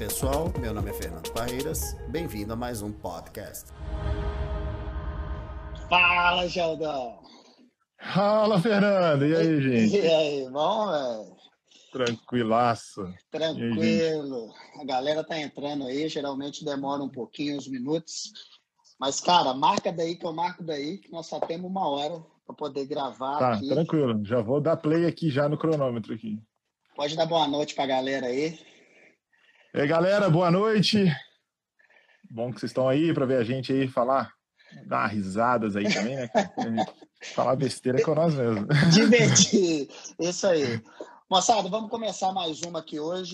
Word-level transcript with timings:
pessoal, 0.00 0.50
meu 0.58 0.72
nome 0.72 0.88
é 0.88 0.94
Fernando 0.94 1.30
Barreiras, 1.34 1.94
bem-vindo 2.08 2.54
a 2.54 2.56
mais 2.56 2.80
um 2.80 2.90
podcast. 2.90 3.70
Fala, 5.90 6.48
Geldão! 6.48 7.18
Fala, 8.14 8.58
Fernando! 8.58 9.26
E 9.26 9.36
aí, 9.36 9.60
gente? 9.60 9.96
E 9.98 10.08
aí, 10.08 10.50
bom, 10.50 10.86
velho? 10.86 11.36
Tranquilaço. 11.92 13.12
Tranquilo. 13.30 14.54
Aí, 14.74 14.80
a 14.80 14.84
galera 14.86 15.22
tá 15.22 15.38
entrando 15.38 15.84
aí, 15.84 16.08
geralmente 16.08 16.64
demora 16.64 17.02
um 17.02 17.10
pouquinho, 17.10 17.58
uns 17.58 17.68
minutos. 17.68 18.32
Mas, 18.98 19.20
cara, 19.20 19.52
marca 19.52 19.92
daí 19.92 20.16
que 20.16 20.24
eu 20.24 20.32
marco 20.32 20.64
daí, 20.64 20.96
que 20.96 21.12
nós 21.12 21.26
só 21.26 21.38
temos 21.40 21.70
uma 21.70 21.86
hora 21.86 22.24
para 22.46 22.56
poder 22.56 22.86
gravar 22.86 23.38
tá, 23.38 23.52
aqui. 23.52 23.68
tranquilo. 23.68 24.24
Já 24.24 24.40
vou 24.40 24.62
dar 24.62 24.78
play 24.78 25.04
aqui 25.04 25.28
já 25.28 25.46
no 25.46 25.58
cronômetro 25.58 26.14
aqui. 26.14 26.40
Pode 26.96 27.14
dar 27.14 27.26
boa 27.26 27.46
noite 27.46 27.74
para 27.74 27.84
a 27.84 27.88
galera 27.88 28.28
aí. 28.28 28.69
E 29.72 29.80
aí, 29.80 29.86
galera, 29.86 30.28
boa 30.28 30.50
noite. 30.50 31.04
Bom 32.28 32.52
que 32.52 32.58
vocês 32.58 32.70
estão 32.70 32.88
aí 32.88 33.14
para 33.14 33.24
ver 33.24 33.36
a 33.36 33.44
gente 33.44 33.72
aí 33.72 33.86
falar, 33.86 34.34
dar 34.84 35.06
risadas 35.06 35.76
aí 35.76 35.84
também, 35.94 36.16
né? 36.16 36.28
falar 37.34 37.54
besteira 37.54 38.02
com 38.02 38.12
nós 38.12 38.34
mesmos. 38.34 38.66
Divertir. 38.92 39.88
Isso 40.18 40.44
aí. 40.48 40.82
Moçada, 41.30 41.68
vamos 41.68 41.88
começar 41.88 42.32
mais 42.32 42.62
uma 42.62 42.80
aqui 42.80 42.98
hoje. 42.98 43.32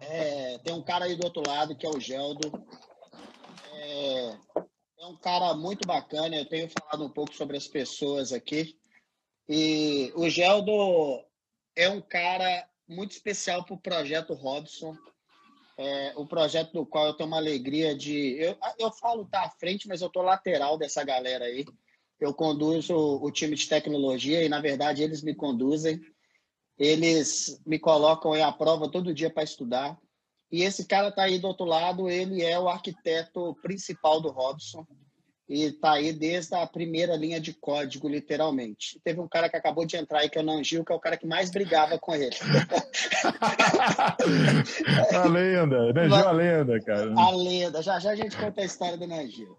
É, 0.00 0.56
tem 0.64 0.72
um 0.72 0.82
cara 0.82 1.04
aí 1.04 1.14
do 1.14 1.26
outro 1.26 1.42
lado 1.46 1.76
que 1.76 1.84
é 1.84 1.90
o 1.90 2.00
Geldo. 2.00 2.50
É, 3.74 4.36
é 5.00 5.06
um 5.06 5.16
cara 5.16 5.52
muito 5.52 5.86
bacana. 5.86 6.36
Eu 6.36 6.48
tenho 6.48 6.70
falado 6.70 7.04
um 7.04 7.10
pouco 7.10 7.34
sobre 7.34 7.58
as 7.58 7.68
pessoas 7.68 8.32
aqui. 8.32 8.78
E 9.46 10.10
o 10.16 10.26
Geldo 10.30 11.22
é 11.76 11.86
um 11.90 12.00
cara 12.00 12.66
muito 12.88 13.10
especial 13.10 13.62
para 13.62 13.74
o 13.74 13.78
projeto 13.78 14.32
Robson 14.32 14.96
é, 15.78 16.12
o 16.16 16.26
projeto 16.26 16.72
do 16.72 16.84
qual 16.84 17.06
eu 17.06 17.14
tenho 17.14 17.28
uma 17.28 17.36
alegria 17.36 17.94
de. 17.94 18.36
Eu, 18.36 18.56
eu 18.78 18.90
falo 18.90 19.24
tá 19.24 19.44
à 19.44 19.50
frente, 19.50 19.86
mas 19.86 20.02
eu 20.02 20.10
tô 20.10 20.20
lateral 20.20 20.76
dessa 20.76 21.04
galera 21.04 21.44
aí. 21.44 21.64
Eu 22.18 22.34
conduzo 22.34 22.94
o, 22.94 23.24
o 23.24 23.30
time 23.30 23.54
de 23.54 23.68
tecnologia 23.68 24.42
e, 24.42 24.48
na 24.48 24.60
verdade, 24.60 25.04
eles 25.04 25.22
me 25.22 25.34
conduzem. 25.34 26.00
Eles 26.76 27.62
me 27.64 27.78
colocam 27.78 28.34
em 28.34 28.42
a 28.42 28.50
prova 28.50 28.90
todo 28.90 29.14
dia 29.14 29.30
para 29.30 29.44
estudar. 29.44 29.96
E 30.50 30.62
esse 30.62 30.84
cara 30.84 31.12
tá 31.12 31.22
aí 31.22 31.38
do 31.38 31.46
outro 31.46 31.64
lado, 31.64 32.10
ele 32.10 32.42
é 32.42 32.58
o 32.58 32.68
arquiteto 32.68 33.54
principal 33.62 34.20
do 34.20 34.30
Robson 34.30 34.84
e 35.48 35.64
está 35.64 35.92
aí 35.92 36.12
desde 36.12 36.54
a 36.54 36.66
primeira 36.66 37.16
linha 37.16 37.40
de 37.40 37.54
código, 37.54 38.06
literalmente. 38.06 39.00
Teve 39.02 39.20
um 39.20 39.28
cara 39.28 39.48
que 39.48 39.56
acabou 39.56 39.86
de 39.86 39.96
entrar 39.96 40.20
aí, 40.20 40.28
que 40.28 40.38
é 40.38 40.42
o 40.42 40.44
Nangil, 40.44 40.84
que 40.84 40.92
é 40.92 40.94
o 40.94 41.00
cara 41.00 41.16
que 41.16 41.26
mais 41.26 41.50
brigava 41.50 41.98
com 41.98 42.14
ele. 42.14 42.36
a 45.14 45.24
lenda, 45.26 45.92
Nangil 45.94 46.16
é 46.16 46.26
a 46.26 46.32
lenda, 46.32 46.78
cara. 46.80 47.14
A 47.16 47.30
lenda, 47.30 47.82
já 47.82 47.98
já 47.98 48.10
a 48.10 48.16
gente 48.16 48.36
conta 48.36 48.60
a 48.60 48.64
história 48.64 48.98
do 48.98 49.06
Nangil. 49.06 49.56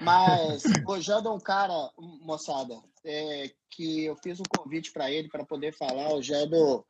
Mas 0.00 0.62
o 0.86 1.00
Jando 1.00 1.28
é 1.28 1.32
um 1.32 1.40
cara, 1.40 1.90
moçada, 1.98 2.80
é, 3.04 3.50
que 3.68 4.04
eu 4.04 4.16
fiz 4.22 4.38
um 4.38 4.44
convite 4.56 4.92
para 4.92 5.10
ele 5.10 5.28
para 5.28 5.44
poder 5.44 5.72
falar. 5.72 6.14
O 6.14 6.22
Jando 6.22 6.84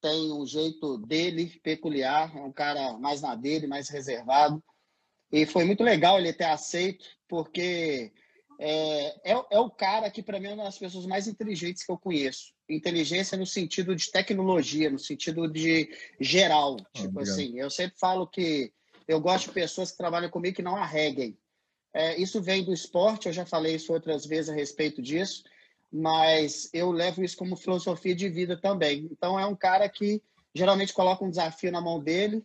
tem 0.00 0.32
um 0.32 0.46
jeito 0.46 0.98
dele 0.98 1.58
peculiar, 1.62 2.34
é 2.36 2.40
um 2.40 2.52
cara 2.52 2.96
mais 2.98 3.20
na 3.20 3.34
dele, 3.34 3.66
mais 3.66 3.88
reservado. 3.88 4.62
E 5.32 5.44
foi 5.44 5.64
muito 5.64 5.82
legal 5.82 6.18
ele 6.18 6.32
ter 6.32 6.44
aceito, 6.44 7.04
porque 7.28 8.12
é, 8.58 9.32
é, 9.32 9.44
é 9.50 9.60
o 9.60 9.70
cara 9.70 10.10
que, 10.10 10.22
para 10.22 10.40
mim, 10.40 10.48
é 10.48 10.54
uma 10.54 10.64
das 10.64 10.78
pessoas 10.78 11.06
mais 11.06 11.26
inteligentes 11.26 11.84
que 11.84 11.92
eu 11.92 11.98
conheço. 11.98 12.54
Inteligência 12.68 13.36
no 13.36 13.46
sentido 13.46 13.94
de 13.94 14.10
tecnologia, 14.10 14.90
no 14.90 14.98
sentido 14.98 15.46
de 15.50 15.90
geral. 16.20 16.76
Ah, 16.80 16.84
tipo 16.92 17.08
obrigado. 17.08 17.34
assim, 17.34 17.58
eu 17.58 17.70
sempre 17.70 17.98
falo 17.98 18.26
que 18.26 18.72
eu 19.06 19.20
gosto 19.20 19.48
de 19.48 19.54
pessoas 19.54 19.90
que 19.90 19.98
trabalham 19.98 20.30
comigo 20.30 20.56
que 20.56 20.62
não 20.62 20.76
arreguem. 20.76 21.38
É, 21.94 22.16
isso 22.20 22.42
vem 22.42 22.64
do 22.64 22.72
esporte, 22.72 23.26
eu 23.26 23.32
já 23.32 23.46
falei 23.46 23.76
isso 23.76 23.92
outras 23.92 24.26
vezes 24.26 24.50
a 24.50 24.54
respeito 24.54 25.00
disso, 25.00 25.44
mas 25.90 26.68
eu 26.72 26.90
levo 26.90 27.22
isso 27.22 27.36
como 27.36 27.56
filosofia 27.56 28.14
de 28.14 28.28
vida 28.28 28.56
também. 28.60 29.08
Então, 29.10 29.38
é 29.38 29.46
um 29.46 29.56
cara 29.56 29.88
que 29.88 30.22
geralmente 30.54 30.92
coloca 30.92 31.24
um 31.24 31.30
desafio 31.30 31.70
na 31.70 31.80
mão 31.80 32.00
dele 32.00 32.44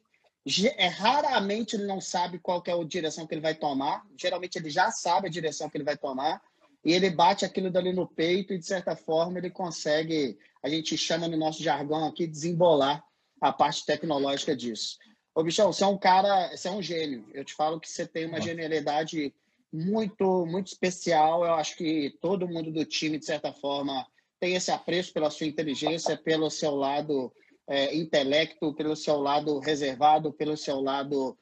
raramente 0.97 1.75
ele 1.75 1.85
não 1.85 2.01
sabe 2.01 2.39
qual 2.39 2.63
é 2.65 2.71
a 2.71 2.83
direção 2.83 3.27
que 3.27 3.33
ele 3.33 3.41
vai 3.41 3.55
tomar. 3.55 4.03
Geralmente 4.17 4.57
ele 4.57 4.69
já 4.69 4.91
sabe 4.91 5.27
a 5.27 5.31
direção 5.31 5.69
que 5.69 5.77
ele 5.77 5.83
vai 5.83 5.97
tomar. 5.97 6.41
E 6.83 6.93
ele 6.93 7.09
bate 7.11 7.45
aquilo 7.45 7.69
dali 7.69 7.93
no 7.93 8.07
peito 8.07 8.53
e, 8.53 8.57
de 8.57 8.65
certa 8.65 8.95
forma, 8.95 9.37
ele 9.37 9.51
consegue, 9.51 10.37
a 10.63 10.69
gente 10.69 10.97
chama 10.97 11.27
no 11.27 11.37
nosso 11.37 11.61
jargão 11.61 12.05
aqui, 12.07 12.25
desembolar 12.25 13.03
a 13.39 13.53
parte 13.53 13.85
tecnológica 13.85 14.55
disso. 14.55 14.97
Ô, 15.33 15.43
Bichão, 15.43 15.71
você 15.71 15.83
é 15.83 15.87
um 15.87 15.97
cara, 15.97 16.55
você 16.55 16.67
é 16.67 16.71
um 16.71 16.81
gênio. 16.81 17.25
Eu 17.33 17.45
te 17.45 17.53
falo 17.53 17.79
que 17.79 17.89
você 17.89 18.05
tem 18.05 18.25
uma 18.25 18.41
genialidade 18.41 19.33
muito, 19.71 20.45
muito 20.47 20.67
especial. 20.67 21.45
Eu 21.45 21.53
acho 21.53 21.77
que 21.77 22.17
todo 22.19 22.47
mundo 22.47 22.71
do 22.71 22.83
time, 22.83 23.19
de 23.19 23.25
certa 23.25 23.53
forma, 23.53 24.05
tem 24.39 24.55
esse 24.55 24.71
apreço 24.71 25.13
pela 25.13 25.29
sua 25.29 25.45
inteligência, 25.45 26.17
pelo 26.17 26.49
seu 26.49 26.75
lado 26.75 27.31
é, 27.71 27.95
intelecto, 27.95 28.73
pelo 28.73 28.97
seu 28.97 29.17
lado 29.17 29.57
reservado, 29.59 30.33
pelo 30.33 30.57
seu 30.57 30.81
lado 30.81 31.37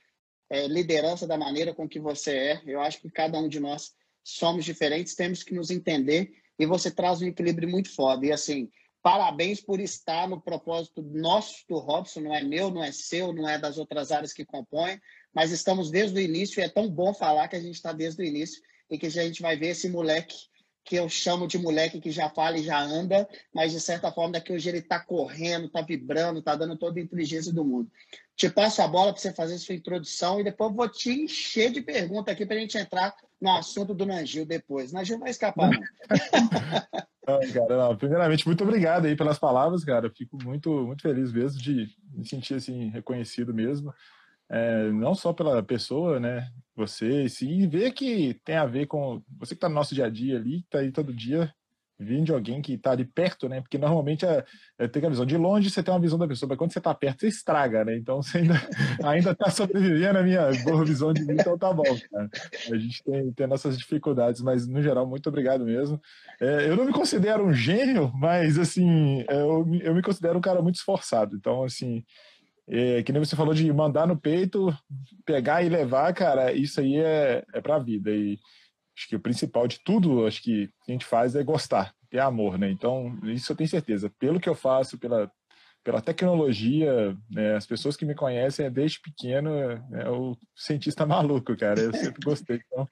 é, 0.47 0.67
liderança 0.67 1.25
da 1.25 1.35
maneira 1.35 1.73
com 1.73 1.89
que 1.89 1.99
você 1.99 2.31
é. 2.31 2.61
Eu 2.67 2.79
acho 2.81 3.01
que 3.01 3.09
cada 3.09 3.39
um 3.39 3.47
de 3.47 3.59
nós 3.59 3.95
somos 4.23 4.63
diferentes, 4.63 5.15
temos 5.15 5.41
que 5.41 5.55
nos 5.55 5.71
entender 5.71 6.31
e 6.59 6.67
você 6.67 6.91
traz 6.91 7.19
um 7.19 7.25
equilíbrio 7.25 7.67
muito 7.67 7.89
foda. 7.89 8.27
E 8.27 8.31
assim, 8.31 8.69
parabéns 9.01 9.59
por 9.59 9.79
estar 9.79 10.29
no 10.29 10.39
propósito 10.39 11.01
nosso 11.01 11.65
do 11.67 11.79
Robson, 11.79 12.19
não 12.19 12.35
é 12.35 12.43
meu, 12.43 12.69
não 12.69 12.83
é 12.83 12.91
seu, 12.91 13.33
não 13.33 13.49
é 13.49 13.57
das 13.57 13.79
outras 13.79 14.11
áreas 14.11 14.31
que 14.31 14.45
compõem, 14.45 15.01
mas 15.33 15.51
estamos 15.51 15.89
desde 15.89 16.19
o 16.19 16.21
início 16.21 16.59
e 16.59 16.63
é 16.63 16.69
tão 16.69 16.87
bom 16.87 17.11
falar 17.11 17.47
que 17.47 17.55
a 17.55 17.59
gente 17.59 17.73
está 17.73 17.91
desde 17.91 18.21
o 18.21 18.25
início 18.25 18.61
e 18.87 18.99
que 18.99 19.07
a 19.07 19.09
gente 19.09 19.41
vai 19.41 19.57
ver 19.57 19.69
esse 19.69 19.89
moleque 19.89 20.35
que 20.83 20.95
eu 20.95 21.07
chamo 21.07 21.47
de 21.47 21.57
moleque 21.57 21.99
que 21.99 22.11
já 22.11 22.29
fala 22.29 22.57
e 22.57 22.63
já 22.63 22.79
anda, 22.79 23.27
mas 23.53 23.71
de 23.71 23.79
certa 23.79 24.11
forma 24.11 24.33
daqui 24.33 24.51
hoje 24.51 24.69
ele 24.69 24.79
está 24.79 24.99
correndo, 24.99 25.67
está 25.67 25.81
vibrando, 25.81 26.39
está 26.39 26.55
dando 26.55 26.77
toda 26.77 26.99
a 26.99 27.03
inteligência 27.03 27.53
do 27.53 27.63
mundo. 27.63 27.91
Te 28.35 28.49
passo 28.49 28.81
a 28.81 28.87
bola 28.87 29.11
para 29.11 29.21
você 29.21 29.33
fazer 29.33 29.57
sua 29.57 29.75
introdução 29.75 30.39
e 30.39 30.43
depois 30.43 30.73
vou 30.73 30.89
te 30.89 31.11
encher 31.11 31.71
de 31.71 31.81
perguntas 31.81 32.33
aqui 32.33 32.45
para 32.45 32.55
a 32.55 32.59
gente 32.59 32.77
entrar 32.77 33.13
no 33.39 33.51
assunto 33.51 33.93
do 33.93 34.05
Nangil 34.05 34.45
depois. 34.45 34.91
Nangil 34.91 35.15
não 35.15 35.23
vai 35.23 35.31
escapar, 35.31 35.69
não. 35.69 35.81
cara, 37.53 37.77
não, 37.77 37.97
primeiramente, 37.97 38.47
muito 38.47 38.63
obrigado 38.63 39.05
aí 39.05 39.15
pelas 39.15 39.37
palavras, 39.37 39.83
cara. 39.83 40.07
Eu 40.07 40.11
fico 40.11 40.37
muito, 40.43 40.71
muito 40.71 41.01
feliz 41.01 41.31
mesmo 41.31 41.61
de 41.61 41.87
me 42.13 42.25
sentir 42.27 42.55
assim, 42.55 42.89
reconhecido 42.89 43.53
mesmo. 43.53 43.93
É, 44.49 44.89
não 44.91 45.13
só 45.13 45.31
pela 45.31 45.61
pessoa, 45.61 46.19
né, 46.19 46.49
você, 46.75 47.29
sim, 47.29 47.67
ver 47.67 47.91
que 47.91 48.33
tem 48.43 48.55
a 48.55 48.65
ver 48.65 48.87
com 48.87 49.21
você 49.37 49.53
que 49.53 49.57
está 49.57 49.69
no 49.69 49.75
nosso 49.75 49.93
dia 49.93 50.05
a 50.05 50.09
dia 50.09 50.37
ali, 50.37 50.59
está 50.59 50.79
aí 50.79 50.91
todo 50.91 51.13
dia, 51.13 51.53
vindo 51.99 52.25
de 52.25 52.33
alguém 52.33 52.61
que 52.61 52.73
está 52.73 52.91
ali 52.91 53.03
perto, 53.03 53.49
né? 53.49 53.59
Porque 53.59 53.77
normalmente 53.77 54.25
é, 54.25 54.45
é 54.77 54.87
tem 54.87 55.05
a 55.05 55.09
visão 55.09 55.25
de 55.25 55.35
longe, 55.35 55.69
você 55.69 55.83
tem 55.83 55.93
uma 55.93 55.99
visão 55.99 56.17
da 56.17 56.27
pessoa, 56.27 56.47
mas 56.47 56.57
quando 56.57 56.71
você 56.71 56.79
está 56.79 56.95
perto, 56.95 57.19
você 57.19 57.27
estraga, 57.27 57.83
né? 57.83 57.97
Então 57.97 58.23
você 58.23 58.37
ainda 58.37 58.53
ainda 59.03 59.31
está 59.31 59.49
sobrevivendo 59.49 60.17
a 60.17 60.23
minha 60.23 60.49
boa 60.63 60.85
visão 60.85 61.11
de 61.11 61.25
mim, 61.25 61.35
então 61.37 61.57
tá 61.57 61.73
bom, 61.73 61.83
cara. 61.83 62.29
A 62.71 62.77
gente 62.77 63.03
tem, 63.03 63.33
tem 63.33 63.47
nossas 63.47 63.77
dificuldades, 63.77 64.41
mas 64.41 64.65
no 64.65 64.81
geral, 64.81 65.05
muito 65.05 65.27
obrigado 65.27 65.65
mesmo. 65.65 65.99
É, 66.39 66.69
eu 66.69 66.77
não 66.77 66.85
me 66.85 66.93
considero 66.93 67.45
um 67.45 67.53
gênio, 67.53 68.11
mas 68.15 68.57
assim, 68.57 69.25
é, 69.27 69.41
eu, 69.41 69.67
eu 69.81 69.93
me 69.93 70.01
considero 70.01 70.37
um 70.37 70.41
cara 70.41 70.61
muito 70.61 70.75
esforçado. 70.75 71.35
Então, 71.35 71.63
assim, 71.63 72.05
é, 72.69 73.01
que 73.01 73.11
nem 73.11 73.23
você 73.23 73.35
falou 73.35 73.53
de 73.53 73.71
mandar 73.73 74.05
no 74.05 74.15
peito, 74.15 74.71
pegar 75.25 75.63
e 75.63 75.69
levar, 75.69 76.13
cara, 76.13 76.53
isso 76.53 76.79
aí 76.79 76.97
é, 76.97 77.43
é 77.51 77.59
pra 77.59 77.79
vida. 77.79 78.11
E 78.11 78.37
acho 78.95 79.07
que 79.07 79.15
o 79.15 79.19
principal 79.19 79.67
de 79.67 79.79
tudo, 79.83 80.27
acho 80.27 80.41
que 80.43 80.69
a 80.87 80.91
gente 80.91 81.03
faz 81.03 81.35
é 81.35 81.43
gostar, 81.43 81.93
ter 82.11 82.19
amor, 82.19 82.59
né? 82.59 82.69
Então, 82.69 83.17
isso 83.23 83.51
eu 83.51 83.55
tenho 83.55 83.69
certeza. 83.69 84.11
Pelo 84.19 84.39
que 84.39 84.47
eu 84.47 84.53
faço, 84.53 84.99
pela, 84.99 85.31
pela 85.83 85.99
tecnologia, 85.99 87.17
né, 87.31 87.55
as 87.55 87.65
pessoas 87.65 87.97
que 87.97 88.05
me 88.05 88.13
conhecem 88.13 88.67
é 88.67 88.69
desde 88.69 89.01
pequeno, 89.01 89.49
é 89.91 90.07
o 90.11 90.37
cientista 90.55 91.05
maluco, 91.07 91.57
cara. 91.57 91.79
Eu 91.79 91.93
sempre 91.93 92.21
gostei. 92.23 92.61
Então, 92.67 92.87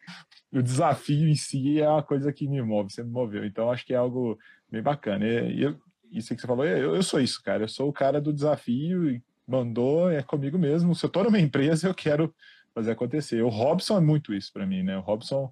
o 0.51 0.63
desafio 0.63 1.27
em 1.29 1.35
si 1.35 1.79
é 1.79 1.87
uma 1.87 2.01
coisa 2.01 2.33
que 2.33 2.47
me 2.47 2.63
move, 2.63 2.91
sempre 2.91 3.11
moveu. 3.11 3.45
Então, 3.45 3.69
acho 3.69 3.85
que 3.85 3.93
é 3.93 3.97
algo 3.97 4.39
bem 4.71 4.81
bacana. 4.81 5.23
E 5.27 5.61
eu, 5.61 5.77
isso 6.11 6.33
que 6.33 6.41
você 6.41 6.47
falou, 6.47 6.65
eu, 6.65 6.95
eu 6.95 7.03
sou 7.03 7.19
isso, 7.19 7.43
cara. 7.43 7.65
Eu 7.65 7.67
sou 7.67 7.87
o 7.87 7.93
cara 7.93 8.19
do 8.19 8.33
desafio 8.33 9.21
mandou, 9.47 10.11
é 10.11 10.21
comigo 10.21 10.57
mesmo. 10.57 10.93
Se 10.93 11.05
eu 11.05 11.07
estou 11.07 11.23
numa 11.23 11.39
empresa, 11.39 11.87
eu 11.87 11.93
quero 11.93 12.33
fazer 12.73 12.91
acontecer. 12.91 13.41
O 13.41 13.49
Robson 13.49 13.97
é 13.97 14.01
muito 14.01 14.33
isso 14.33 14.51
para 14.51 14.65
mim, 14.65 14.83
né? 14.83 14.97
O 14.97 15.01
Robson 15.01 15.51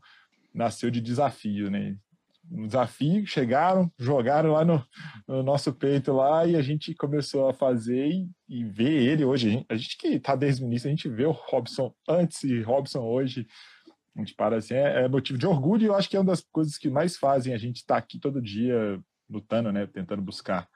nasceu 0.53 0.92
de 0.92 1.01
desafio, 1.01 1.71
né? 1.71 1.95
Um 2.51 2.68
desafio, 2.68 3.25
chegaram, 3.25 3.92
jogaram 3.97 4.51
lá 4.51 4.63
no, 4.63 4.86
no, 5.27 5.42
nosso 5.42 5.74
peito 5.74 6.13
lá 6.13 6.45
e 6.45 6.56
a 6.56 6.62
gente 6.62 6.94
começou 6.94 7.50
a 7.50 7.53
fazer 7.53 8.07
e, 8.07 8.30
e 8.47 8.63
ver 8.63 9.01
ele 9.01 9.25
hoje. 9.25 9.47
A 9.47 9.51
gente, 9.51 9.65
a 9.69 9.75
gente 9.75 9.97
que 9.97 10.07
está 10.09 10.36
desde 10.36 10.63
o 10.63 10.68
início, 10.68 10.88
a 10.88 10.92
gente 10.92 11.09
vê 11.09 11.25
o 11.25 11.31
Robson 11.31 11.92
antes 12.07 12.44
e 12.44 12.62
Robson 12.62 13.00
hoje. 13.00 13.47
A 14.15 14.19
gente 14.19 14.36
para 14.36 14.57
assim, 14.57 14.75
é, 14.75 15.06
é 15.06 15.07
motivo 15.07 15.39
de 15.39 15.47
orgulho 15.47 15.83
e 15.83 15.86
eu 15.88 15.95
acho 15.95 16.07
que 16.07 16.15
é 16.15 16.19
uma 16.19 16.31
das 16.31 16.42
coisas 16.42 16.77
que 16.77 16.89
mais 16.89 17.18
fazem 17.18 17.53
a 17.53 17.57
gente 17.57 17.77
estar 17.77 17.95
tá 17.95 18.00
aqui 18.00 18.19
todo 18.19 18.42
dia 18.42 19.00
lutando, 19.27 19.71
né? 19.71 19.88
Tentando 19.88 20.21
buscar 20.21 20.69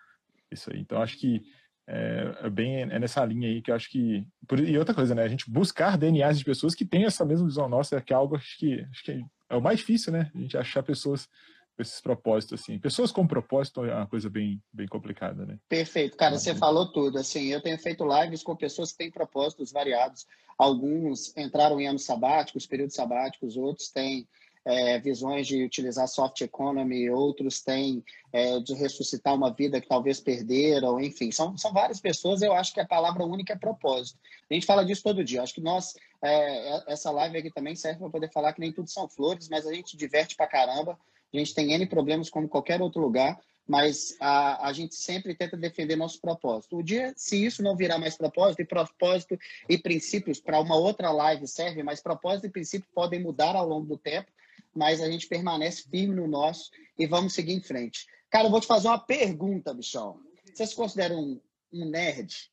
isso 0.52 0.74
aí. 0.74 0.80
Então, 0.80 1.00
acho 1.02 1.18
que 1.18 1.44
é, 1.92 2.46
é, 2.46 2.50
bem 2.52 2.82
é 2.82 3.00
nessa 3.00 3.26
linha 3.26 3.50
aí 3.50 3.64
que 3.64 3.72
eu 3.72 3.76
acho 3.76 3.90
que. 3.90 4.24
Por, 4.48 4.60
e 4.60 4.78
outra 4.78 4.94
coisa, 4.94 5.16
né? 5.16 5.24
A 5.24 5.28
gente 5.28 5.50
buscar 5.50 5.98
DNAs 5.98 6.38
de 6.38 6.46
pessoas 6.46 6.76
que 6.76 6.86
têm 6.86 7.06
essa 7.06 7.26
mesma 7.26 7.48
visão 7.48 7.68
nossa, 7.68 8.00
que 8.00 8.14
é 8.14 8.16
algo 8.16 8.36
acho 8.36 8.58
que, 8.60 8.86
acho 8.92 9.04
que 9.04 9.26
é 9.50 9.56
o 9.56 9.62
mais 9.62 9.80
difícil, 9.80 10.14
né? 10.14 10.30
A 10.36 10.38
gente 10.38 10.56
achar 10.56 10.84
pessoas 10.84 11.28
com 11.76 11.82
esses 11.82 12.00
propósitos, 12.00 12.62
assim. 12.62 12.78
Pessoas 12.78 13.12
com 13.12 13.26
propósito 13.26 13.84
é 13.84 13.96
uma 13.96 14.06
coisa 14.06 14.30
bem, 14.30 14.62
bem 14.72 14.88
complicada, 14.88 15.48
né? 15.48 15.58
Perfeito, 15.68 16.16
cara, 16.16 16.38
você 16.38 16.54
falou 16.54 16.92
tudo. 16.92 17.18
Assim, 17.18 17.48
eu 17.48 17.60
tenho 17.60 17.78
feito 17.80 18.06
lives 18.06 18.44
com 18.44 18.56
pessoas 18.56 18.92
que 18.92 19.00
têm 19.00 19.10
propósitos 19.10 19.72
variados. 19.72 20.28
Alguns 20.60 21.36
entraram 21.36 21.82
em 21.82 21.88
anos 21.88 22.04
sabáticos, 22.04 22.68
períodos 22.68 22.94
sabáticos, 22.94 23.58
outros 23.58 23.90
têm 23.90 24.28
é, 24.66 25.00
visões 25.00 25.48
de 25.48 25.64
utilizar 25.64 26.08
soft 26.08 26.42
economy, 26.42 27.10
outros 27.10 27.62
têm 27.62 28.04
é, 28.32 28.60
de 28.60 28.74
ressuscitar 28.74 29.34
uma 29.34 29.52
vida 29.52 29.80
que 29.80 29.88
talvez 29.88 30.20
perderam, 30.20 31.00
enfim, 31.00 31.32
são, 31.32 31.58
são 31.58 31.72
várias 31.74 32.00
pessoas. 32.00 32.42
Eu 32.42 32.54
acho 32.54 32.74
que 32.74 32.80
a 32.80 32.86
palavra 32.86 33.26
única 33.26 33.54
é 33.54 33.58
propósito. 33.58 34.20
A 34.50 34.54
gente 34.54 34.66
fala 34.66 34.86
disso 34.86 35.04
todo 35.04 35.24
dia. 35.24 35.42
Acho 35.42 35.56
que 35.56 35.62
nós, 35.62 35.96
é, 36.22 36.92
essa 36.92 37.12
live 37.12 37.38
aqui 37.38 37.52
também 37.52 37.76
serve 37.76 38.00
para 38.00 38.10
poder 38.10 38.32
falar 38.32 38.54
que 38.54 38.60
nem 38.60 38.72
tudo 38.72 38.90
são 38.90 39.08
flores, 39.08 39.48
mas 39.50 39.66
a 39.66 39.74
gente 39.74 39.98
diverte 39.98 40.36
para 40.36 40.48
caramba. 40.48 40.98
A 41.34 41.38
gente 41.38 41.54
tem 41.54 41.74
N 41.74 41.86
problemas 41.86 42.30
como 42.30 42.50
qualquer 42.50 42.82
outro 42.82 43.02
lugar, 43.02 43.40
mas 43.68 44.16
a, 44.20 44.68
a 44.68 44.74
gente 44.74 44.96
sempre 44.96 45.36
tenta 45.36 45.56
defender 45.56 45.96
nosso 45.96 46.20
propósito. 46.20 46.78
O 46.78 46.84
dia, 46.84 47.14
se 47.16 47.44
isso 47.46 47.62
não 47.62 47.76
virar 47.76 48.00
mais 48.00 48.18
propósito, 48.18 48.62
e 48.62 48.66
propósito 48.66 49.38
e 49.70 49.78
princípios 49.78 50.40
para 50.40 50.60
uma 50.60 50.76
outra 50.76 51.12
live 51.12 51.48
serve, 51.48 51.84
mas 51.84 52.02
propósito 52.02 52.48
e 52.48 52.50
princípio 52.52 52.90
podem 52.96 53.22
mudar 53.22 53.56
ao 53.56 53.68
longo 53.68 53.86
do 53.86 53.98
tempo 53.98 54.32
mas 54.76 55.02
a 55.02 55.10
gente 55.10 55.28
permanece 55.28 55.84
firme 55.90 56.16
no 56.16 56.28
nosso 56.28 56.70
e 56.98 57.08
vamos 57.08 57.34
seguir 57.34 57.54
em 57.54 57.62
frente. 57.62 58.06
Cara, 58.30 58.48
eu 58.48 58.52
vou 58.52 58.62
te 58.62 58.68
fazer 58.68 58.88
uma 58.88 59.00
pergunta, 59.00 59.74
bichão. 59.74 60.20
Você 60.54 60.66
se 60.66 60.76
considera 60.76 61.14
um, 61.14 61.40
um 61.74 61.90
nerd? 61.90 62.52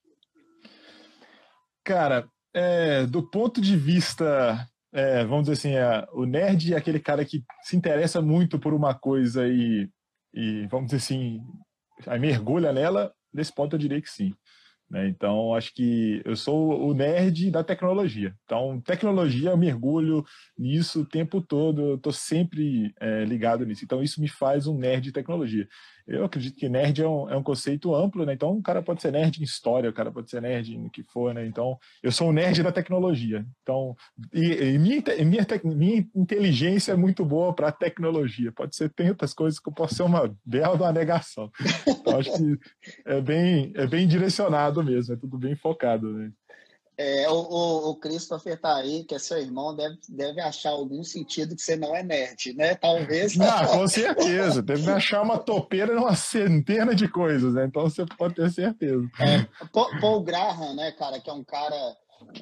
Cara, 1.85 2.29
é, 2.55 3.07
do 3.07 3.23
ponto 3.23 3.61
de 3.61 3.77
vista, 3.77 4.67
é, 4.93 5.25
vamos 5.25 5.49
dizer 5.49 5.53
assim, 5.53 5.77
é, 5.77 6.07
o 6.13 6.25
nerd 6.25 6.73
é 6.73 6.77
aquele 6.77 6.99
cara 6.99 7.25
que 7.25 7.45
se 7.63 7.77
interessa 7.77 8.21
muito 8.23 8.59
por 8.59 8.73
uma 8.73 8.95
coisa 8.95 9.47
e, 9.47 9.89
e 10.33 10.67
vamos 10.69 10.87
dizer 10.87 10.97
assim, 10.97 11.41
mergulha 12.19 12.73
nela, 12.73 13.15
nesse 13.33 13.53
ponto 13.53 13.75
eu 13.75 13.79
diria 13.79 14.01
que 14.01 14.11
sim. 14.11 14.35
Né? 14.89 15.09
Então, 15.09 15.53
acho 15.55 15.75
que 15.75 16.23
eu 16.25 16.37
sou 16.37 16.89
o 16.89 16.95
nerd 16.95 17.51
da 17.51 17.65
tecnologia. 17.65 18.35
Então, 18.45 18.81
tecnologia, 18.81 19.51
eu 19.51 19.57
mergulho 19.57 20.25
nisso 20.57 21.01
o 21.03 21.07
tempo 21.07 21.41
todo, 21.41 21.83
eu 21.83 21.95
estou 21.97 22.13
sempre 22.13 22.95
é, 23.01 23.25
ligado 23.25 23.67
nisso. 23.67 23.85
Então, 23.85 24.03
isso 24.03 24.21
me 24.21 24.29
faz 24.29 24.67
um 24.67 24.79
nerd 24.79 25.03
de 25.05 25.13
tecnologia. 25.13 25.67
Eu 26.07 26.25
acredito 26.25 26.57
que 26.57 26.69
nerd 26.69 27.03
é 27.03 27.09
um, 27.09 27.29
é 27.29 27.37
um 27.37 27.43
conceito 27.43 27.95
amplo, 27.95 28.25
né? 28.25 28.33
Então, 28.33 28.53
o 28.53 28.63
cara 28.63 28.81
pode 28.81 29.03
ser 29.03 29.11
nerd 29.11 29.41
em 29.41 29.45
história, 29.45 29.91
o 29.91 29.93
cara 29.93 30.13
pode 30.13 30.31
ser 30.31 30.41
nerd 30.41 30.77
no 30.79 30.89
que 30.89 31.03
for, 31.03 31.35
né? 31.35 31.45
Então, 31.47 31.79
eu 32.03 32.13
sou 32.13 32.29
um 32.29 32.33
nerd 32.33 32.63
da 32.63 32.71
tecnologia. 32.71 33.45
Então, 33.63 33.97
e, 34.33 34.75
e 34.75 34.79
minha, 34.79 35.03
minha, 35.25 35.47
minha 35.65 36.07
inteligência 36.15 36.93
é 36.93 36.97
muito 36.97 37.25
boa 37.25 37.53
para 37.53 37.73
tecnologia. 37.73 38.53
Pode 38.53 38.77
ser, 38.77 38.93
outras 39.09 39.35
coisas 39.35 39.59
que 39.59 39.69
eu 39.69 39.73
posso 39.73 39.97
ser 39.97 40.03
uma 40.05 40.33
bela 40.45 40.77
uma 40.77 40.93
negação. 40.93 41.51
Então, 41.89 42.19
acho 42.19 42.33
que 42.37 42.59
é 43.05 43.21
bem, 43.21 43.73
é 43.75 43.87
bem 43.87 44.07
direcionado 44.07 44.83
mesmo, 44.85 45.15
é 45.15 45.17
tudo 45.17 45.37
bem 45.37 45.57
focado, 45.57 46.13
né? 46.13 46.31
É, 46.99 47.29
o, 47.29 47.35
o, 47.35 47.91
o 47.91 47.97
Christopher 47.97 48.59
tá 48.59 48.77
aí, 48.77 49.05
que 49.05 49.15
é 49.15 49.19
seu 49.19 49.37
irmão, 49.39 49.77
deve, 49.77 49.99
deve 50.09 50.41
achar 50.41 50.71
algum 50.71 51.05
sentido 51.05 51.55
que 51.55 51.61
você 51.61 51.77
não 51.77 51.95
é 51.95 52.03
nerd, 52.03 52.55
né? 52.55 52.75
Talvez. 52.75 53.37
Não, 53.37 53.67
com 53.67 53.87
certeza. 53.87 54.63
Deve 54.63 54.91
achar 54.91 55.21
uma 55.21 55.39
topeira 55.39 55.95
numa 55.95 56.17
centena 56.17 56.95
de 56.95 57.07
coisas, 57.07 57.53
né? 57.53 57.67
Então 57.67 57.83
você 57.83 58.07
pode 58.17 58.35
ter 58.35 58.51
certeza. 58.51 59.07
É, 59.21 59.47
Paul 60.01 60.23
Graham, 60.23 60.75
né, 60.75 60.91
cara, 60.93 61.21
que 61.21 61.29
é 61.29 61.33
um 61.35 61.45
cara 61.45 61.77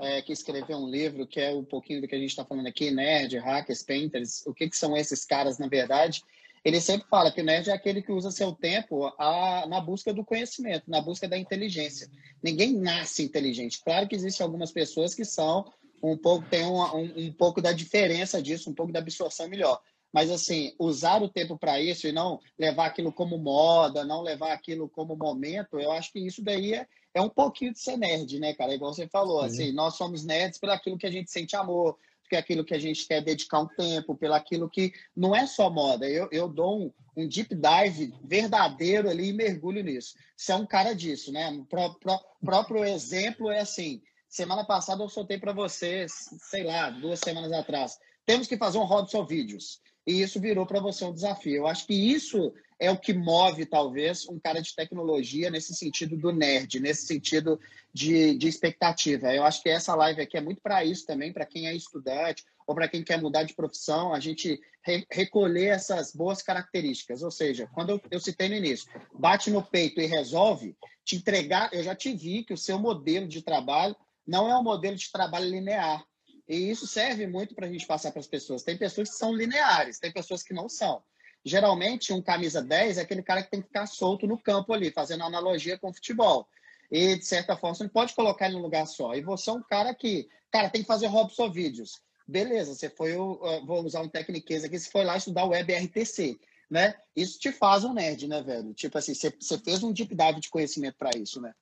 é, 0.00 0.22
que 0.22 0.32
escreveu 0.32 0.78
um 0.78 0.88
livro 0.88 1.26
que 1.26 1.40
é 1.40 1.52
um 1.52 1.64
pouquinho 1.64 2.00
do 2.00 2.06
que 2.06 2.14
a 2.14 2.18
gente 2.18 2.30
está 2.30 2.44
falando 2.44 2.68
aqui, 2.68 2.92
nerd, 2.92 3.36
hackers, 3.38 3.82
painters. 3.82 4.46
O 4.46 4.54
que, 4.54 4.68
que 4.68 4.76
são 4.76 4.96
esses 4.96 5.24
caras, 5.24 5.58
na 5.58 5.66
verdade? 5.66 6.22
Ele 6.64 6.80
sempre 6.80 7.06
fala 7.08 7.30
que 7.30 7.42
o 7.42 7.44
nerd 7.44 7.68
é 7.68 7.72
aquele 7.72 8.00
que 8.00 8.10
usa 8.10 8.30
seu 8.30 8.52
tempo 8.52 9.12
a, 9.18 9.66
na 9.68 9.80
busca 9.80 10.14
do 10.14 10.24
conhecimento, 10.24 10.90
na 10.90 11.00
busca 11.00 11.28
da 11.28 11.36
inteligência. 11.36 12.10
Ninguém 12.42 12.72
nasce 12.72 13.22
inteligente. 13.22 13.82
Claro 13.84 14.08
que 14.08 14.16
existem 14.16 14.42
algumas 14.42 14.72
pessoas 14.72 15.14
que 15.14 15.24
são 15.24 15.70
um 16.02 16.16
pouco, 16.16 16.48
tem 16.48 16.64
um, 16.64 16.80
um, 16.80 17.26
um 17.26 17.32
pouco 17.32 17.60
da 17.60 17.72
diferença 17.72 18.40
disso, 18.40 18.70
um 18.70 18.74
pouco 18.74 18.92
da 18.92 19.00
absorção 19.00 19.46
melhor. 19.48 19.80
Mas, 20.12 20.30
assim, 20.30 20.72
usar 20.78 21.22
o 21.22 21.28
tempo 21.28 21.58
para 21.58 21.80
isso 21.80 22.06
e 22.06 22.12
não 22.12 22.40
levar 22.58 22.86
aquilo 22.86 23.12
como 23.12 23.36
moda, 23.36 24.04
não 24.04 24.22
levar 24.22 24.52
aquilo 24.52 24.88
como 24.88 25.16
momento, 25.16 25.78
eu 25.78 25.90
acho 25.90 26.12
que 26.12 26.20
isso 26.20 26.40
daí 26.40 26.72
é, 26.72 26.86
é 27.12 27.20
um 27.20 27.28
pouquinho 27.28 27.72
de 27.72 27.80
ser 27.80 27.96
nerd, 27.96 28.38
né, 28.38 28.54
cara? 28.54 28.74
Igual 28.74 28.94
você 28.94 29.08
falou, 29.08 29.40
assim, 29.40 29.72
nós 29.72 29.96
somos 29.96 30.24
nerds 30.24 30.58
pelo 30.58 30.72
aquilo 30.72 30.96
que 30.96 31.06
a 31.06 31.10
gente 31.10 31.30
sente 31.30 31.56
amor, 31.56 31.98
porque 32.24 32.36
é 32.36 32.38
aquilo 32.38 32.64
que 32.64 32.74
a 32.74 32.78
gente 32.78 33.06
quer 33.06 33.22
dedicar 33.22 33.60
um 33.60 33.68
tempo, 33.68 34.16
pelo 34.16 34.34
aquilo 34.34 34.68
que 34.68 34.92
não 35.14 35.36
é 35.36 35.46
só 35.46 35.70
moda. 35.70 36.08
Eu, 36.08 36.28
eu 36.32 36.48
dou 36.48 36.86
um, 36.86 36.92
um 37.16 37.28
deep 37.28 37.54
dive 37.54 38.12
verdadeiro 38.24 39.08
ali 39.08 39.28
e 39.28 39.32
mergulho 39.32 39.84
nisso. 39.84 40.14
Você 40.36 40.52
é 40.52 40.56
um 40.56 40.66
cara 40.66 40.94
disso, 40.94 41.30
né? 41.30 41.50
O 41.50 41.64
pró, 41.66 41.90
pró, 41.90 42.18
próprio 42.42 42.84
exemplo 42.84 43.50
é 43.50 43.60
assim. 43.60 44.02
Semana 44.28 44.64
passada 44.64 45.02
eu 45.02 45.08
soltei 45.08 45.38
para 45.38 45.52
você, 45.52 46.06
sei 46.08 46.64
lá, 46.64 46.90
duas 46.90 47.20
semanas 47.20 47.52
atrás. 47.52 47.98
Temos 48.26 48.48
que 48.48 48.56
fazer 48.56 48.78
um 48.78 48.84
Robson 48.84 49.24
Vídeos. 49.24 49.80
E 50.06 50.20
isso 50.20 50.40
virou 50.40 50.66
para 50.66 50.80
você 50.80 51.04
um 51.04 51.12
desafio. 51.12 51.56
Eu 51.56 51.66
acho 51.66 51.86
que 51.86 51.94
isso 51.94 52.52
é 52.84 52.90
o 52.90 52.98
que 52.98 53.12
move, 53.12 53.66
talvez, 53.66 54.28
um 54.28 54.38
cara 54.38 54.60
de 54.60 54.74
tecnologia 54.74 55.50
nesse 55.50 55.74
sentido 55.74 56.16
do 56.16 56.30
nerd, 56.30 56.78
nesse 56.80 57.06
sentido 57.06 57.58
de, 57.92 58.36
de 58.36 58.46
expectativa. 58.46 59.34
Eu 59.34 59.44
acho 59.44 59.62
que 59.62 59.68
essa 59.68 59.94
live 59.94 60.20
aqui 60.20 60.36
é 60.36 60.40
muito 60.40 60.60
para 60.60 60.84
isso 60.84 61.06
também, 61.06 61.32
para 61.32 61.46
quem 61.46 61.66
é 61.66 61.74
estudante 61.74 62.44
ou 62.66 62.74
para 62.74 62.88
quem 62.88 63.02
quer 63.02 63.20
mudar 63.20 63.42
de 63.42 63.54
profissão, 63.54 64.14
a 64.14 64.20
gente 64.20 64.60
re 64.82 65.06
recolher 65.10 65.68
essas 65.68 66.12
boas 66.12 66.42
características. 66.42 67.22
Ou 67.22 67.30
seja, 67.30 67.68
quando 67.72 67.90
eu, 67.90 68.00
eu 68.10 68.20
citei 68.20 68.48
no 68.48 68.54
início, 68.54 68.90
bate 69.12 69.50
no 69.50 69.62
peito 69.62 70.00
e 70.00 70.06
resolve, 70.06 70.76
te 71.04 71.16
entregar, 71.16 71.72
eu 71.72 71.82
já 71.82 71.94
te 71.94 72.14
vi 72.14 72.42
que 72.42 72.54
o 72.54 72.58
seu 72.58 72.78
modelo 72.78 73.28
de 73.28 73.42
trabalho 73.42 73.96
não 74.26 74.48
é 74.48 74.56
um 74.56 74.62
modelo 74.62 74.96
de 74.96 75.10
trabalho 75.10 75.48
linear. 75.48 76.04
E 76.48 76.70
isso 76.70 76.86
serve 76.86 77.26
muito 77.26 77.54
para 77.54 77.66
a 77.66 77.70
gente 77.70 77.86
passar 77.86 78.10
para 78.10 78.20
as 78.20 78.26
pessoas. 78.26 78.62
Tem 78.62 78.76
pessoas 78.76 79.10
que 79.10 79.16
são 79.16 79.34
lineares, 79.34 79.98
tem 79.98 80.12
pessoas 80.12 80.42
que 80.42 80.54
não 80.54 80.68
são. 80.68 81.02
Geralmente, 81.44 82.12
um 82.12 82.22
camisa 82.22 82.62
10 82.62 82.98
é 82.98 83.02
aquele 83.02 83.22
cara 83.22 83.42
que 83.42 83.50
tem 83.50 83.60
que 83.60 83.66
ficar 83.66 83.86
solto 83.86 84.26
no 84.26 84.38
campo 84.38 84.72
ali, 84.72 84.90
fazendo 84.90 85.24
analogia 85.24 85.78
com 85.78 85.90
o 85.90 85.92
futebol. 85.92 86.48
E, 86.90 87.16
de 87.16 87.26
certa 87.26 87.56
forma, 87.56 87.74
você 87.74 87.82
não 87.82 87.90
pode 87.90 88.14
colocar 88.14 88.46
ele 88.46 88.54
num 88.54 88.62
lugar 88.62 88.86
só. 88.86 89.14
E 89.14 89.20
você 89.20 89.50
é 89.50 89.52
um 89.52 89.62
cara 89.62 89.94
que, 89.94 90.28
cara, 90.50 90.70
tem 90.70 90.80
que 90.80 90.86
fazer 90.86 91.06
Robson 91.06 91.50
Vídeos. 91.50 92.00
Beleza, 92.26 92.74
você 92.74 92.88
foi, 92.88 93.14
o, 93.16 93.38
vou 93.66 93.84
usar 93.84 94.00
um 94.00 94.08
técnico 94.08 94.46
aqui, 94.46 94.58
você 94.58 94.90
foi 94.90 95.04
lá 95.04 95.16
estudar 95.16 95.44
o 95.44 95.50
WebRTC, 95.50 96.38
né? 96.70 96.94
Isso 97.14 97.38
te 97.38 97.52
faz 97.52 97.84
um 97.84 97.92
nerd, 97.92 98.26
né, 98.26 98.42
velho? 98.42 98.72
Tipo 98.72 98.96
assim, 98.96 99.12
você, 99.12 99.30
você 99.38 99.58
fez 99.58 99.82
um 99.82 99.92
deep 99.92 100.14
dive 100.14 100.40
de 100.40 100.48
conhecimento 100.48 100.96
para 100.96 101.10
isso, 101.18 101.40
né? 101.40 101.52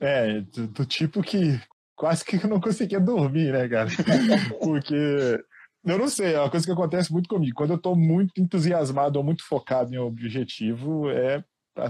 É, 0.00 0.40
do, 0.40 0.66
do, 0.66 0.86
tipo 0.86 1.22
que 1.22 1.60
quase 1.94 2.24
que 2.24 2.36
eu 2.36 2.48
não 2.48 2.60
conseguia 2.60 2.98
dormir, 2.98 3.52
né, 3.52 3.68
cara? 3.68 3.90
Porque 4.60 5.44
eu 5.84 5.98
não 5.98 6.08
sei, 6.08 6.34
é 6.34 6.40
uma 6.40 6.50
coisa 6.50 6.64
que 6.64 6.72
acontece 6.72 7.12
muito 7.12 7.28
comigo. 7.28 7.56
Quando 7.56 7.70
eu 7.70 7.76
estou 7.76 7.96
muito 7.96 8.40
entusiasmado 8.40 9.18
ou 9.18 9.24
muito 9.24 9.44
focado 9.44 9.94
em 9.94 9.98
um 9.98 10.06
objetivo, 10.06 11.10
é 11.10 11.42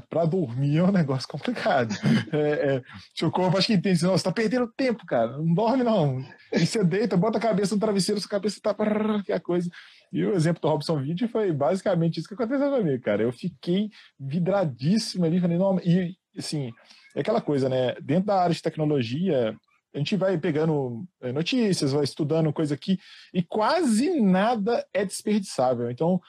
para 0.08 0.25
dormir 0.25 0.78
é 0.78 0.84
um 0.84 0.92
negócio 0.92 1.28
complicado. 1.28 1.92
É, 2.32 2.76
é, 2.76 2.82
seu 3.14 3.30
corpo 3.30 3.58
acho 3.58 3.66
que 3.66 3.75
entende, 3.75 3.99
você 3.99 4.14
está 4.14 4.32
perdendo 4.32 4.72
tempo, 4.75 5.04
cara. 5.04 5.37
Não 5.37 5.52
dorme, 5.52 5.84
não. 5.84 6.25
E 6.50 6.64
você 6.64 6.82
deita, 6.82 7.16
bota 7.16 7.37
a 7.37 7.40
cabeça 7.40 7.75
no 7.75 7.80
travesseiro, 7.80 8.20
sua 8.20 8.30
cabeça 8.30 8.56
está 8.56 8.75
que 9.22 9.32
a 9.32 9.40
coisa. 9.40 9.68
E 10.11 10.25
o 10.25 10.34
exemplo 10.34 10.62
do 10.62 10.68
Robson 10.68 11.02
Video 11.02 11.28
foi 11.28 11.52
basicamente 11.52 12.18
isso 12.18 12.28
que 12.28 12.34
aconteceu 12.34 12.70
comigo, 12.70 13.02
cara. 13.02 13.22
Eu 13.22 13.32
fiquei 13.32 13.90
vidradíssimo 14.18 15.26
ali, 15.26 15.40
falei, 15.40 15.58
não, 15.58 15.78
e 15.80 16.16
assim, 16.38 16.72
é 17.14 17.20
aquela 17.20 17.40
coisa, 17.40 17.68
né? 17.68 17.94
Dentro 18.00 18.26
da 18.26 18.40
área 18.40 18.54
de 18.54 18.62
tecnologia, 18.62 19.54
a 19.94 19.99
gente 19.99 20.16
vai 20.16 20.38
pegando 20.38 21.04
é, 21.20 21.32
notícias, 21.32 21.92
vai 21.92 22.04
estudando 22.04 22.52
coisa 22.52 22.75
aqui, 22.75 22.99
e 23.32 23.42
quase 23.42 24.20
nada 24.20 24.87
é 24.92 25.04
desperdiçável. 25.04 25.90
Então, 25.90 26.20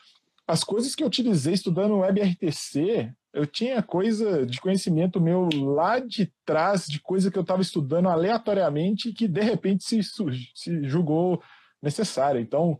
as 0.47 0.63
coisas 0.63 0.93
que 0.93 1.03
eu 1.03 1.07
utilizei 1.07 1.53
estudando 1.53 1.99
WebRTC, 1.99 3.13
eu 3.33 3.47
tinha 3.47 3.81
coisa 3.81 4.45
de 4.45 4.59
conhecimento 4.59 5.19
meu 5.19 5.49
lá 5.53 5.99
de 5.99 6.31
trás, 6.45 6.85
de 6.85 6.99
coisa 6.99 7.31
que 7.31 7.37
eu 7.37 7.41
estava 7.41 7.61
estudando 7.61 8.09
aleatoriamente 8.09 9.13
que 9.13 9.27
de 9.27 9.41
repente 9.41 9.83
se, 9.83 9.99
se 10.53 10.83
julgou 10.83 11.41
necessária. 11.81 12.39
Então, 12.39 12.79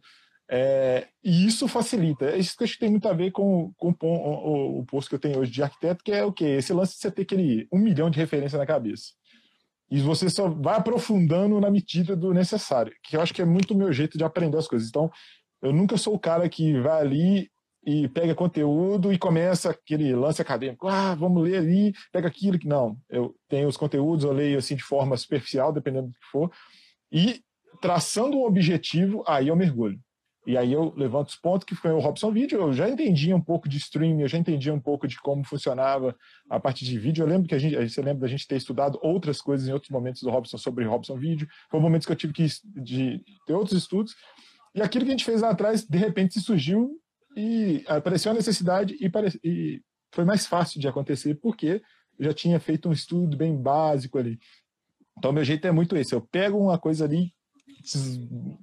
é, 0.50 1.08
e 1.24 1.48
isso 1.48 1.68
facilita. 1.68 2.26
É 2.26 2.38
isso 2.38 2.56
que 2.56 2.64
acho 2.64 2.74
que 2.74 2.80
tem 2.80 2.90
muito 2.92 3.08
a 3.08 3.14
ver 3.14 3.32
com, 3.32 3.74
com 3.78 3.96
o, 4.02 4.08
o, 4.08 4.80
o 4.80 4.86
posto 4.86 5.10
que 5.10 5.16
eu 5.16 5.20
tenho 5.20 5.40
hoje 5.40 5.52
de 5.52 5.64
arquiteto, 5.64 6.04
que 6.04 6.12
é 6.12 6.24
o 6.24 6.32
quê? 6.32 6.46
Esse 6.46 6.74
lance 6.74 6.94
de 6.94 7.00
você 7.00 7.10
ter 7.10 7.24
aquele 7.24 7.68
um 7.72 7.80
milhão 7.80 8.10
de 8.10 8.20
referência 8.20 8.58
na 8.58 8.66
cabeça. 8.66 9.14
E 9.94 10.02
você 10.02 10.28
só 10.28 10.50
vai 10.50 10.78
aprofundando 10.78 11.62
na 11.62 11.70
medida 11.70 12.16
do 12.16 12.34
necessário, 12.34 12.92
que 13.04 13.16
eu 13.16 13.22
acho 13.22 13.32
que 13.32 13.44
é 13.44 13.46
muito 13.46 13.76
o 13.76 13.78
meu 13.78 13.94
jeito 13.94 14.18
de 14.18 14.24
aprender 14.24 14.58
as 14.58 14.68
coisas. 14.68 14.90
Então, 14.90 15.12
eu 15.62 15.72
nunca 15.72 16.00
sou 16.00 16.16
o 16.16 16.20
cara 16.20 16.50
que 16.50 16.82
vai 16.82 17.00
ali 17.00 17.52
e 17.86 18.08
pega 18.08 18.34
conteúdo 18.34 19.14
e 19.14 19.20
começa 19.20 19.70
aquele 19.70 20.16
lance 20.16 20.42
acadêmico. 20.42 20.88
Ah, 20.88 21.14
vamos 21.14 21.44
ler 21.44 21.58
ali, 21.58 21.94
pega 22.12 22.28
aquilo 22.28 22.58
que 22.58 22.68
não. 22.68 22.98
Eu 23.08 23.36
tenho 23.48 23.68
os 23.68 23.78
conteúdos, 23.78 24.26
eu 24.26 24.34
leio 24.34 24.58
assim 24.58 24.76
de 24.76 24.82
forma 24.82 25.16
superficial, 25.16 25.72
dependendo 25.72 26.08
do 26.08 26.14
que 26.14 26.26
for, 26.32 26.52
e 27.12 27.44
traçando 27.80 28.36
um 28.36 28.46
objetivo, 28.46 29.24
aí 29.28 29.50
eu 29.50 29.56
mergulho. 29.56 30.00
E 30.46 30.58
aí 30.58 30.74
eu 30.74 30.94
levanto 30.98 31.30
os 31.30 31.36
pontos 31.38 31.64
que 31.66 31.74
foi 31.74 31.92
o 31.92 32.00
Robson 32.00 32.32
Video, 32.32 32.60
eu 32.60 32.74
já 32.74 32.90
entendia 32.90 33.34
um 33.36 33.42
pouco 33.42 33.70
de 33.70 33.78
streaming, 33.78 34.22
eu 34.24 34.28
já 34.28 34.38
entendia 34.38 34.74
um 34.74 34.80
pouco 34.80 35.08
de 35.08 35.18
como 35.18 35.44
funcionava 35.46 36.16
a 36.50 36.60
parte 36.60 36.84
de 36.84 37.00
vídeo. 37.00 37.24
Eu 37.24 37.28
lembro 37.28 37.48
que 37.48 37.56
a 37.56 37.58
gente, 37.58 37.76
você 37.76 38.02
lembra 38.02 38.22
da 38.22 38.28
gente 38.28 38.48
ter 38.48 38.58
estudado 38.58 39.00
outras 39.02 39.42
coisas 39.42 39.68
em 39.68 39.72
outros 39.72 39.90
momentos 39.90 40.22
do 40.22 40.30
Robson 40.30 40.58
sobre 40.58 40.84
Robson 40.84 41.18
Video. 41.18 41.48
Foi 41.72 41.80
momentos 41.80 42.06
que 42.06 42.12
eu 42.12 42.16
tive 42.18 42.34
que 42.34 42.46
de, 42.66 43.24
ter 43.46 43.54
outros 43.54 43.78
estudos. 43.78 44.16
E 44.76 44.82
aquilo 44.82 45.06
que 45.06 45.12
a 45.12 45.14
gente 45.14 45.26
fez 45.26 45.42
lá 45.42 45.52
atrás, 45.52 45.86
de 45.86 45.98
repente, 45.98 46.40
surgiu 46.42 47.00
e 47.38 47.84
apareceu 47.88 48.32
a 48.32 48.36
necessidade 48.36 48.98
e, 49.00 49.10
pare... 49.10 49.40
e 49.44 49.82
foi 50.14 50.26
mais 50.26 50.46
fácil 50.46 50.80
de 50.80 50.88
acontecer 50.88 51.36
porque 51.36 51.82
eu 52.20 52.26
já 52.26 52.34
tinha 52.34 52.60
feito 52.60 52.90
um 52.90 52.94
estudo 52.94 53.38
bem 53.38 53.56
básico 53.56 54.18
ali. 54.18 54.38
Então, 55.18 55.32
meu 55.32 55.44
jeito 55.44 55.66
é 55.66 55.72
muito 55.72 55.96
esse. 55.96 56.14
Eu 56.14 56.22
pego 56.22 56.58
uma 56.58 56.78
coisa 56.78 57.06
ali, 57.06 57.32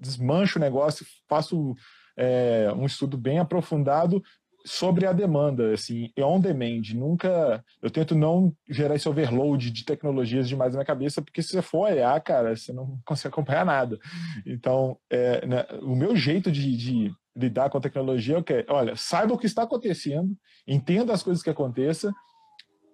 desmancho 0.01 0.59
o 0.59 0.63
negócio, 0.63 1.07
faço 1.29 1.75
é, 2.17 2.73
um 2.77 2.87
estudo 2.87 3.17
bem 3.17 3.39
aprofundado 3.39 4.23
sobre 4.65 5.07
a 5.07 5.13
demanda, 5.13 5.73
assim, 5.73 6.11
on 6.19 6.41
demand. 6.41 6.83
Nunca, 6.95 7.65
eu 7.81 7.91
tento 7.91 8.15
não 8.15 8.55
gerar 8.69 8.95
esse 8.95 9.09
overload 9.09 9.71
de 9.71 9.85
tecnologias 9.85 10.49
demais 10.49 10.73
na 10.73 10.79
minha 10.79 10.87
cabeça, 10.87 11.23
porque 11.23 11.43
se 11.43 11.51
você 11.51 11.63
for 11.63 11.91
olhar, 11.91 12.21
cara, 12.21 12.55
você 12.55 12.73
não 12.73 12.99
consegue 13.05 13.33
acompanhar 13.33 13.65
nada. 13.65 13.99
Então, 14.47 14.99
é, 15.09 15.47
né, 15.47 15.67
o 15.83 15.95
meu 15.97 16.15
jeito 16.15 16.51
de, 16.51 16.77
de, 16.77 17.13
lidar 17.37 17.71
com 17.71 17.79
a 17.79 17.81
tecnologia 17.81 18.35
é 18.35 18.39
o 18.39 18.43
que, 18.43 18.67
olha, 18.69 18.97
saiba 18.97 19.33
o 19.33 19.39
que 19.39 19.47
está 19.47 19.63
acontecendo, 19.63 20.37
entenda 20.67 21.13
as 21.13 21.23
coisas 21.23 21.43
que 21.43 21.49
aconteçam 21.49 22.13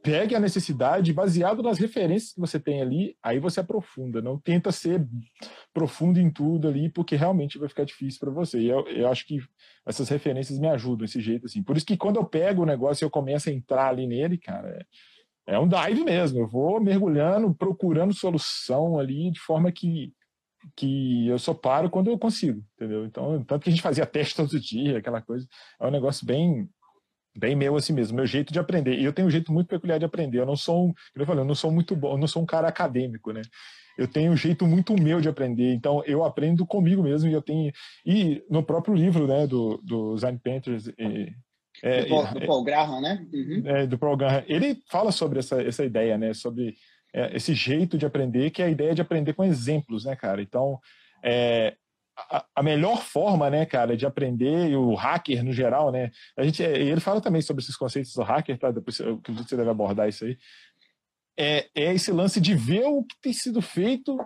pegue 0.07 0.37
a 0.37 0.41
necessidade, 0.41 1.13
baseado 1.13 1.65
nas 1.65 1.79
referências 1.81 2.33
que 2.33 2.39
você 2.39 2.61
tem 2.61 2.81
ali, 2.81 3.17
aí 3.21 3.41
você 3.41 3.59
aprofunda. 3.59 4.23
Não 4.23 4.39
tenta 4.39 4.71
ser 4.71 5.05
profundo 5.75 6.21
em 6.21 6.31
tudo 6.31 6.69
ali, 6.69 6.89
porque 6.89 7.17
realmente 7.17 7.59
vai 7.59 7.69
ficar 7.69 7.83
difícil 7.83 8.21
para 8.21 8.31
você. 8.31 8.61
E 8.61 8.69
eu, 8.69 8.87
eu 8.87 9.09
acho 9.09 9.27
que 9.27 9.41
essas 9.85 10.09
referências 10.09 10.61
me 10.61 10.69
ajudam 10.69 10.99
desse 10.99 11.21
jeito, 11.21 11.47
assim. 11.47 11.61
Por 11.61 11.77
isso 11.77 11.85
que 11.85 11.97
quando 11.97 12.19
eu 12.19 12.25
pego 12.25 12.63
o 12.63 12.67
negócio 12.67 13.03
e 13.03 13.05
eu 13.05 13.11
começo 13.11 13.49
a 13.49 13.53
entrar 13.53 13.89
ali 13.89 14.07
nele, 14.07 14.39
cara, 14.39 14.87
é, 15.49 15.55
é 15.55 15.59
um 15.59 15.67
dive 15.67 16.05
mesmo. 16.05 16.39
Eu 16.39 16.47
vou 16.47 16.81
mergulhando, 16.81 17.53
procurando 17.53 18.15
solução 18.15 19.01
ali, 19.01 19.33
de 19.33 19.41
forma 19.41 19.73
que 19.73 20.13
que 20.75 21.29
eu 21.29 21.39
só 21.39 21.55
paro 21.55 21.89
quando 21.89 22.11
eu 22.11 22.19
consigo, 22.19 22.61
entendeu? 22.75 23.05
Então, 23.05 23.45
tanto 23.45 23.63
que 23.63 23.69
a 23.69 23.73
gente 23.73 23.83
fazia 23.83 24.05
teste 24.05 24.35
todo 24.37 24.59
dia, 24.59 24.99
aquela 24.99 25.23
coisa, 25.23 25.47
é 25.81 25.87
um 25.87 25.93
negócio 25.93 26.27
bem 26.27 26.69
bem 27.37 27.55
meu 27.55 27.77
assim 27.77 27.93
mesmo, 27.93 28.17
meu 28.17 28.27
jeito 28.27 28.53
de 28.53 28.59
aprender. 28.59 28.99
E 28.99 29.05
eu 29.05 29.13
tenho 29.13 29.29
um 29.29 29.31
jeito 29.31 29.53
muito 29.53 29.69
peculiar 29.69 29.99
de 29.99 30.05
aprender. 30.05 30.41
Eu 30.41 30.47
não 30.47 30.57
sou, 30.57 30.89
um, 30.89 30.95
eu 31.15 31.27
falei, 31.27 31.43
eu 31.43 31.47
não 31.47 31.55
sou 31.55 31.71
muito 31.71 31.95
bom, 31.95 32.13
eu 32.13 32.19
não 32.19 32.27
sou 32.27 32.43
um 32.43 32.47
cara 32.47 32.69
acadêmico, 32.69 33.33
né? 33.33 33.43
Eu 33.99 34.07
tenho 34.07 34.33
um 34.33 34.37
jeito 34.37 34.67
muito 34.67 34.95
meu 35.01 35.21
de 35.21 35.29
aprender. 35.29 35.73
Então 35.73 36.03
eu 36.05 36.25
aprendo 36.25 36.67
comigo 36.67 37.03
mesmo 37.03 37.31
e 37.31 37.33
eu 37.33 37.43
tenho 37.43 37.73
e 38.05 38.45
no 38.51 38.63
próprio 38.63 38.95
livro, 38.95 39.27
né, 39.27 39.47
do 39.47 39.81
do 39.83 40.17
Zine 40.19 40.39
Panthers 40.39 40.89
e, 40.99 41.33
é, 41.83 42.03
do, 42.03 42.09
Paul, 42.09 42.27
do 42.27 42.47
Paul 42.47 42.65
Graham, 42.65 43.01
né? 43.01 43.27
Uhum. 43.33 43.63
É, 43.65 43.87
do 43.87 43.99
Paul 43.99 44.17
Graham. 44.17 44.45
Ele 44.47 44.83
fala 44.91 45.13
sobre 45.13 45.39
essa, 45.39 45.61
essa 45.63 45.85
ideia, 45.85 46.17
né? 46.17 46.33
Sobre 46.33 46.75
é, 47.15 47.37
esse 47.37 47.55
jeito 47.55 47.99
de 47.99 48.07
aprender, 48.07 48.51
que 48.51 48.63
é 48.63 48.67
a 48.67 48.71
ideia 48.71 48.95
de 48.95 49.03
aprender 49.03 49.33
com 49.35 49.45
exemplos, 49.45 50.05
né, 50.05 50.17
cara? 50.17 50.41
Então, 50.41 50.79
é, 51.23 51.75
a, 52.55 52.63
melhor 52.63 53.03
forma, 53.03 53.51
né, 53.51 53.67
cara, 53.67 53.97
de 53.97 54.07
aprender, 54.07 54.71
e 54.71 54.77
o 54.77 54.95
hacker 54.95 55.45
no 55.45 55.53
geral, 55.53 55.93
né, 55.93 56.11
a 56.37 56.43
gente, 56.43 56.65
é, 56.65 56.81
ele 56.81 57.01
fala 57.01 57.21
também 57.21 57.43
sobre 57.43 57.63
esses 57.63 57.77
conceitos 57.77 58.13
do 58.15 58.23
hacker, 58.23 58.59
tá, 58.59 58.71
depois 58.71 58.99
eu 58.99 59.15
acredito 59.17 59.45
que 59.45 59.51
você 59.51 59.57
deve 59.57 59.71
abordar 59.71 60.09
isso 60.09 60.25
aí, 60.25 60.39
é, 61.39 61.69
é 61.75 61.95
esse 61.95 62.11
lance 62.11 62.41
de 62.41 62.55
ver 62.55 62.85
o 62.87 63.05
que 63.05 63.21
tem 63.21 63.33
sido 63.33 63.61
feito, 63.61 64.19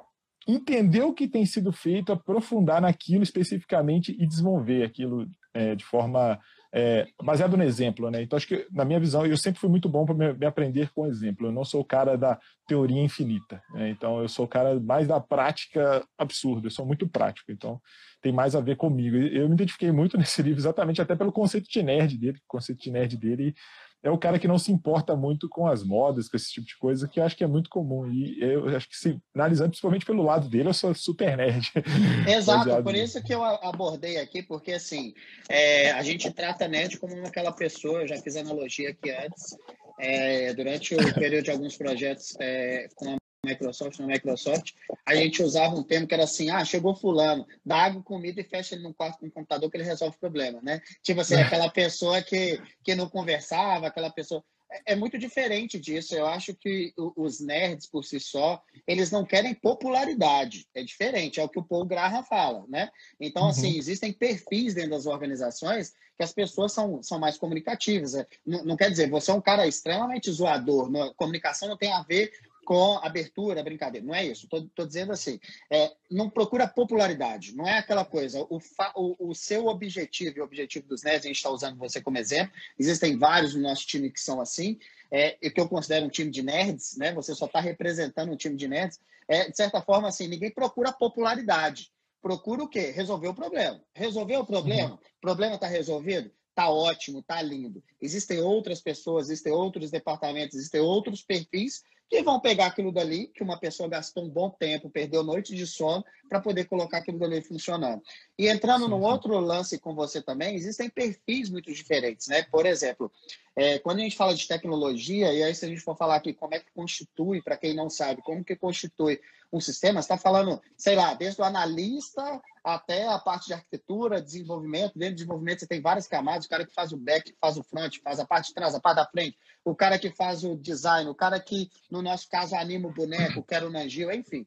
entender 0.47 1.03
o 1.03 1.13
que 1.13 1.27
tem 1.27 1.45
sido 1.45 1.73
feito, 1.73 2.13
aprofundar 2.13 2.81
naquilo 2.81 3.23
especificamente 3.23 4.17
e 4.19 4.27
desenvolver 4.27 4.85
aquilo 4.85 5.27
é, 5.53 5.75
de 5.75 5.85
forma 5.85 6.39
é, 6.73 7.07
baseado 7.21 7.57
no 7.57 7.65
exemplo, 7.65 8.11
né? 8.11 8.23
Então, 8.23 8.37
acho 8.37 8.47
que, 8.47 8.67
na 8.71 8.85
minha 8.85 9.01
visão, 9.01 9.27
eu 9.27 9.37
sempre 9.37 9.61
fui 9.61 9.69
muito 9.69 9.89
bom 9.89 10.07
para 10.07 10.15
me, 10.15 10.33
me, 10.33 10.47
aprender 10.47 10.91
com 10.95 11.07
exemplo. 11.07 11.49
Eu 11.49 11.53
não 11.53 11.65
sou 11.65 11.81
o 11.81 11.85
cara 11.85 12.17
da 12.17 12.39
teoria 12.67 13.03
infinita. 13.03 13.61
Né? 13.75 13.91
Então, 13.91 14.21
eu 14.21 14.29
sou 14.29 14.45
o 14.45 14.49
cara 14.49 14.79
mais 14.79 15.09
da 15.09 15.21
prática 15.21 16.07
absurda. 16.17 16.69
Eu 16.69 16.71
sou 16.71 16.87
muito 16.87 17.09
prático. 17.09 17.51
Então, 17.51 17.81
tem 18.23 18.33
mais 18.33 18.55
a 18.55 18.61
ver 18.61 18.77
comigo. 18.77 19.17
Eu 19.17 19.49
me 19.49 19.55
identifiquei 19.55 19.91
muito 19.91 20.17
nesse 20.19 20.41
livro, 20.43 20.61
exatamente 20.61 21.03
até 21.03 21.17
pelo 21.17 21.33
conceito 21.33 21.69
de 21.69 21.83
nerd 21.83 22.17
dele. 22.17 22.39
O 22.39 22.49
conceito 22.49 22.81
de 22.81 22.91
nerd 22.91 23.17
dele 23.17 23.55
é 24.03 24.11
o 24.11 24.19
cara 24.19 24.39
que 24.39 24.49
não 24.49 24.59
se 24.59 24.73
importa 24.73 25.15
muito 25.15 25.49
com 25.49 25.67
as 25.67 25.85
modas, 25.85 26.29
com 26.29 26.37
esse 26.37 26.51
tipo 26.51 26.67
de 26.67 26.77
coisa, 26.77 27.07
que 27.07 27.21
eu 27.21 27.25
acho 27.25 27.37
que 27.37 27.45
é 27.45 27.47
muito 27.47 27.69
comum. 27.69 28.11
E 28.11 28.41
eu 28.41 28.69
acho 28.75 28.89
que, 28.89 28.97
se, 28.97 29.21
analisando 29.35 29.71
principalmente 29.71 30.07
pelo 30.07 30.23
lado 30.23 30.49
dele, 30.49 30.69
eu 30.69 30.75
sou 30.75 30.95
super 30.95 31.37
nerd. 31.37 31.71
Exato, 32.27 32.83
por 32.83 32.95
isso 32.95 33.23
que 33.23 33.35
eu 33.35 33.45
abordei 33.45 34.19
aqui, 34.19 34.43
porque 34.43 34.73
assim, 34.73 35.13
é, 35.49 35.93
a 35.93 36.03
gente 36.03 36.31
trata 36.31 36.67
nerd 36.67 36.99
como 36.99 37.15
aquela 37.27 37.53
pessoa, 37.53 38.03
eu 38.03 38.09
já 38.09 38.17
fiz 38.17 38.37
analogia 38.37 38.91
aqui 38.91 39.11
antes, 39.11 39.57
é, 39.99 40.55
durante 40.55 40.95
o 40.95 41.15
período 41.15 41.45
de 41.45 41.51
alguns 41.51 41.77
projetos 41.77 42.35
é, 42.41 42.89
com 42.97 43.15
a 43.15 43.20
Microsoft, 43.45 43.99
na 43.99 44.07
Microsoft, 44.07 44.73
a 45.07 45.15
gente 45.15 45.43
usava 45.43 45.75
um 45.75 45.83
termo 45.83 46.07
que 46.07 46.15
era 46.15 46.25
assim, 46.25 46.51
ah, 46.51 46.65
chegou 46.65 46.95
fulano, 46.95 47.47
dá 47.65 47.85
água, 47.85 48.03
comida 48.03 48.41
e 48.41 48.45
fecha 48.45 48.75
ele 48.75 48.83
num 48.83 48.93
quarto 48.93 49.19
com 49.19 49.27
um 49.27 49.31
computador 49.31 49.71
que 49.71 49.77
ele 49.77 49.85
resolve 49.85 50.17
o 50.17 50.21
problema, 50.21 50.61
né? 50.63 50.81
Tipo 51.03 51.23
assim, 51.23 51.37
aquela 51.37 51.71
pessoa 51.71 52.23
que, 52.23 52.61
que 52.85 52.95
não 52.95 53.09
conversava, 53.09 53.87
aquela 53.87 54.11
pessoa... 54.11 54.45
É, 54.71 54.93
é 54.93 54.95
muito 54.95 55.19
diferente 55.19 55.81
disso. 55.81 56.15
Eu 56.15 56.27
acho 56.27 56.55
que 56.55 56.93
os 57.17 57.41
nerds, 57.41 57.87
por 57.87 58.05
si 58.05 58.21
só, 58.21 58.63
eles 58.87 59.11
não 59.11 59.25
querem 59.25 59.55
popularidade. 59.55 60.67
É 60.75 60.83
diferente, 60.83 61.41
é 61.41 61.43
o 61.43 61.49
que 61.49 61.59
o 61.59 61.65
Paul 61.65 61.87
Graham 61.87 62.23
fala, 62.23 62.65
né? 62.69 62.91
Então, 63.19 63.49
assim, 63.49 63.63
uhum. 63.63 63.69
assim, 63.71 63.79
existem 63.79 64.13
perfis 64.13 64.75
dentro 64.75 64.91
das 64.91 65.07
organizações 65.07 65.93
que 66.17 66.23
as 66.23 66.33
pessoas 66.33 66.73
são, 66.73 67.03
são 67.03 67.19
mais 67.19 67.39
comunicativas. 67.39 68.15
É, 68.15 68.27
não, 68.47 68.65
não 68.65 68.77
quer 68.77 68.91
dizer, 68.91 69.09
você 69.09 69.31
é 69.31 69.35
um 69.35 69.41
cara 69.41 69.67
extremamente 69.67 70.31
zoador. 70.31 70.91
Não, 70.91 71.15
comunicação 71.15 71.67
não 71.67 71.79
tem 71.79 71.91
a 71.91 72.03
ver 72.03 72.31
com 72.71 72.99
abertura, 72.99 73.65
brincadeira. 73.65 74.07
Não 74.07 74.15
é 74.15 74.25
isso. 74.25 74.45
Estou 74.47 74.87
dizendo 74.87 75.11
assim, 75.11 75.41
é, 75.69 75.91
não 76.09 76.31
procura 76.31 76.69
popularidade. 76.69 77.53
Não 77.53 77.67
é 77.67 77.79
aquela 77.79 78.05
coisa. 78.05 78.47
O, 78.49 78.61
o, 78.95 79.31
o 79.31 79.35
seu 79.35 79.67
objetivo 79.67 80.39
e 80.39 80.41
o 80.41 80.45
objetivo 80.45 80.87
dos 80.87 81.03
nerds, 81.03 81.25
a 81.25 81.27
gente 81.27 81.39
está 81.39 81.51
usando 81.51 81.77
você 81.77 82.01
como 82.01 82.17
exemplo. 82.17 82.55
Existem 82.79 83.19
vários 83.19 83.57
no 83.57 83.63
nosso 83.63 83.85
time 83.89 84.09
que 84.09 84.21
são 84.21 84.41
assim. 84.41 84.79
É, 85.11 85.31
que 85.51 85.61
eu 85.61 85.69
considero 85.69 86.07
um 86.07 86.09
time 86.09 86.31
de 86.31 86.45
nerds, 86.45 86.97
né? 86.97 87.13
Você 87.13 87.35
só 87.35 87.47
está 87.47 87.59
representando 87.59 88.31
um 88.31 88.37
time 88.37 88.55
de 88.55 88.69
nerds. 88.69 89.01
É, 89.27 89.51
de 89.51 89.57
certa 89.57 89.83
forma, 89.83 90.07
assim, 90.07 90.29
ninguém 90.29 90.53
procura 90.53 90.93
popularidade. 90.93 91.91
Procura 92.23 92.63
o 92.63 92.69
quê? 92.69 92.93
Resolver 92.93 93.27
o 93.27 93.35
problema. 93.35 93.83
Resolver 93.93 94.37
o 94.37 94.47
problema? 94.47 94.93
Uhum. 94.93 94.99
problema 95.21 95.57
está 95.57 95.67
resolvido? 95.67 96.31
Tá 96.55 96.71
ótimo, 96.71 97.21
tá 97.21 97.43
lindo. 97.43 97.83
Existem 98.01 98.39
outras 98.39 98.81
pessoas, 98.81 99.29
existem 99.29 99.53
outros 99.53 99.91
departamentos, 99.91 100.55
existem 100.55 100.81
outros 100.81 101.21
perfis 101.21 101.83
que 102.11 102.23
vão 102.25 102.41
pegar 102.41 102.67
aquilo 102.67 102.91
dali, 102.91 103.29
que 103.29 103.41
uma 103.41 103.57
pessoa 103.57 103.89
gastou 103.89 104.25
um 104.25 104.29
bom 104.29 104.51
tempo, 104.51 104.91
perdeu 104.91 105.23
noite 105.23 105.55
de 105.55 105.65
sono, 105.65 106.05
para 106.29 106.41
poder 106.41 106.65
colocar 106.65 106.99
aquilo 106.99 107.21
dali 107.21 107.41
funcionando. 107.41 108.03
E 108.41 108.49
entrando 108.49 108.85
sim, 108.85 108.91
num 108.91 109.01
sim. 109.01 109.05
outro 109.05 109.39
lance 109.39 109.79
com 109.79 109.95
você 109.95 110.23
também, 110.23 110.55
existem 110.55 110.89
perfis 110.89 111.51
muito 111.51 111.71
diferentes, 111.71 112.27
né? 112.27 112.43
Por 112.45 112.65
exemplo, 112.65 113.13
é, 113.55 113.79
quando 113.81 113.99
a 113.99 114.03
gente 114.03 114.17
fala 114.17 114.35
de 114.35 114.49
tecnologia, 114.49 115.31
e 115.31 115.43
aí 115.43 115.55
se 115.55 115.67
a 115.67 115.69
gente 115.69 115.83
for 115.83 115.95
falar 115.95 116.17
aqui 116.17 116.33
como 116.33 116.55
é 116.55 116.59
que 116.59 116.73
constitui, 116.75 117.43
para 117.43 117.59
quem 117.59 117.75
não 117.75 117.91
sabe, 117.91 118.23
como 118.23 118.43
que 118.43 118.57
constitui 118.57 119.21
um 119.53 119.61
sistema, 119.61 120.01
está 120.01 120.17
falando, 120.17 120.59
sei 120.75 120.97
lá, 120.97 121.13
desde 121.13 121.39
o 121.39 121.45
analista 121.45 122.41
até 122.65 123.07
a 123.09 123.19
parte 123.19 123.49
de 123.49 123.53
arquitetura, 123.53 124.23
desenvolvimento. 124.23 124.99
Dentro 124.99 125.17
do 125.17 125.19
desenvolvimento 125.19 125.61
você 125.61 125.67
tem 125.67 125.83
várias 125.83 126.07
camadas, 126.07 126.47
o 126.47 126.49
cara 126.49 126.65
que 126.65 126.73
faz 126.73 126.93
o 126.93 126.97
back, 126.97 127.35
faz 127.39 127.59
o 127.59 127.63
front, 127.63 127.99
faz 128.03 128.19
a 128.19 128.25
parte 128.25 128.49
de 128.49 128.55
trás, 128.55 128.75
a 128.75 128.81
parte 128.81 128.97
da 128.97 129.07
frente, 129.07 129.37
o 129.63 129.75
cara 129.75 129.99
que 129.99 130.09
faz 130.09 130.45
o 130.45 130.57
design, 130.57 131.11
o 131.11 131.15
cara 131.15 131.39
que, 131.39 131.71
no 131.91 132.01
nosso 132.01 132.27
caso, 132.27 132.55
anima 132.55 132.89
o 132.89 132.95
boneco, 132.95 133.43
quer 133.43 133.63
o 133.65 133.69
Nangil, 133.71 134.11
enfim. 134.11 134.47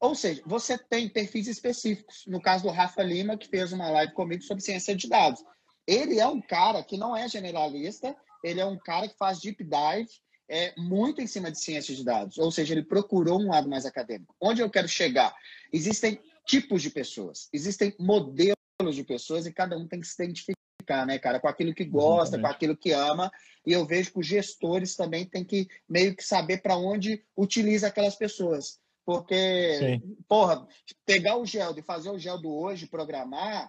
Ou 0.00 0.14
seja, 0.14 0.42
você 0.46 0.78
tem 0.78 1.08
perfis 1.08 1.46
específicos. 1.46 2.24
No 2.26 2.40
caso 2.40 2.64
do 2.64 2.70
Rafa 2.70 3.02
Lima, 3.02 3.36
que 3.36 3.48
fez 3.48 3.72
uma 3.72 3.90
live 3.90 4.14
comigo 4.14 4.42
sobre 4.42 4.64
ciência 4.64 4.96
de 4.96 5.08
dados. 5.08 5.44
Ele 5.86 6.18
é 6.18 6.26
um 6.26 6.40
cara 6.40 6.82
que 6.82 6.96
não 6.96 7.16
é 7.16 7.28
generalista, 7.28 8.16
ele 8.42 8.60
é 8.60 8.64
um 8.64 8.78
cara 8.78 9.08
que 9.08 9.16
faz 9.18 9.40
deep 9.40 9.62
dive 9.62 10.08
é, 10.48 10.74
muito 10.76 11.20
em 11.20 11.26
cima 11.26 11.50
de 11.50 11.60
ciência 11.60 11.94
de 11.94 12.04
dados. 12.04 12.38
Ou 12.38 12.50
seja, 12.50 12.74
ele 12.74 12.82
procurou 12.82 13.40
um 13.40 13.48
lado 13.48 13.68
mais 13.68 13.84
acadêmico. 13.84 14.34
Onde 14.40 14.62
eu 14.62 14.70
quero 14.70 14.88
chegar? 14.88 15.34
Existem 15.72 16.20
tipos 16.46 16.82
de 16.82 16.90
pessoas, 16.90 17.48
existem 17.52 17.94
modelos 17.98 18.56
de 18.92 19.04
pessoas 19.04 19.46
e 19.46 19.52
cada 19.52 19.76
um 19.76 19.86
tem 19.86 20.00
que 20.00 20.06
se 20.06 20.14
identificar 20.14 21.06
né, 21.06 21.18
cara, 21.18 21.38
com 21.38 21.46
aquilo 21.46 21.74
que 21.74 21.84
gosta, 21.84 22.36
Exatamente. 22.36 22.42
com 22.42 22.56
aquilo 22.56 22.76
que 22.76 22.90
ama. 22.90 23.30
E 23.64 23.72
eu 23.72 23.86
vejo 23.86 24.12
que 24.12 24.18
os 24.18 24.26
gestores 24.26 24.96
também 24.96 25.24
têm 25.24 25.44
que 25.44 25.68
meio 25.88 26.16
que 26.16 26.24
saber 26.24 26.62
para 26.62 26.76
onde 26.76 27.22
utiliza 27.36 27.86
aquelas 27.86 28.16
pessoas. 28.16 28.80
Porque, 29.10 29.74
Sim. 29.76 30.16
porra, 30.28 30.64
pegar 31.04 31.36
o 31.36 31.44
gel 31.44 31.76
e 31.76 31.82
fazer 31.82 32.10
o 32.10 32.18
gel 32.18 32.40
do 32.40 32.54
hoje, 32.54 32.86
programar, 32.86 33.68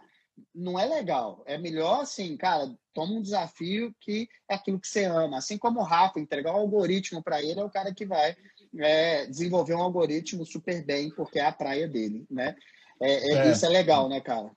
não 0.53 0.79
é 0.79 0.85
legal. 0.85 1.41
É 1.47 1.57
melhor, 1.57 2.01
assim, 2.01 2.37
cara, 2.37 2.71
toma 2.93 3.13
um 3.13 3.23
desafio 3.23 3.91
que 3.99 4.29
é 4.47 4.53
aquilo 4.53 4.79
que 4.79 4.87
você 4.87 5.05
ama. 5.05 5.39
Assim 5.39 5.57
como 5.57 5.79
o 5.79 5.83
Rafa, 5.83 6.19
entregar 6.19 6.53
um 6.53 6.59
algoritmo 6.59 7.23
para 7.23 7.41
ele 7.41 7.59
é 7.59 7.63
o 7.63 7.71
cara 7.71 7.91
que 7.91 8.05
vai 8.05 8.35
é, 8.77 9.25
desenvolver 9.25 9.73
um 9.73 9.81
algoritmo 9.81 10.45
super 10.45 10.85
bem, 10.85 11.09
porque 11.09 11.39
é 11.39 11.47
a 11.47 11.51
praia 11.51 11.87
dele, 11.87 12.23
né? 12.29 12.55
É, 13.01 13.11
é, 13.11 13.33
é. 13.47 13.51
Isso 13.51 13.65
é 13.65 13.69
legal, 13.69 14.07
né, 14.07 14.21
cara? 14.21 14.51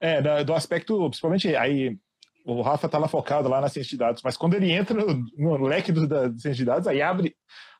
É, 0.00 0.42
do 0.42 0.54
aspecto, 0.54 1.10
principalmente 1.10 1.54
aí, 1.54 1.94
o 2.42 2.62
Rafa 2.62 2.88
tá 2.88 2.96
lá 2.96 3.06
focado 3.06 3.50
lá 3.50 3.60
na 3.60 3.68
ciência 3.68 3.90
de 3.90 3.98
dados, 3.98 4.22
mas 4.24 4.34
quando 4.34 4.54
ele 4.54 4.72
entra 4.72 4.96
no, 4.96 5.58
no 5.58 5.66
leque 5.66 5.92
do, 5.92 6.08
da 6.08 6.30
ciência 6.30 6.54
de 6.54 6.64
dados, 6.64 6.88
aí 6.88 7.02
abre 7.02 7.36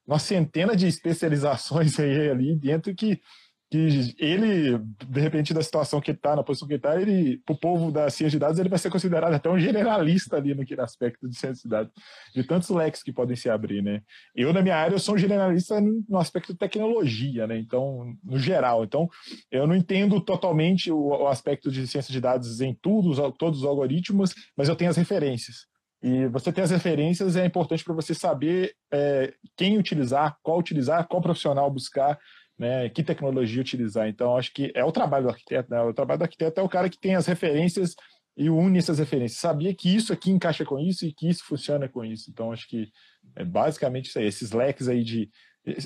uma 0.07 0.19
centena 0.19 0.77
de 0.77 0.87
especializações 0.87 1.99
aí 2.01 2.31
ali 2.31 2.57
dentro 2.57 2.95
que 2.95 3.21
que 3.69 4.15
ele, 4.19 4.79
de 5.09 5.21
repente, 5.21 5.53
da 5.53 5.61
situação 5.61 6.01
que 6.01 6.13
está, 6.13 6.37
na 6.37 6.45
posição 6.45 6.69
que 6.69 6.75
está, 6.75 7.01
ele, 7.01 7.39
para 7.45 7.55
o 7.55 7.59
povo 7.59 7.91
da 7.91 8.09
ciência 8.09 8.31
de 8.31 8.39
dados, 8.39 8.59
ele 8.61 8.69
vai 8.69 8.79
ser 8.79 8.91
considerado 8.91 9.35
até 9.35 9.51
um 9.51 9.59
generalista 9.59 10.37
ali 10.37 10.55
naquele 10.55 10.81
aspecto 10.81 11.29
de 11.29 11.37
ciência 11.37 11.63
de 11.65 11.69
dados, 11.69 11.93
de 12.33 12.45
tantos 12.45 12.69
leques 12.69 13.03
que 13.03 13.13
podem 13.13 13.35
se 13.35 13.51
abrir, 13.51 13.83
né? 13.83 14.03
Eu, 14.37 14.53
na 14.53 14.63
minha 14.63 14.77
área, 14.77 14.95
eu 14.95 15.01
sou 15.01 15.17
um 15.17 15.19
generalista 15.19 15.81
no 15.81 16.19
aspecto 16.19 16.53
de 16.53 16.59
tecnologia, 16.59 17.47
né? 17.47 17.59
Então, 17.59 18.15
no 18.23 18.39
geral. 18.39 18.85
Então, 18.85 19.09
eu 19.51 19.67
não 19.67 19.75
entendo 19.75 20.21
totalmente 20.21 20.93
o, 20.93 20.99
o 20.99 21.27
aspecto 21.27 21.71
de 21.71 21.89
ciência 21.89 22.13
de 22.13 22.21
dados 22.21 22.61
em 22.61 22.73
tudo, 22.73 23.33
todos 23.33 23.61
os 23.61 23.67
algoritmos, 23.67 24.33
mas 24.57 24.69
eu 24.69 24.77
tenho 24.77 24.91
as 24.91 24.97
referências. 24.97 25.67
E 26.03 26.27
você 26.27 26.53
ter 26.53 26.63
as 26.63 26.71
referências 26.71 27.37
é 27.37 27.45
importante 27.45 27.83
para 27.83 27.95
você 27.95 28.15
saber 28.15 28.75
é, 28.93 29.33
quem 29.57 29.79
utilizar, 29.79 30.37
qual 30.43 30.59
utilizar, 30.59 31.07
qual 31.09 31.23
profissional 31.23 31.71
buscar, 31.71 32.19
né, 32.59 32.89
que 32.89 33.03
tecnologia 33.03 33.61
utilizar. 33.61 34.09
Então, 34.09 34.37
acho 34.37 34.53
que 34.53 34.73
é 34.75 34.85
o 34.85 34.93
trabalho 34.93 35.25
do 35.25 35.31
arquiteto. 35.31 35.71
Né? 35.71 35.81
O 35.83 35.95
trabalho 35.95 36.19
do 36.19 36.23
arquiteto 36.23 36.61
é 36.61 36.63
o 36.63 36.69
cara 36.69 36.89
que 36.89 36.99
tem 36.99 37.15
as 37.15 37.27
referências 37.27 37.95
e 38.37 38.51
une 38.51 38.79
essas 38.79 38.99
referências. 38.99 39.41
Sabia 39.41 39.75
que 39.75 39.95
isso 39.95 40.13
aqui 40.13 40.31
encaixa 40.31 40.65
com 40.65 40.79
isso 40.79 41.07
e 41.07 41.13
que 41.13 41.29
isso 41.29 41.45
funciona 41.45 41.89
com 41.89 42.05
isso. 42.05 42.31
Então, 42.31 42.53
acho 42.53 42.69
que 42.69 42.89
é 43.35 43.45
basicamente 43.45 44.09
isso 44.09 44.19
aí. 44.19 44.27
Esses 44.27 44.53
leques 44.53 44.89
aí 44.89 45.03
de. 45.03 45.31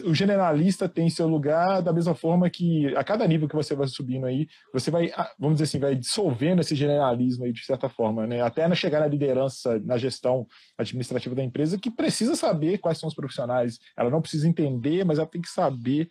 O 0.04 0.14
generalista 0.14 0.86
tem 0.86 1.08
seu 1.08 1.26
lugar 1.26 1.80
da 1.80 1.90
mesma 1.90 2.14
forma 2.14 2.50
que 2.50 2.94
a 2.94 3.02
cada 3.02 3.26
nível 3.26 3.48
que 3.48 3.56
você 3.56 3.74
vai 3.74 3.86
subindo 3.86 4.26
aí, 4.26 4.46
você 4.74 4.90
vai, 4.90 5.10
ah, 5.14 5.32
vamos 5.38 5.54
dizer 5.54 5.64
assim, 5.64 5.78
vai 5.78 5.94
dissolvendo 5.94 6.60
esse 6.60 6.74
generalismo 6.74 7.46
aí 7.46 7.52
de 7.52 7.64
certa 7.64 7.88
forma, 7.88 8.26
né? 8.26 8.42
Até 8.42 8.68
na 8.68 8.74
chegar 8.74 9.00
na 9.00 9.06
liderança, 9.06 9.78
na 9.80 9.96
gestão 9.96 10.46
administrativa 10.76 11.34
da 11.34 11.42
empresa, 11.42 11.78
que 11.78 11.90
precisa 11.90 12.36
saber 12.36 12.76
quais 12.76 12.98
são 12.98 13.08
os 13.08 13.14
profissionais. 13.14 13.78
Ela 13.96 14.10
não 14.10 14.20
precisa 14.20 14.46
entender, 14.46 15.02
mas 15.02 15.18
ela 15.18 15.26
tem 15.26 15.40
que 15.40 15.48
saber 15.48 16.08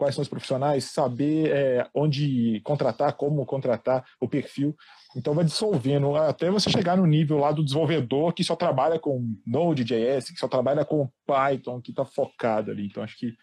quais 0.00 0.14
são 0.14 0.22
os 0.22 0.28
profissionais, 0.28 0.84
saber 0.84 1.50
é, 1.50 1.86
onde 1.94 2.58
contratar, 2.64 3.12
como 3.12 3.44
contratar, 3.44 4.02
o 4.18 4.26
perfil. 4.26 4.74
Então 5.14 5.34
vai 5.34 5.44
dissolvendo 5.44 6.16
até 6.16 6.50
você 6.50 6.70
chegar 6.70 6.96
no 6.96 7.04
nível 7.04 7.36
lá 7.36 7.52
do 7.52 7.62
desenvolvedor 7.62 8.32
que 8.32 8.42
só 8.42 8.56
trabalha 8.56 8.98
com 8.98 9.36
Node.js, 9.46 10.30
que 10.30 10.40
só 10.40 10.48
trabalha 10.48 10.86
com 10.86 11.06
Python, 11.26 11.82
que 11.82 11.90
está 11.90 12.02
focado 12.06 12.70
ali. 12.70 12.86
Então 12.86 13.02
acho 13.02 13.18
que 13.18 13.34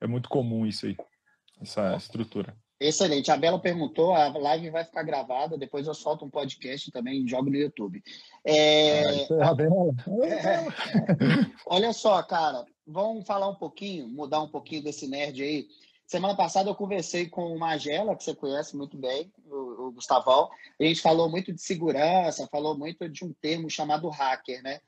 é 0.00 0.06
muito 0.08 0.28
comum 0.28 0.66
isso 0.66 0.86
aí, 0.86 0.96
essa 1.62 1.94
estrutura. 1.94 2.56
Excelente. 2.80 3.30
A 3.30 3.36
Bela 3.36 3.60
perguntou, 3.60 4.12
a 4.12 4.36
live 4.36 4.70
vai 4.70 4.84
ficar 4.84 5.04
gravada, 5.04 5.56
depois 5.56 5.86
eu 5.86 5.94
solto 5.94 6.24
um 6.24 6.30
podcast 6.30 6.90
também 6.90 7.22
e 7.22 7.28
jogo 7.28 7.50
no 7.50 7.56
YouTube. 7.56 8.02
É... 8.44 9.26
Ah, 9.34 9.54
é... 10.26 10.66
Olha 11.66 11.92
só, 11.92 12.20
cara, 12.24 12.64
vamos 12.84 13.24
falar 13.24 13.48
um 13.48 13.54
pouquinho, 13.54 14.08
mudar 14.08 14.40
um 14.42 14.48
pouquinho 14.48 14.82
desse 14.82 15.06
nerd 15.06 15.40
aí. 15.40 15.68
Semana 16.10 16.34
passada 16.34 16.68
eu 16.68 16.74
conversei 16.74 17.28
com 17.28 17.54
o 17.54 17.56
Magela, 17.56 18.16
que 18.16 18.24
você 18.24 18.34
conhece 18.34 18.76
muito 18.76 18.96
bem, 18.96 19.32
o, 19.46 19.86
o 19.86 19.92
Gustavão. 19.92 20.50
A 20.80 20.82
gente 20.82 21.00
falou 21.00 21.30
muito 21.30 21.52
de 21.52 21.62
segurança, 21.62 22.48
falou 22.50 22.76
muito 22.76 23.08
de 23.08 23.24
um 23.24 23.32
termo 23.32 23.70
chamado 23.70 24.08
hacker, 24.08 24.60
né? 24.60 24.80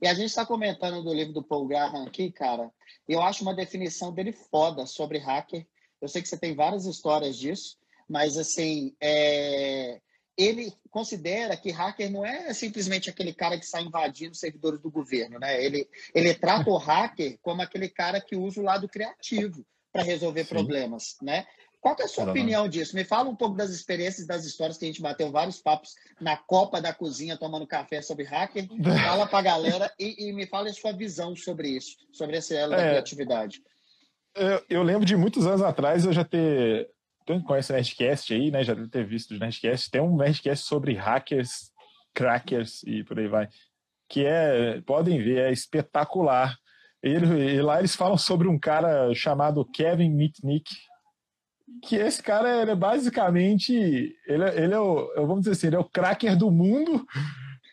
E 0.00 0.06
a 0.06 0.14
gente 0.14 0.26
está 0.26 0.46
comentando 0.46 1.02
do 1.02 1.12
livro 1.12 1.32
do 1.32 1.42
Paul 1.42 1.66
Graham 1.66 2.06
aqui, 2.06 2.30
cara. 2.30 2.70
Eu 3.08 3.20
acho 3.20 3.42
uma 3.42 3.52
definição 3.52 4.14
dele 4.14 4.30
foda 4.30 4.86
sobre 4.86 5.18
hacker. 5.18 5.66
Eu 6.00 6.06
sei 6.06 6.22
que 6.22 6.28
você 6.28 6.38
tem 6.38 6.54
várias 6.54 6.86
histórias 6.86 7.36
disso, 7.36 7.76
mas 8.08 8.38
assim, 8.38 8.94
é... 9.00 10.00
ele 10.38 10.72
considera 10.88 11.56
que 11.56 11.72
hacker 11.72 12.12
não 12.12 12.24
é 12.24 12.54
simplesmente 12.54 13.10
aquele 13.10 13.34
cara 13.34 13.58
que 13.58 13.66
sai 13.66 13.82
invadindo 13.82 14.36
servidores 14.36 14.78
do 14.78 14.88
governo, 14.88 15.36
né? 15.40 15.64
Ele, 15.64 15.90
ele 16.14 16.32
trata 16.32 16.70
o 16.70 16.76
hacker 16.76 17.40
como 17.42 17.60
aquele 17.60 17.88
cara 17.88 18.20
que 18.20 18.36
usa 18.36 18.60
o 18.60 18.64
lado 18.64 18.88
criativo 18.88 19.66
para 19.92 20.02
resolver 20.02 20.44
Sim. 20.44 20.54
problemas, 20.54 21.16
né? 21.22 21.46
Qual 21.80 21.96
é 21.98 22.02
a 22.02 22.08
sua 22.08 22.28
opinião 22.28 22.68
disso? 22.68 22.94
Me 22.94 23.04
fala 23.04 23.30
um 23.30 23.34
pouco 23.34 23.56
das 23.56 23.70
experiências, 23.70 24.26
das 24.26 24.44
histórias 24.44 24.76
que 24.76 24.84
a 24.84 24.88
gente 24.88 25.00
bateu 25.00 25.30
vários 25.32 25.60
papos 25.62 25.94
na 26.20 26.36
copa 26.36 26.80
da 26.80 26.92
cozinha 26.92 27.38
tomando 27.38 27.66
café 27.66 28.02
sobre 28.02 28.24
hacker. 28.24 28.68
Fala 29.02 29.26
para 29.26 29.38
a 29.38 29.42
galera 29.42 29.92
e, 29.98 30.28
e, 30.28 30.32
me 30.32 30.46
fala 30.46 30.68
a 30.68 30.72
sua 30.74 30.92
visão 30.92 31.34
sobre 31.34 31.70
isso, 31.70 31.96
sobre 32.12 32.36
esse 32.36 32.54
elo 32.54 32.74
é, 32.74 32.76
da 32.76 32.88
criatividade. 32.90 33.62
Eu, 34.34 34.62
eu, 34.68 34.82
lembro 34.82 35.06
de 35.06 35.16
muitos 35.16 35.46
anos 35.46 35.62
atrás 35.62 36.04
eu 36.04 36.12
já 36.12 36.22
ter. 36.22 36.90
Quem 37.26 37.40
conhece 37.40 37.72
o 37.72 37.74
Nerdcast 37.74 38.34
aí, 38.34 38.50
né? 38.50 38.62
Já 38.62 38.74
deve 38.74 38.88
ter 38.88 39.06
visto 39.06 39.30
o 39.30 39.38
Nerdcast. 39.38 39.90
Tem 39.90 40.02
um 40.02 40.16
Nerdcast 40.16 40.66
sobre 40.66 40.92
hackers, 40.92 41.72
crackers 42.12 42.82
e 42.82 43.02
por 43.04 43.18
aí 43.18 43.26
vai. 43.26 43.48
Que 44.06 44.26
é, 44.26 44.82
podem 44.82 45.22
ver, 45.22 45.46
é 45.46 45.52
espetacular 45.52 46.58
ele, 47.02 47.54
e 47.54 47.62
lá 47.62 47.78
eles 47.78 47.94
falam 47.94 48.16
sobre 48.16 48.48
um 48.48 48.58
cara 48.58 49.12
chamado 49.14 49.64
Kevin 49.64 50.10
Mitnick, 50.10 50.74
que 51.82 51.96
esse 51.96 52.22
cara 52.22 52.48
é 52.48 52.74
basicamente 52.74 54.14
ele, 54.26 54.44
é, 54.44 54.64
ele 54.64 54.74
é 54.74 54.78
o 54.78 55.08
vamos 55.14 55.40
dizer 55.40 55.52
assim 55.52 55.66
ele 55.68 55.76
é 55.76 55.78
o 55.78 55.84
cracker 55.84 56.36
do 56.36 56.50
mundo 56.50 57.06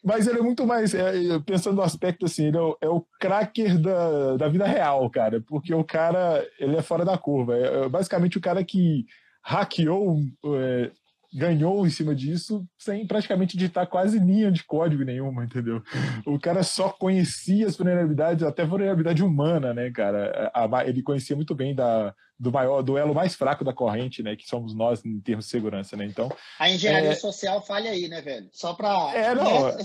mas 0.04 0.28
ele 0.28 0.40
é 0.40 0.42
muito 0.42 0.66
mais 0.66 0.94
é, 0.94 1.40
pensando 1.46 1.78
no 1.78 1.82
aspecto 1.82 2.26
assim 2.26 2.46
ele 2.46 2.58
é 2.58 2.62
o, 2.62 2.78
é 2.82 2.88
o 2.88 3.06
cracker 3.20 3.78
da, 3.80 4.38
da 4.38 4.48
vida 4.48 4.66
real 4.66 5.10
cara 5.10 5.42
porque 5.42 5.74
o 5.74 5.84
cara 5.84 6.48
ele 6.60 6.78
é 6.78 6.82
fora 6.82 7.04
da 7.04 7.18
curva. 7.18 7.58
É, 7.58 7.86
é 7.86 7.90
basicamente 7.90 8.38
o 8.38 8.42
cara 8.42 8.64
que 8.64 9.06
hackeou 9.44 10.20
é, 10.58 10.92
ganhou 11.34 11.86
em 11.86 11.90
cima 11.90 12.16
disso 12.16 12.66
sem 12.78 13.06
praticamente 13.06 13.58
digitar 13.58 13.88
quase 13.88 14.18
linha 14.18 14.52
de 14.52 14.64
código 14.64 15.04
nenhuma, 15.04 15.44
entendeu? 15.44 15.82
O 16.26 16.40
cara 16.40 16.64
só 16.64 16.90
conhecia 16.90 17.68
as 17.68 17.76
vulnerabilidades, 17.76 18.44
até 18.44 18.66
vulnerabilidade 18.66 19.24
humana, 19.24 19.74
né, 19.74 19.92
cara? 19.92 20.52
ele 20.86 21.04
conhecia 21.04 21.36
muito 21.36 21.54
bem 21.54 21.76
da, 21.76 22.14
do 22.40 22.52
maior 22.52 22.82
duelo 22.82 23.14
mais 23.14 23.36
fraco 23.36 23.64
da 23.64 23.74
corrente, 23.74 24.24
né, 24.24 24.36
que 24.36 24.48
somos 24.48 24.74
nós 24.74 25.04
em 25.06 25.20
termos 25.20 25.46
de 25.46 25.52
segurança, 25.52 25.98
né? 25.98 26.06
Então, 26.06 26.32
a 26.60 26.70
engenharia 26.70 27.12
é... 27.12 27.16
social 27.16 27.62
falha 27.62 27.92
aí, 27.92 28.08
né, 28.08 28.22
velho? 28.22 28.48
Só 28.52 28.74
para 28.74 29.14
É, 29.14 29.36
não, 29.36 29.68
né? 29.68 29.78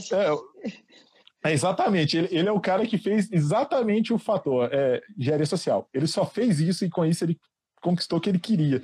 é, 1.44 1.50
é, 1.50 1.52
exatamente, 1.52 2.16
ele, 2.16 2.28
ele, 2.30 2.48
é 2.48 2.52
o 2.52 2.60
cara 2.60 2.86
que 2.86 2.98
fez 2.98 3.30
exatamente 3.32 4.12
o 4.12 4.18
fator 4.18 4.68
é, 4.72 5.00
engenharia 5.18 5.46
social. 5.46 5.88
Ele 5.92 6.06
só 6.06 6.24
fez 6.24 6.60
isso 6.60 6.84
e 6.84 6.90
com 6.90 7.04
isso 7.04 7.24
ele 7.24 7.38
conquistou 7.80 8.18
o 8.18 8.20
que 8.20 8.28
ele 8.28 8.38
queria. 8.38 8.80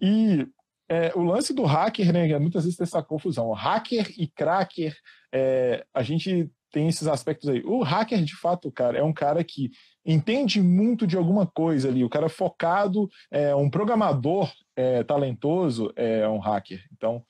E 0.00 0.46
é, 0.88 1.12
o 1.14 1.22
lance 1.22 1.52
do 1.52 1.64
hacker, 1.64 2.12
né, 2.12 2.38
muitas 2.38 2.64
vezes 2.64 2.76
tem 2.76 2.84
essa 2.84 3.02
confusão. 3.02 3.52
Hacker 3.52 4.12
e 4.16 4.26
cracker, 4.26 4.96
é, 5.32 5.84
a 5.92 6.02
gente 6.02 6.50
tem 6.70 6.88
esses 6.88 7.06
aspectos 7.06 7.48
aí. 7.48 7.62
O 7.64 7.82
hacker, 7.82 8.22
de 8.24 8.36
fato, 8.36 8.70
cara, 8.70 8.98
é 8.98 9.02
um 9.02 9.12
cara 9.12 9.42
que 9.44 9.70
entende 10.08 10.62
muito 10.62 11.06
de 11.06 11.16
alguma 11.18 11.46
coisa 11.46 11.88
ali. 11.88 12.02
O 12.02 12.08
cara 12.08 12.30
focado, 12.30 13.08
é 13.30 13.54
um 13.54 13.68
programador 13.68 14.50
é, 14.74 15.04
talentoso, 15.04 15.92
é 15.94 16.26
um 16.26 16.38
hacker. 16.38 16.82
Então, 16.96 17.22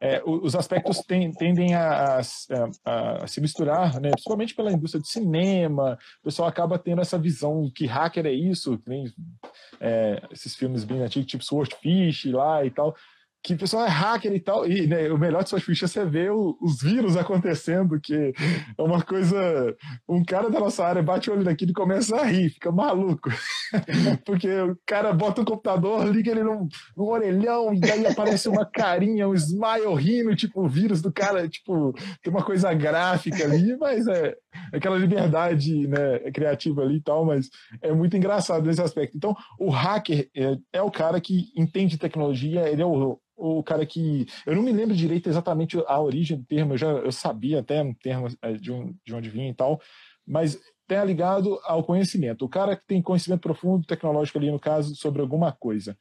é, 0.00 0.22
os 0.24 0.54
aspectos 0.54 0.98
tem, 1.00 1.32
tendem 1.32 1.74
a, 1.74 2.20
a, 2.20 3.22
a, 3.22 3.26
se 3.26 3.40
misturar, 3.40 4.00
né? 4.00 4.10
principalmente 4.10 4.54
pela 4.54 4.70
indústria 4.70 5.02
de 5.02 5.08
cinema. 5.08 5.98
O 6.20 6.24
pessoal 6.24 6.48
acaba 6.48 6.78
tendo 6.78 7.02
essa 7.02 7.18
visão 7.18 7.68
que 7.74 7.86
hacker 7.86 8.26
é 8.26 8.32
isso, 8.32 8.78
tem 8.78 9.12
é, 9.80 10.22
esses 10.30 10.54
filmes 10.54 10.84
bem 10.84 11.02
antigos, 11.02 11.26
tipo 11.26 11.44
Swordfish 11.44 12.26
lá 12.26 12.64
e 12.64 12.70
tal 12.70 12.94
que 13.42 13.54
o 13.54 13.58
pessoal 13.58 13.84
é 13.84 13.88
hacker 13.88 14.32
e 14.32 14.40
tal, 14.40 14.66
e 14.66 14.86
né, 14.86 15.10
o 15.10 15.18
melhor 15.18 15.42
de 15.42 15.50
suas 15.50 15.62
fichas 15.62 15.96
é 15.96 16.02
você 16.02 16.06
vê 16.08 16.30
o, 16.30 16.56
os 16.60 16.80
vírus 16.80 17.16
acontecendo, 17.16 18.00
que 18.00 18.32
é 18.78 18.82
uma 18.82 19.02
coisa. 19.02 19.76
Um 20.08 20.24
cara 20.24 20.48
da 20.48 20.60
nossa 20.60 20.84
área 20.84 21.02
bate 21.02 21.28
o 21.28 21.32
olho 21.32 21.42
daquilo 21.42 21.72
e 21.72 21.74
começa 21.74 22.16
a 22.16 22.24
rir, 22.24 22.50
fica 22.50 22.70
maluco. 22.70 23.30
Porque 24.24 24.48
o 24.48 24.78
cara 24.86 25.12
bota 25.12 25.42
o 25.42 25.44
computador, 25.44 26.06
liga 26.06 26.30
ele 26.30 26.44
num, 26.44 26.68
num 26.96 27.04
orelhão, 27.04 27.74
e 27.74 27.80
daí 27.80 28.06
aparece 28.06 28.48
uma 28.48 28.64
carinha, 28.64 29.28
um 29.28 29.34
smile 29.34 29.94
rindo, 29.96 30.36
tipo, 30.36 30.64
o 30.64 30.68
vírus 30.68 31.02
do 31.02 31.12
cara, 31.12 31.48
tipo, 31.48 31.92
tem 32.22 32.32
uma 32.32 32.44
coisa 32.44 32.72
gráfica 32.72 33.44
ali, 33.44 33.76
mas 33.76 34.06
é 34.06 34.36
aquela 34.72 34.98
liberdade 34.98 35.88
né, 35.88 36.18
criativa 36.32 36.82
ali 36.82 36.96
e 36.96 37.02
tal, 37.02 37.24
mas 37.24 37.50
é 37.80 37.92
muito 37.92 38.16
engraçado 38.16 38.64
nesse 38.66 38.80
aspecto. 38.80 39.16
Então, 39.16 39.34
o 39.58 39.70
hacker 39.70 40.28
é, 40.36 40.56
é 40.74 40.82
o 40.82 40.90
cara 40.90 41.20
que 41.20 41.50
entende 41.56 41.98
tecnologia, 41.98 42.68
ele 42.68 42.82
é 42.82 42.86
o 42.86 43.18
o 43.42 43.62
cara 43.62 43.84
que. 43.84 44.26
Eu 44.46 44.54
não 44.54 44.62
me 44.62 44.72
lembro 44.72 44.94
direito 44.94 45.28
exatamente 45.28 45.76
a 45.86 46.00
origem 46.00 46.38
do 46.38 46.44
termo, 46.44 46.74
eu 46.74 46.78
já 46.78 46.88
eu 46.88 47.10
sabia 47.10 47.60
até 47.60 47.82
um 47.82 47.92
termo 47.92 48.28
é, 48.40 48.52
de, 48.52 48.70
um, 48.70 48.94
de 49.04 49.14
onde 49.14 49.28
vinha 49.28 49.50
e 49.50 49.54
tal, 49.54 49.80
mas 50.26 50.60
tem 50.86 51.04
ligado 51.04 51.58
ao 51.64 51.82
conhecimento. 51.82 52.44
O 52.44 52.48
cara 52.48 52.76
que 52.76 52.86
tem 52.86 53.02
conhecimento 53.02 53.40
profundo 53.40 53.86
tecnológico 53.86 54.38
ali, 54.38 54.50
no 54.50 54.60
caso, 54.60 54.94
sobre 54.94 55.20
alguma 55.20 55.50
coisa. 55.50 55.96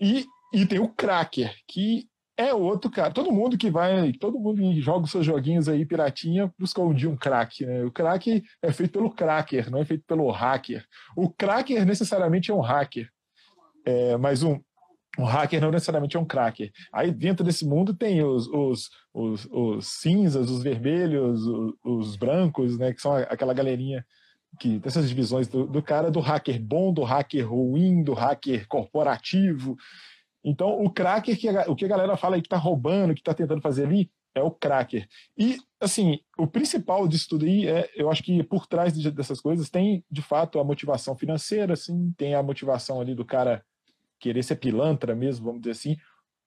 E, 0.00 0.24
e 0.52 0.66
tem 0.66 0.78
o 0.78 0.88
cracker, 0.88 1.54
que 1.66 2.06
é 2.36 2.52
outro 2.54 2.90
cara. 2.90 3.12
Todo 3.12 3.32
mundo 3.32 3.58
que 3.58 3.70
vai, 3.70 4.12
todo 4.12 4.38
mundo 4.38 4.60
que 4.60 4.80
joga 4.80 5.04
os 5.04 5.10
seus 5.10 5.24
joguinhos 5.24 5.68
aí, 5.68 5.84
piratinha, 5.84 6.52
busca 6.58 6.80
um 6.80 6.94
dia 6.94 7.10
um 7.10 7.16
crack, 7.16 7.64
né? 7.64 7.84
O 7.84 7.90
crack 7.90 8.42
é 8.62 8.72
feito 8.72 8.92
pelo 8.92 9.10
cracker, 9.10 9.70
não 9.70 9.80
é 9.80 9.84
feito 9.84 10.04
pelo 10.06 10.30
hacker. 10.30 10.86
O 11.16 11.28
cracker 11.28 11.84
necessariamente 11.84 12.50
é 12.50 12.54
um 12.54 12.60
hacker, 12.60 13.08
é, 13.84 14.16
mas 14.16 14.42
um, 14.42 14.60
um 15.18 15.24
hacker 15.24 15.60
não 15.60 15.70
necessariamente 15.70 16.16
é 16.16 16.20
um 16.20 16.24
cracker. 16.24 16.72
Aí 16.92 17.10
dentro 17.10 17.44
desse 17.44 17.66
mundo 17.66 17.94
tem 17.94 18.22
os, 18.22 18.46
os, 18.48 18.90
os, 19.12 19.46
os 19.50 19.86
cinzas, 19.86 20.50
os 20.50 20.62
vermelhos, 20.62 21.42
os, 21.46 21.74
os, 21.84 22.16
brancos, 22.16 22.78
né? 22.78 22.92
Que 22.92 23.00
são 23.00 23.14
aquela 23.14 23.52
galerinha 23.52 24.04
que 24.58 24.78
dessas 24.78 25.08
divisões 25.08 25.48
do, 25.48 25.66
do 25.66 25.82
cara 25.82 26.10
do 26.10 26.20
hacker 26.20 26.60
bom, 26.60 26.92
do 26.92 27.02
hacker 27.02 27.48
ruim, 27.48 28.02
do 28.02 28.14
hacker 28.14 28.66
corporativo. 28.66 29.76
Então, 30.44 30.82
o 30.82 30.90
cracker, 30.90 31.38
que 31.38 31.48
a, 31.48 31.70
o 31.70 31.76
que 31.76 31.84
a 31.84 31.88
galera 31.88 32.16
fala 32.16 32.36
aí 32.36 32.42
que 32.42 32.46
está 32.46 32.56
roubando, 32.56 33.14
que 33.14 33.20
está 33.20 33.32
tentando 33.32 33.62
fazer 33.62 33.84
ali, 33.86 34.10
é 34.34 34.42
o 34.42 34.50
cracker. 34.50 35.06
E, 35.36 35.58
assim, 35.80 36.18
o 36.38 36.46
principal 36.46 37.06
disso 37.06 37.28
tudo 37.28 37.44
aí 37.44 37.66
é, 37.68 37.90
eu 37.94 38.10
acho 38.10 38.22
que 38.22 38.42
por 38.42 38.66
trás 38.66 38.92
dessas 38.92 39.40
coisas 39.40 39.70
tem, 39.70 40.04
de 40.10 40.22
fato, 40.22 40.58
a 40.58 40.64
motivação 40.64 41.16
financeira, 41.16 41.74
assim, 41.74 42.12
tem 42.16 42.34
a 42.34 42.42
motivação 42.42 43.00
ali 43.00 43.14
do 43.14 43.24
cara 43.24 43.62
querer 44.22 44.42
ser 44.44 44.56
pilantra 44.56 45.16
mesmo, 45.16 45.44
vamos 45.44 45.60
dizer 45.60 45.72
assim. 45.72 45.96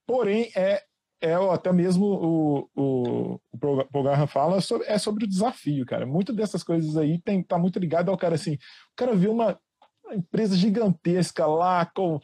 Porém, 0.07 0.49
é, 0.55 0.81
é 1.21 1.33
até 1.33 1.73
mesmo 1.73 2.05
o, 2.05 2.69
o, 2.73 3.39
o 3.51 3.59
programa 3.59 4.25
fala 4.27 4.61
sobre, 4.61 4.87
é 4.87 4.97
sobre 4.97 5.25
o 5.25 5.27
desafio, 5.27 5.85
cara. 5.85 6.05
Muitas 6.05 6.35
dessas 6.35 6.63
coisas 6.63 6.95
aí 6.95 7.19
tem, 7.19 7.43
tá 7.43 7.57
muito 7.57 7.77
ligado 7.77 8.09
ao 8.09 8.17
cara 8.17 8.35
assim. 8.35 8.53
O 8.53 8.95
cara 8.95 9.13
vê 9.13 9.27
uma, 9.27 9.59
uma 10.05 10.15
empresa 10.15 10.55
gigantesca 10.55 11.45
lá 11.45 11.85
com 11.85 12.19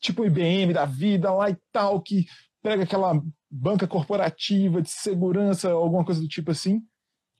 tipo 0.00 0.24
IBM 0.24 0.72
da 0.72 0.84
vida 0.84 1.32
lá 1.32 1.48
e 1.48 1.56
tal, 1.70 2.00
que 2.02 2.26
pega 2.60 2.82
aquela 2.82 3.22
banca 3.48 3.86
corporativa 3.86 4.82
de 4.82 4.90
segurança, 4.90 5.70
alguma 5.70 6.04
coisa 6.04 6.20
do 6.20 6.26
tipo 6.26 6.50
assim, 6.50 6.82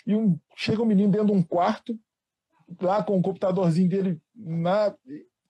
e 0.07 0.15
um, 0.15 0.39
chega 0.57 0.83
um 0.83 0.87
menino 0.87 1.11
dentro 1.11 1.29
de 1.29 1.33
um 1.33 1.43
quarto, 1.43 1.99
lá 2.81 3.03
com 3.03 3.19
o 3.19 3.23
computadorzinho 3.23 3.89
dele 3.89 4.21
na, 4.35 4.95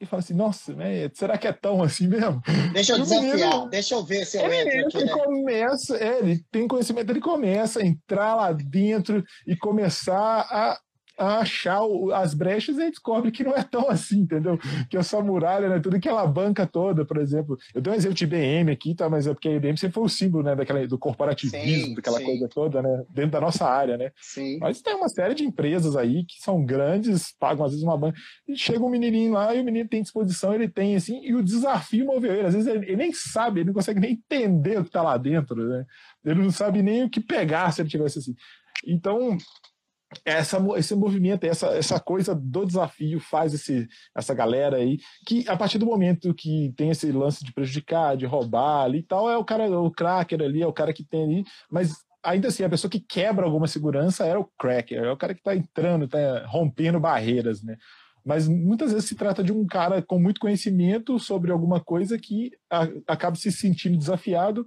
e 0.02 0.06
fala 0.06 0.20
assim, 0.20 0.34
nossa, 0.34 0.74
né, 0.74 1.08
será 1.14 1.38
que 1.38 1.46
é 1.46 1.52
tão 1.52 1.80
assim 1.80 2.08
mesmo? 2.08 2.42
Deixa 2.72 2.94
eu 2.94 2.98
desafiar, 2.98 3.36
menino, 3.36 3.68
deixa 3.68 3.94
eu 3.94 4.02
ver 4.02 4.26
se 4.26 4.36
eu 4.36 4.52
ele 4.52 4.80
entro 4.80 4.98
aqui, 4.98 5.04
né? 5.04 5.12
começa, 5.12 5.96
é, 5.96 6.18
ele 6.18 6.44
tem 6.50 6.66
conhecimento, 6.66 7.10
ele 7.10 7.20
começa 7.20 7.80
a 7.80 7.86
entrar 7.86 8.34
lá 8.34 8.52
dentro 8.52 9.22
e 9.46 9.56
começar 9.56 10.40
a 10.50 10.76
a 11.18 11.38
achar 11.38 11.82
o, 11.82 12.12
as 12.12 12.34
brechas 12.34 12.78
e 12.78 12.90
descobre 12.90 13.30
que 13.30 13.44
não 13.44 13.54
é 13.54 13.62
tão 13.62 13.88
assim, 13.90 14.20
entendeu? 14.20 14.58
Que 14.88 14.96
essa 14.96 15.20
muralha, 15.20 15.68
né? 15.68 15.80
Tudo 15.80 15.96
aquela 15.96 16.26
banca 16.26 16.66
toda, 16.66 17.04
por 17.04 17.18
exemplo. 17.18 17.58
Eu 17.74 17.80
dei 17.80 17.92
um 17.92 17.96
exemplo 17.96 18.14
de 18.14 18.24
IBM 18.24 18.70
aqui, 18.70 18.94
tá? 18.94 19.08
Mas 19.08 19.26
é 19.26 19.34
porque 19.34 19.48
a 19.48 19.52
IBM 19.52 19.76
sempre 19.76 19.94
foi 19.94 20.04
o 20.04 20.08
símbolo, 20.08 20.44
né? 20.44 20.56
Daquela, 20.56 20.86
do 20.86 20.98
corporativismo, 20.98 21.86
sim, 21.86 21.94
daquela 21.94 22.18
sim. 22.18 22.24
coisa 22.24 22.48
toda, 22.48 22.82
né? 22.82 23.04
Dentro 23.10 23.32
da 23.32 23.40
nossa 23.40 23.66
área, 23.66 23.96
né? 23.96 24.10
Sim. 24.20 24.58
Mas 24.58 24.80
tem 24.80 24.94
uma 24.94 25.08
série 25.08 25.34
de 25.34 25.44
empresas 25.44 25.96
aí 25.96 26.24
que 26.24 26.40
são 26.40 26.64
grandes, 26.64 27.34
pagam 27.38 27.64
às 27.64 27.72
vezes 27.72 27.84
uma 27.84 27.96
banca. 27.96 28.18
E 28.48 28.56
chega 28.56 28.84
um 28.84 28.90
menininho 28.90 29.32
lá 29.32 29.54
e 29.54 29.60
o 29.60 29.64
menino 29.64 29.88
tem 29.88 30.02
disposição, 30.02 30.54
ele 30.54 30.68
tem 30.68 30.96
assim, 30.96 31.20
e 31.22 31.34
o 31.34 31.42
desafio 31.42 32.06
moveu 32.06 32.32
ele. 32.32 32.46
Às 32.46 32.54
vezes 32.54 32.68
ele, 32.68 32.86
ele 32.86 32.96
nem 32.96 33.12
sabe, 33.12 33.60
ele 33.60 33.68
não 33.68 33.74
consegue 33.74 34.00
nem 34.00 34.12
entender 34.12 34.80
o 34.80 34.84
que 34.84 34.90
tá 34.90 35.02
lá 35.02 35.16
dentro, 35.16 35.56
né? 35.56 35.84
Ele 36.24 36.42
não 36.42 36.50
sabe 36.50 36.82
nem 36.82 37.04
o 37.04 37.10
que 37.10 37.20
pegar 37.20 37.70
se 37.72 37.82
ele 37.82 37.88
tivesse 37.88 38.18
assim. 38.18 38.34
Então, 38.86 39.36
essa, 40.24 40.58
esse 40.76 40.94
movimento, 40.94 41.44
essa, 41.44 41.68
essa 41.68 42.00
coisa 42.00 42.34
do 42.34 42.64
desafio 42.64 43.20
faz 43.20 43.54
esse, 43.54 43.88
essa 44.14 44.34
galera 44.34 44.76
aí, 44.76 44.98
que 45.26 45.48
a 45.48 45.56
partir 45.56 45.78
do 45.78 45.86
momento 45.86 46.34
que 46.34 46.72
tem 46.76 46.90
esse 46.90 47.10
lance 47.10 47.44
de 47.44 47.52
prejudicar, 47.52 48.16
de 48.16 48.26
roubar 48.26 48.84
ali 48.84 48.98
e 48.98 49.02
tal, 49.02 49.28
é 49.28 49.36
o 49.36 49.44
cara, 49.44 49.70
o 49.70 49.90
cracker 49.90 50.40
ali, 50.42 50.62
é 50.62 50.66
o 50.66 50.72
cara 50.72 50.92
que 50.92 51.04
tem 51.04 51.24
ali, 51.24 51.44
mas 51.70 51.96
ainda 52.22 52.48
assim, 52.48 52.62
a 52.62 52.68
pessoa 52.68 52.90
que 52.90 53.00
quebra 53.00 53.44
alguma 53.44 53.66
segurança 53.66 54.24
é 54.24 54.36
o 54.36 54.48
cracker, 54.58 55.02
é 55.02 55.10
o 55.10 55.16
cara 55.16 55.34
que 55.34 55.40
está 55.40 55.56
entrando, 55.56 56.04
está 56.04 56.46
rompendo 56.46 57.00
barreiras, 57.00 57.62
né? 57.62 57.76
Mas 58.24 58.46
muitas 58.46 58.92
vezes 58.92 59.08
se 59.08 59.16
trata 59.16 59.42
de 59.42 59.52
um 59.52 59.66
cara 59.66 60.00
com 60.00 60.18
muito 60.18 60.40
conhecimento 60.40 61.18
sobre 61.18 61.50
alguma 61.50 61.80
coisa 61.80 62.16
que 62.16 62.52
a, 62.70 62.86
acaba 63.08 63.34
se 63.34 63.50
sentindo 63.50 63.98
desafiado 63.98 64.66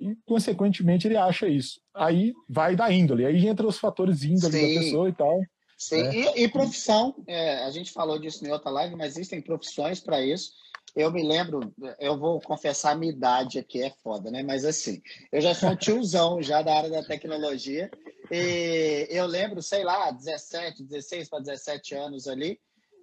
e, 0.00 0.16
consequentemente, 0.24 1.06
ele 1.06 1.16
acha 1.16 1.46
isso. 1.46 1.78
Aí 1.94 2.32
vai 2.48 2.74
da 2.74 2.90
índole, 2.90 3.26
aí 3.26 3.46
entra 3.46 3.66
os 3.66 3.78
fatores 3.78 4.24
índole 4.24 4.52
Sim. 4.52 4.74
da 4.74 4.80
pessoa 4.80 5.08
e 5.08 5.12
tal. 5.12 5.40
Sim, 5.76 6.02
né? 6.02 6.14
e, 6.14 6.44
e, 6.44 6.48
profissão, 6.48 7.14
é, 7.26 7.64
a 7.64 7.70
gente 7.70 7.92
falou 7.92 8.18
disso 8.18 8.44
em 8.44 8.50
outra 8.50 8.70
live, 8.70 8.96
mas 8.96 9.12
existem 9.16 9.42
profissões 9.42 10.00
para 10.00 10.20
isso. 10.22 10.52
Eu 10.96 11.12
me 11.12 11.22
lembro, 11.22 11.72
eu 12.00 12.18
vou 12.18 12.40
confessar 12.40 12.92
a 12.92 12.94
minha 12.96 13.12
idade 13.12 13.58
aqui, 13.58 13.82
é 13.82 13.90
foda, 14.02 14.30
né? 14.30 14.42
Mas 14.42 14.64
assim, 14.64 15.00
eu 15.30 15.40
já 15.40 15.54
sou 15.54 15.70
um 15.70 15.76
tiozão 15.76 16.42
já 16.42 16.62
da 16.62 16.76
área 16.76 16.90
da 16.90 17.04
tecnologia. 17.04 17.90
E 18.30 19.06
eu 19.08 19.26
lembro, 19.26 19.62
sei 19.62 19.84
lá, 19.84 20.10
17, 20.10 20.82
16 20.82 21.28
para 21.28 21.40
17 21.40 21.94
anos 21.94 22.26
ali. 22.26 22.58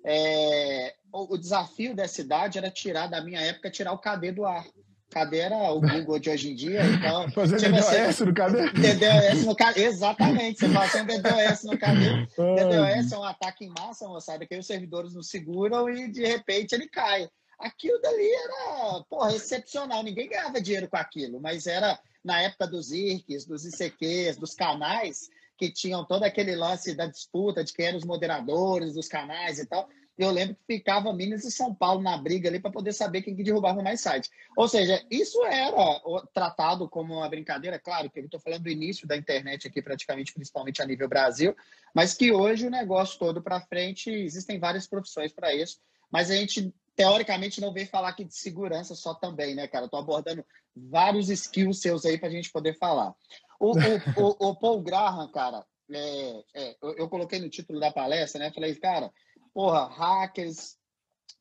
É, 0.06 0.96
o, 1.14 1.36
o 1.36 1.38
desafio 1.38 1.96
dessa 1.96 2.22
idade 2.22 2.58
era 2.58 2.70
tirar, 2.70 3.08
da 3.08 3.24
minha 3.24 3.40
época, 3.40 3.72
tirar 3.72 3.94
o 3.94 4.00
KD 4.00 4.34
do 4.34 4.46
ar 4.46 4.66
cadeira, 5.10 5.56
o 5.72 5.80
Google 5.80 6.20
de 6.20 6.30
hoje 6.30 6.52
em 6.52 6.56
dia. 6.56 6.82
Então, 6.86 7.30
Fazer 7.32 7.58
tipo, 7.58 7.72
DDoS 7.72 8.20
no 8.20 8.34
cadeira? 8.34 8.72
DDoS 8.72 9.46
no 9.46 9.56
exatamente. 9.76 10.60
Você 10.60 10.70
faz 10.70 10.96
um 10.96 11.06
DDoS 11.06 11.64
no 11.64 11.78
cadeira. 11.78 12.28
DDoS 12.38 13.12
é 13.12 13.18
um 13.18 13.24
ataque 13.24 13.66
em 13.66 13.70
massa, 13.70 14.08
moçada, 14.08 14.46
que 14.46 14.58
os 14.58 14.68
servidores 14.68 15.14
não 15.14 15.24
seguram 15.24 15.90
e 15.90 16.12
de 16.12 16.26
repente 16.26 16.74
ele 16.74 16.88
cai. 16.88 17.28
Aquilo 17.60 18.00
dali 18.02 18.30
era, 18.30 19.04
porra, 19.10 19.36
excepcional. 19.36 20.04
Ninguém 20.04 20.30
ganhava 20.30 20.62
dinheiro 20.62 20.88
com 20.88 20.98
aquilo, 20.98 21.42
mas 21.42 21.66
era 21.66 22.00
na 22.24 22.42
época 22.42 22.68
dos 22.68 22.92
IRCs, 22.92 23.46
dos 23.46 23.66
ICQs, 23.66 24.38
dos 24.38 24.54
canais, 24.54 25.28
que 25.58 25.72
tinham 25.72 26.06
todo 26.06 26.24
aquele 26.24 26.56
lance 26.56 26.94
da 26.94 27.08
disputa 27.08 27.64
de 27.64 27.74
quem 27.74 27.88
eram 27.88 27.98
os 27.98 28.06
moderadores 28.06 28.94
dos 28.94 29.08
canais 29.08 29.58
e 29.58 29.66
tal 29.66 29.88
eu 30.18 30.32
lembro 30.32 30.56
que 30.56 30.76
ficava 30.78 31.14
Minas 31.14 31.44
e 31.44 31.52
São 31.52 31.74
Paulo 31.74 32.02
na 32.02 32.18
briga 32.18 32.50
ali 32.50 32.60
para 32.60 32.72
poder 32.72 32.92
saber 32.94 33.22
quem 33.22 33.36
que 33.36 33.44
derrubava 33.44 33.84
mais 33.84 34.02
site. 34.02 34.30
Ou 34.56 34.68
seja, 34.68 35.04
isso 35.12 35.44
era 35.46 36.02
tratado 36.34 36.90
como 36.90 37.16
uma 37.16 37.30
brincadeira, 37.30 37.78
claro 37.78 38.10
que 38.10 38.20
eu 38.20 38.26
estou 38.26 38.40
falando 38.40 38.64
do 38.64 38.70
início 38.70 39.08
da 39.08 39.16
internet 39.16 39.68
aqui, 39.68 39.82
praticamente, 39.82 40.34
principalmente 40.34 40.82
a 40.82 40.86
nível 40.86 41.08
Brasil, 41.08 41.56
mas 41.94 42.14
que 42.14 42.32
hoje 42.32 42.68
o 42.68 42.72
negócio 42.72 43.20
todo 43.20 43.42
para 43.42 43.62
frente, 43.62 44.10
existem 44.10 44.60
várias 44.60 44.88
profissões 44.88 45.32
para 45.32 45.54
isso, 45.54 45.80
mas 46.12 46.32
a 46.32 46.36
gente 46.36 46.74
teoricamente 46.96 47.62
não 47.62 47.72
vem 47.72 47.86
falar 47.86 48.10
aqui 48.10 48.26
de 48.26 48.36
segurança 48.36 48.96
só 48.96 49.14
também, 49.14 49.54
né, 49.54 49.68
cara? 49.68 49.86
Estou 49.86 50.00
abordando 50.00 50.44
vários 50.76 51.30
skills 51.30 51.80
seus 51.80 52.06
aí 52.06 52.18
para 52.18 52.28
a 52.28 52.32
gente 52.32 52.52
poder 52.52 52.76
falar. 52.78 53.14
O, 53.60 53.72
o, 53.72 53.76
o, 53.76 54.50
o 54.50 54.56
Paul 54.56 54.82
Graham, 54.82 55.32
cara, 55.32 55.64
é, 55.92 56.44
é, 56.56 56.76
eu, 56.82 56.96
eu, 56.98 57.10
coloquei 57.10 57.40
no 57.40 57.50
título 57.50 57.80
da 57.80 57.92
palestra, 57.92 58.40
né? 58.40 58.52
Falei, 58.52 58.76
cara, 58.76 59.12
porra, 59.58 59.88
hackers, 59.88 60.76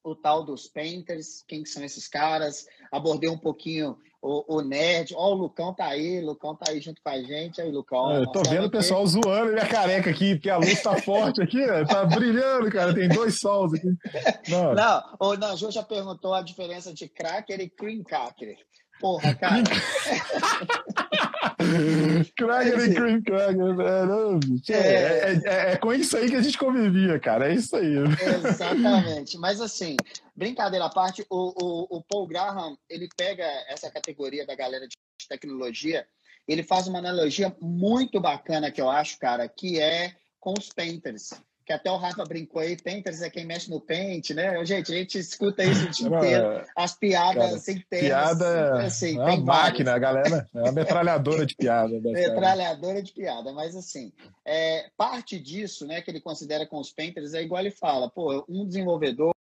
o 0.02 0.16
tal 0.16 0.42
dos 0.42 0.66
painters, 0.66 1.44
quem 1.46 1.66
são 1.66 1.84
esses 1.84 2.08
caras? 2.08 2.64
Abordei 2.90 3.28
um 3.28 3.36
pouquinho 3.36 3.98
o, 4.22 4.56
o 4.56 4.62
nerd. 4.62 5.14
Ó, 5.14 5.32
o 5.32 5.34
Lucão 5.34 5.74
tá 5.74 5.84
aí, 5.88 6.22
o 6.22 6.24
Lucão 6.24 6.56
tá 6.56 6.70
aí 6.70 6.80
junto 6.80 7.02
com 7.02 7.10
a 7.10 7.20
gente. 7.20 7.60
Aí, 7.60 7.70
Lucão. 7.70 8.10
É, 8.10 8.20
eu 8.20 8.32
tô 8.32 8.42
vendo 8.48 8.68
o 8.68 8.70
pessoal 8.70 9.06
zoando 9.06 9.52
minha 9.52 9.68
careca 9.68 10.08
aqui, 10.08 10.34
porque 10.34 10.48
a 10.48 10.56
luz 10.56 10.80
tá 10.80 10.96
forte 11.02 11.42
aqui, 11.42 11.58
né? 11.58 11.84
tá 11.84 12.06
brilhando, 12.06 12.70
cara. 12.70 12.94
Tem 12.94 13.06
dois 13.06 13.38
sols 13.38 13.74
aqui. 13.74 13.94
Não, 14.48 14.72
não 14.74 15.02
o 15.20 15.34
Nanju 15.34 15.70
já 15.70 15.82
perguntou 15.82 16.32
a 16.32 16.40
diferença 16.40 16.94
de 16.94 17.06
cracker 17.10 17.60
e 17.60 17.68
cream 17.68 18.02
cracker. 18.02 18.56
Porra, 18.98 19.34
cara. 19.34 19.62
Cracker 22.36 22.90
e 22.90 22.94
cream 22.94 23.22
cracker. 23.22 23.80
É, 24.68 24.72
é, 24.72 24.82
é, 24.82 25.42
é, 25.44 25.72
é, 25.72 25.76
com 25.76 25.92
isso 25.92 26.16
aí 26.16 26.28
que 26.28 26.36
a 26.36 26.42
gente 26.42 26.58
convivia, 26.58 27.18
cara. 27.18 27.50
É 27.50 27.54
isso 27.54 27.76
aí. 27.76 27.94
Exatamente. 27.96 29.38
Mas 29.38 29.60
assim, 29.60 29.96
brincadeira 30.34 30.86
à 30.86 30.90
parte, 30.90 31.24
o, 31.30 31.52
o, 31.56 31.98
o 31.98 32.02
Paul 32.02 32.26
Graham, 32.26 32.76
ele 32.88 33.08
pega 33.16 33.44
essa 33.68 33.90
categoria 33.90 34.46
da 34.46 34.54
galera 34.54 34.86
de 34.86 34.96
tecnologia, 35.28 36.06
ele 36.46 36.62
faz 36.62 36.86
uma 36.86 36.98
analogia 36.98 37.54
muito 37.60 38.20
bacana 38.20 38.70
que 38.70 38.80
eu 38.80 38.88
acho, 38.88 39.18
cara, 39.18 39.48
que 39.48 39.80
é 39.80 40.14
com 40.38 40.54
os 40.56 40.68
painters 40.68 41.30
que 41.66 41.72
até 41.72 41.90
o 41.90 41.96
Rafa 41.96 42.24
brincou 42.24 42.62
aí, 42.62 42.80
Painters 42.80 43.20
é 43.22 43.28
quem 43.28 43.44
mexe 43.44 43.68
no 43.68 43.80
pente, 43.80 44.32
né? 44.32 44.64
Gente, 44.64 44.92
a 44.92 44.96
gente 44.96 45.18
escuta 45.18 45.64
isso 45.64 45.86
o 45.86 45.90
dia 45.90 46.06
inteiro, 46.06 46.64
as 46.76 46.94
piadas 46.94 47.60
sem 47.62 47.80
ter. 47.90 48.02
Piada 48.02 48.86
assim, 48.86 49.18
é 49.18 49.22
uma 49.22 49.36
máquina, 49.38 49.92
a 49.92 49.98
galera, 49.98 50.46
é 50.54 50.62
uma 50.62 50.70
metralhadora 50.70 51.44
de 51.44 51.56
piada. 51.56 52.00
metralhadora 52.00 53.02
de 53.02 53.12
piada, 53.12 53.52
mas 53.52 53.74
assim, 53.74 54.12
é, 54.44 54.88
parte 54.96 55.40
disso, 55.40 55.84
né, 55.88 56.00
que 56.00 56.08
ele 56.08 56.20
considera 56.20 56.64
com 56.64 56.78
os 56.78 56.92
Painters, 56.92 57.34
é 57.34 57.42
igual 57.42 57.60
ele 57.60 57.72
fala, 57.72 58.08
pô, 58.08 58.44
um 58.48 58.64
desenvolvedor, 58.64 59.34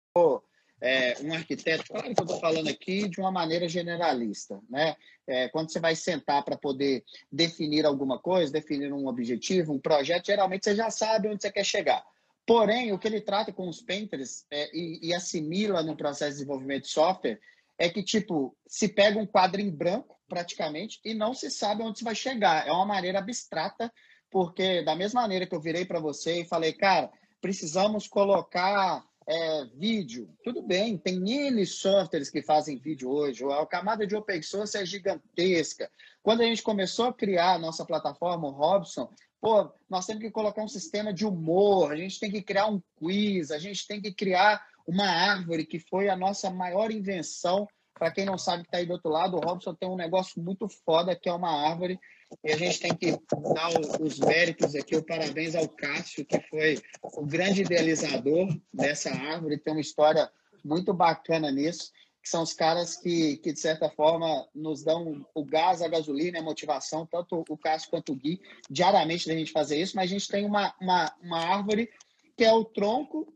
é, 0.80 1.14
um 1.22 1.32
arquiteto, 1.32 1.84
claro 1.86 2.12
que 2.12 2.20
eu 2.20 2.24
estou 2.24 2.40
falando 2.40 2.68
aqui 2.68 3.08
de 3.08 3.20
uma 3.20 3.30
maneira 3.30 3.68
generalista, 3.68 4.60
né? 4.68 4.96
É, 5.28 5.48
quando 5.48 5.70
você 5.70 5.78
vai 5.78 5.94
sentar 5.94 6.44
para 6.44 6.56
poder 6.56 7.04
definir 7.30 7.86
alguma 7.86 8.18
coisa, 8.18 8.52
definir 8.52 8.92
um 8.92 9.06
objetivo, 9.06 9.72
um 9.72 9.78
projeto, 9.78 10.26
geralmente 10.26 10.64
você 10.64 10.74
já 10.74 10.90
sabe 10.90 11.28
onde 11.28 11.40
você 11.40 11.52
quer 11.52 11.64
chegar. 11.64 12.04
Porém, 12.46 12.92
o 12.92 12.98
que 12.98 13.08
ele 13.08 13.20
trata 13.20 13.52
com 13.52 13.68
os 13.68 13.82
painters 13.82 14.46
é, 14.50 14.70
e, 14.72 15.08
e, 15.08 15.14
assimila 15.14 15.82
no 15.82 15.96
processo 15.96 16.30
de 16.30 16.36
desenvolvimento 16.36 16.84
de 16.84 16.90
software 16.90 17.40
é 17.76 17.90
que, 17.90 18.02
tipo, 18.02 18.56
se 18.66 18.88
pega 18.88 19.18
um 19.18 19.26
quadro 19.26 19.60
em 19.60 19.68
branco, 19.68 20.16
praticamente, 20.28 21.00
e 21.04 21.12
não 21.12 21.34
se 21.34 21.50
sabe 21.50 21.82
onde 21.82 21.98
se 21.98 22.04
vai 22.04 22.14
chegar. 22.14 22.66
É 22.66 22.70
uma 22.70 22.86
maneira 22.86 23.18
abstrata, 23.18 23.92
porque 24.30 24.82
da 24.82 24.94
mesma 24.94 25.22
maneira 25.22 25.46
que 25.46 25.54
eu 25.54 25.60
virei 25.60 25.84
para 25.84 25.98
você 25.98 26.42
e 26.42 26.48
falei, 26.48 26.72
cara, 26.72 27.10
precisamos 27.40 28.06
colocar 28.06 29.04
é, 29.26 29.64
vídeo. 29.74 30.32
Tudo 30.44 30.62
bem, 30.62 30.96
tem 30.96 31.16
N 31.48 31.66
softwares 31.66 32.30
que 32.30 32.42
fazem 32.42 32.78
vídeo 32.78 33.10
hoje, 33.10 33.44
a 33.44 33.66
camada 33.66 34.06
de 34.06 34.14
open 34.14 34.40
source 34.40 34.76
é 34.76 34.86
gigantesca. 34.86 35.90
Quando 36.22 36.42
a 36.42 36.44
gente 36.44 36.62
começou 36.62 37.06
a 37.06 37.12
criar 37.12 37.54
a 37.54 37.58
nossa 37.58 37.84
plataforma, 37.84 38.48
o 38.48 38.52
Robson, 38.52 39.10
pô, 39.40 39.70
nós 39.88 40.06
temos 40.06 40.22
que 40.22 40.30
colocar 40.30 40.62
um 40.62 40.68
sistema 40.68 41.12
de 41.12 41.26
humor, 41.26 41.92
a 41.92 41.96
gente 41.96 42.18
tem 42.18 42.30
que 42.30 42.42
criar 42.42 42.66
um 42.66 42.80
quiz, 42.96 43.50
a 43.50 43.58
gente 43.58 43.86
tem 43.86 44.00
que 44.00 44.12
criar 44.12 44.64
uma 44.86 45.06
árvore, 45.06 45.66
que 45.66 45.78
foi 45.78 46.08
a 46.08 46.16
nossa 46.16 46.50
maior 46.50 46.90
invenção. 46.90 47.66
Para 47.94 48.10
quem 48.10 48.24
não 48.24 48.36
sabe 48.36 48.62
que 48.62 48.68
está 48.68 48.78
aí 48.78 48.86
do 48.86 48.92
outro 48.92 49.10
lado, 49.10 49.36
o 49.36 49.40
Robson 49.40 49.74
tem 49.74 49.88
um 49.88 49.96
negócio 49.96 50.42
muito 50.42 50.68
foda, 50.68 51.16
que 51.16 51.28
é 51.28 51.32
uma 51.32 51.68
árvore. 51.68 51.98
E 52.44 52.52
a 52.52 52.56
gente 52.56 52.80
tem 52.80 52.94
que 52.94 53.12
dar 53.12 53.70
os 54.00 54.18
méritos 54.18 54.74
aqui, 54.74 54.96
o 54.96 55.02
parabéns 55.02 55.54
ao 55.54 55.68
Cássio, 55.68 56.24
que 56.24 56.40
foi 56.40 56.80
o 57.02 57.24
grande 57.24 57.62
idealizador 57.62 58.48
dessa 58.72 59.10
árvore, 59.10 59.58
tem 59.58 59.72
uma 59.72 59.80
história 59.80 60.30
muito 60.64 60.92
bacana 60.92 61.50
nisso, 61.50 61.92
que 62.26 62.30
são 62.30 62.42
os 62.42 62.52
caras 62.52 62.96
que, 62.96 63.36
que 63.36 63.52
de 63.52 63.60
certa 63.60 63.88
forma, 63.88 64.48
nos 64.52 64.82
dão 64.82 65.24
o 65.32 65.44
gás, 65.44 65.80
a 65.80 65.86
gasolina, 65.86 66.40
a 66.40 66.42
motivação, 66.42 67.06
tanto 67.06 67.44
o 67.48 67.56
Cássio 67.56 67.88
quanto 67.88 68.10
o 68.10 68.16
Gui, 68.16 68.40
diariamente 68.68 69.28
da 69.28 69.34
gente 69.34 69.52
fazer 69.52 69.80
isso, 69.80 69.94
mas 69.94 70.10
a 70.10 70.12
gente 70.12 70.26
tem 70.26 70.44
uma, 70.44 70.74
uma, 70.80 71.14
uma 71.22 71.38
árvore 71.38 71.88
que 72.36 72.44
é 72.44 72.52
o 72.52 72.64
tronco, 72.64 73.32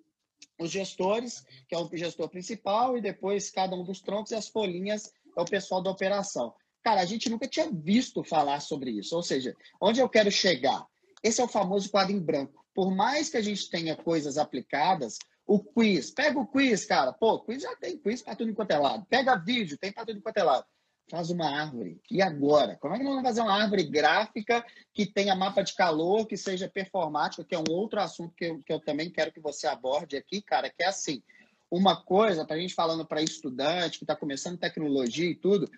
os 0.59 0.73
gestores, 0.73 1.45
que 1.69 1.75
é 1.77 1.79
o 1.79 1.89
gestor 1.93 2.29
principal, 2.29 2.99
e 2.99 3.01
depois 3.01 3.49
cada 3.49 3.77
um 3.77 3.85
dos 3.85 4.01
troncos 4.01 4.33
e 4.33 4.35
as 4.35 4.49
folhinhas 4.49 5.13
é 5.39 5.41
o 5.41 5.45
pessoal 5.45 5.81
da 5.81 5.93
operação. 5.93 6.53
Cara, 6.83 7.01
a 7.01 7.07
gente 7.07 7.31
nunca 7.31 7.47
tinha 7.47 7.71
visto 7.71 8.25
falar 8.25 8.59
sobre 8.59 8.91
isso. 8.91 9.15
Ou 9.15 9.23
seja, 9.23 9.55
onde 9.81 10.01
eu 10.01 10.09
quero 10.09 10.33
chegar? 10.33 10.85
Esse 11.23 11.41
é 11.41 11.45
o 11.45 11.49
famoso 11.49 11.89
quadro 11.93 12.13
em 12.13 12.19
branco. 12.19 12.67
Por 12.75 12.91
mais 12.91 13.31
que 13.31 13.37
a 13.37 13.43
gente 13.43 13.71
tenha 13.71 13.95
coisas 13.95 14.37
aplicadas, 14.37 15.17
o 15.51 15.59
quiz, 15.59 16.13
pega 16.13 16.39
o 16.39 16.47
quiz, 16.47 16.85
cara. 16.85 17.13
Pô, 17.13 17.41
quiz 17.41 17.65
já 17.65 17.75
tem 17.75 17.99
quiz 17.99 18.23
para 18.23 18.37
tudo 18.37 18.53
enquanto 18.53 18.71
é 18.71 18.79
lado. 18.79 19.05
Pega 19.07 19.35
vídeo, 19.35 19.77
tem 19.77 19.91
para 19.91 20.07
tudo 20.07 20.19
enquanto 20.19 20.37
é 20.37 20.45
lado. 20.45 20.65
Faz 21.11 21.29
uma 21.29 21.51
árvore. 21.51 22.01
E 22.09 22.23
agora? 22.23 22.77
Como 22.77 22.95
é 22.95 22.99
que 22.99 23.03
nós 23.03 23.15
vamos 23.15 23.29
fazer 23.29 23.41
uma 23.41 23.61
árvore 23.61 23.83
gráfica 23.83 24.65
que 24.95 25.07
tenha 25.07 25.35
mapa 25.35 25.63
de 25.63 25.75
calor, 25.75 26.25
que 26.25 26.37
seja 26.37 26.69
performática, 26.69 27.45
que 27.45 27.53
é 27.53 27.59
um 27.59 27.65
outro 27.69 27.99
assunto 28.01 28.33
que 28.37 28.45
eu, 28.45 28.61
que 28.61 28.73
eu 28.73 28.79
também 28.79 29.11
quero 29.11 29.33
que 29.33 29.41
você 29.41 29.67
aborde 29.67 30.17
aqui, 30.17 30.41
cara, 30.41 30.71
que 30.71 30.85
é 30.85 30.87
assim. 30.87 31.21
Uma 31.69 32.01
coisa, 32.01 32.45
para 32.45 32.55
a 32.55 32.61
gente 32.61 32.73
falando 32.73 33.05
para 33.05 33.21
estudante 33.21 33.99
que 33.99 34.05
está 34.05 34.15
começando 34.15 34.57
tecnologia 34.57 35.29
e 35.29 35.35
tudo, 35.35 35.69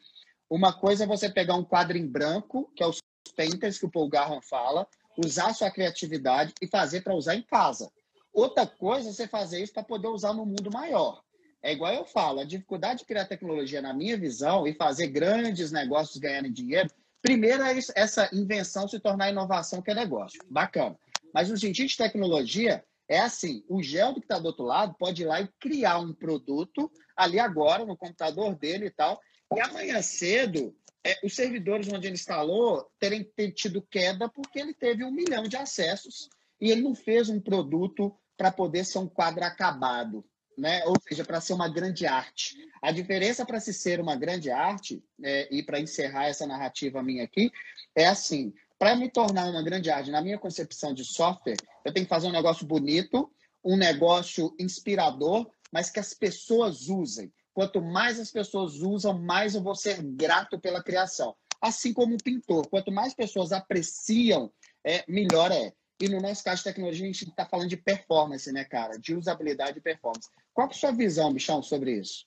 uma 0.50 0.74
coisa 0.74 1.04
é 1.04 1.06
você 1.06 1.30
pegar 1.30 1.54
um 1.54 1.64
quadro 1.64 1.96
em 1.96 2.06
branco, 2.06 2.70
que 2.76 2.82
é 2.82 2.86
os 2.86 2.98
painters 3.34 3.78
que 3.78 3.86
o 3.86 3.90
Paul 3.90 4.10
Garran 4.10 4.42
fala, 4.42 4.86
usar 5.16 5.54
sua 5.54 5.70
criatividade 5.70 6.52
e 6.60 6.66
fazer 6.66 7.00
para 7.00 7.14
usar 7.14 7.36
em 7.36 7.42
casa. 7.42 7.90
Outra 8.32 8.66
coisa 8.66 9.10
é 9.10 9.12
você 9.12 9.28
fazer 9.28 9.62
isso 9.62 9.72
para 9.72 9.82
poder 9.82 10.08
usar 10.08 10.32
no 10.32 10.46
mundo 10.46 10.70
maior. 10.72 11.22
É 11.62 11.72
igual 11.72 11.92
eu 11.92 12.04
falo, 12.04 12.40
a 12.40 12.44
dificuldade 12.44 13.00
de 13.00 13.04
criar 13.04 13.26
tecnologia, 13.26 13.80
na 13.80 13.94
minha 13.94 14.16
visão, 14.16 14.66
e 14.66 14.74
fazer 14.74 15.08
grandes 15.08 15.70
negócios 15.70 16.16
ganharem 16.16 16.52
dinheiro, 16.52 16.90
primeiro 17.20 17.62
é 17.62 17.78
essa 17.94 18.28
invenção 18.32 18.88
se 18.88 18.98
tornar 18.98 19.30
inovação 19.30 19.80
que 19.80 19.90
é 19.90 19.94
negócio. 19.94 20.40
Bacana. 20.50 20.98
Mas 21.32 21.48
no 21.48 21.56
sentido 21.56 21.86
de 21.86 21.96
tecnologia, 21.96 22.84
é 23.08 23.20
assim, 23.20 23.64
o 23.68 23.82
Geldo 23.82 24.20
que 24.20 24.24
está 24.24 24.38
do 24.38 24.46
outro 24.46 24.64
lado 24.64 24.94
pode 24.98 25.22
ir 25.22 25.26
lá 25.26 25.40
e 25.40 25.48
criar 25.60 25.98
um 25.98 26.12
produto 26.12 26.90
ali 27.16 27.38
agora, 27.38 27.84
no 27.84 27.96
computador 27.96 28.54
dele 28.56 28.86
e 28.86 28.90
tal, 28.90 29.20
e 29.54 29.60
amanhã 29.60 30.00
cedo, 30.02 30.74
é, 31.04 31.18
os 31.22 31.34
servidores 31.34 31.88
onde 31.92 32.06
ele 32.06 32.14
instalou 32.14 32.88
terem 32.98 33.30
tido 33.54 33.82
queda 33.82 34.28
porque 34.28 34.58
ele 34.58 34.72
teve 34.72 35.04
um 35.04 35.10
milhão 35.10 35.44
de 35.44 35.56
acessos 35.56 36.28
e 36.60 36.70
ele 36.70 36.82
não 36.82 36.94
fez 36.94 37.28
um 37.28 37.40
produto 37.40 38.16
para 38.36 38.50
poder 38.50 38.84
ser 38.84 38.98
um 38.98 39.08
quadro 39.08 39.44
acabado, 39.44 40.24
né? 40.56 40.84
ou 40.86 40.94
seja, 41.06 41.24
para 41.24 41.40
ser 41.40 41.52
uma 41.52 41.68
grande 41.68 42.06
arte. 42.06 42.56
A 42.80 42.90
diferença 42.90 43.46
para 43.46 43.60
se 43.60 43.72
ser 43.72 44.00
uma 44.00 44.16
grande 44.16 44.50
arte, 44.50 45.02
é, 45.22 45.48
e 45.54 45.62
para 45.62 45.80
encerrar 45.80 46.26
essa 46.26 46.46
narrativa 46.46 47.02
minha 47.02 47.24
aqui, 47.24 47.50
é 47.94 48.06
assim: 48.06 48.52
para 48.78 48.96
me 48.96 49.08
tornar 49.08 49.48
uma 49.48 49.62
grande 49.62 49.90
arte, 49.90 50.10
na 50.10 50.20
minha 50.20 50.38
concepção 50.38 50.92
de 50.92 51.04
software, 51.04 51.56
eu 51.84 51.92
tenho 51.92 52.06
que 52.06 52.10
fazer 52.10 52.26
um 52.26 52.32
negócio 52.32 52.66
bonito, 52.66 53.30
um 53.64 53.76
negócio 53.76 54.54
inspirador, 54.58 55.48
mas 55.70 55.90
que 55.90 56.00
as 56.00 56.12
pessoas 56.12 56.88
usem. 56.88 57.32
Quanto 57.54 57.80
mais 57.80 58.18
as 58.18 58.30
pessoas 58.30 58.80
usam, 58.80 59.18
mais 59.18 59.54
eu 59.54 59.62
vou 59.62 59.74
ser 59.74 60.02
grato 60.02 60.58
pela 60.58 60.82
criação. 60.82 61.36
Assim 61.60 61.92
como 61.92 62.14
um 62.14 62.18
pintor, 62.18 62.66
quanto 62.68 62.90
mais 62.90 63.14
pessoas 63.14 63.52
apreciam, 63.52 64.52
é, 64.84 65.04
melhor 65.06 65.52
é. 65.52 65.72
E 66.02 66.08
no 66.08 66.20
nosso 66.20 66.42
caso 66.42 66.58
de 66.58 66.64
tecnologia, 66.64 67.04
a 67.04 67.12
gente 67.12 67.28
está 67.28 67.46
falando 67.46 67.68
de 67.68 67.76
performance, 67.76 68.50
né, 68.50 68.64
cara? 68.64 68.98
De 68.98 69.14
usabilidade 69.14 69.78
e 69.78 69.80
performance. 69.80 70.28
Qual 70.52 70.66
é 70.66 70.70
a 70.70 70.74
sua 70.74 70.90
visão, 70.90 71.32
Bichão, 71.32 71.62
sobre 71.62 71.92
isso? 71.92 72.26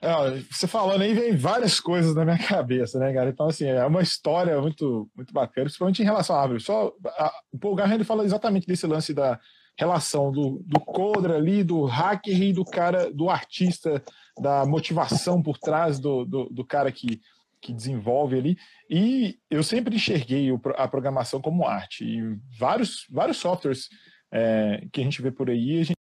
É, 0.00 0.40
você 0.50 0.68
falando 0.68 1.02
aí, 1.02 1.12
vem 1.14 1.34
várias 1.36 1.80
coisas 1.80 2.14
na 2.14 2.24
minha 2.24 2.38
cabeça, 2.46 2.96
né, 3.00 3.12
cara? 3.12 3.30
Então, 3.30 3.48
assim, 3.48 3.66
é 3.66 3.84
uma 3.84 4.02
história 4.02 4.60
muito, 4.60 5.10
muito 5.16 5.34
bacana, 5.34 5.64
principalmente 5.64 6.00
em 6.00 6.04
relação 6.04 6.36
à 6.36 6.42
árvore. 6.42 6.60
Só, 6.60 6.92
a, 7.04 7.32
o 7.52 7.58
Paul 7.58 7.74
Garrett 7.74 7.96
ele 7.96 8.04
fala 8.04 8.24
exatamente 8.24 8.68
desse 8.68 8.86
lance 8.86 9.12
da, 9.12 9.40
relação 9.76 10.30
do, 10.30 10.62
do 10.64 10.80
coder 10.80 11.32
ali, 11.32 11.64
do 11.64 11.84
hacker 11.84 12.40
e 12.40 12.52
do 12.52 12.64
cara, 12.64 13.10
do 13.10 13.28
artista, 13.28 14.02
da 14.40 14.64
motivação 14.64 15.42
por 15.42 15.58
trás 15.58 15.98
do, 15.98 16.24
do, 16.24 16.48
do 16.50 16.64
cara 16.64 16.90
que, 16.92 17.20
que 17.64 17.72
desenvolve 17.72 18.36
ali. 18.36 18.58
E 18.90 19.38
eu 19.50 19.62
sempre 19.62 19.96
enxerguei 19.96 20.48
a 20.76 20.86
programação 20.86 21.40
como 21.40 21.66
arte. 21.66 22.04
E 22.04 22.38
vários, 22.58 23.06
vários 23.10 23.38
softwares 23.38 23.88
é, 24.30 24.86
que 24.92 25.00
a 25.00 25.04
gente 25.04 25.22
vê 25.22 25.32
por 25.32 25.48
aí, 25.48 25.80
a 25.80 25.84
gente, 25.84 25.96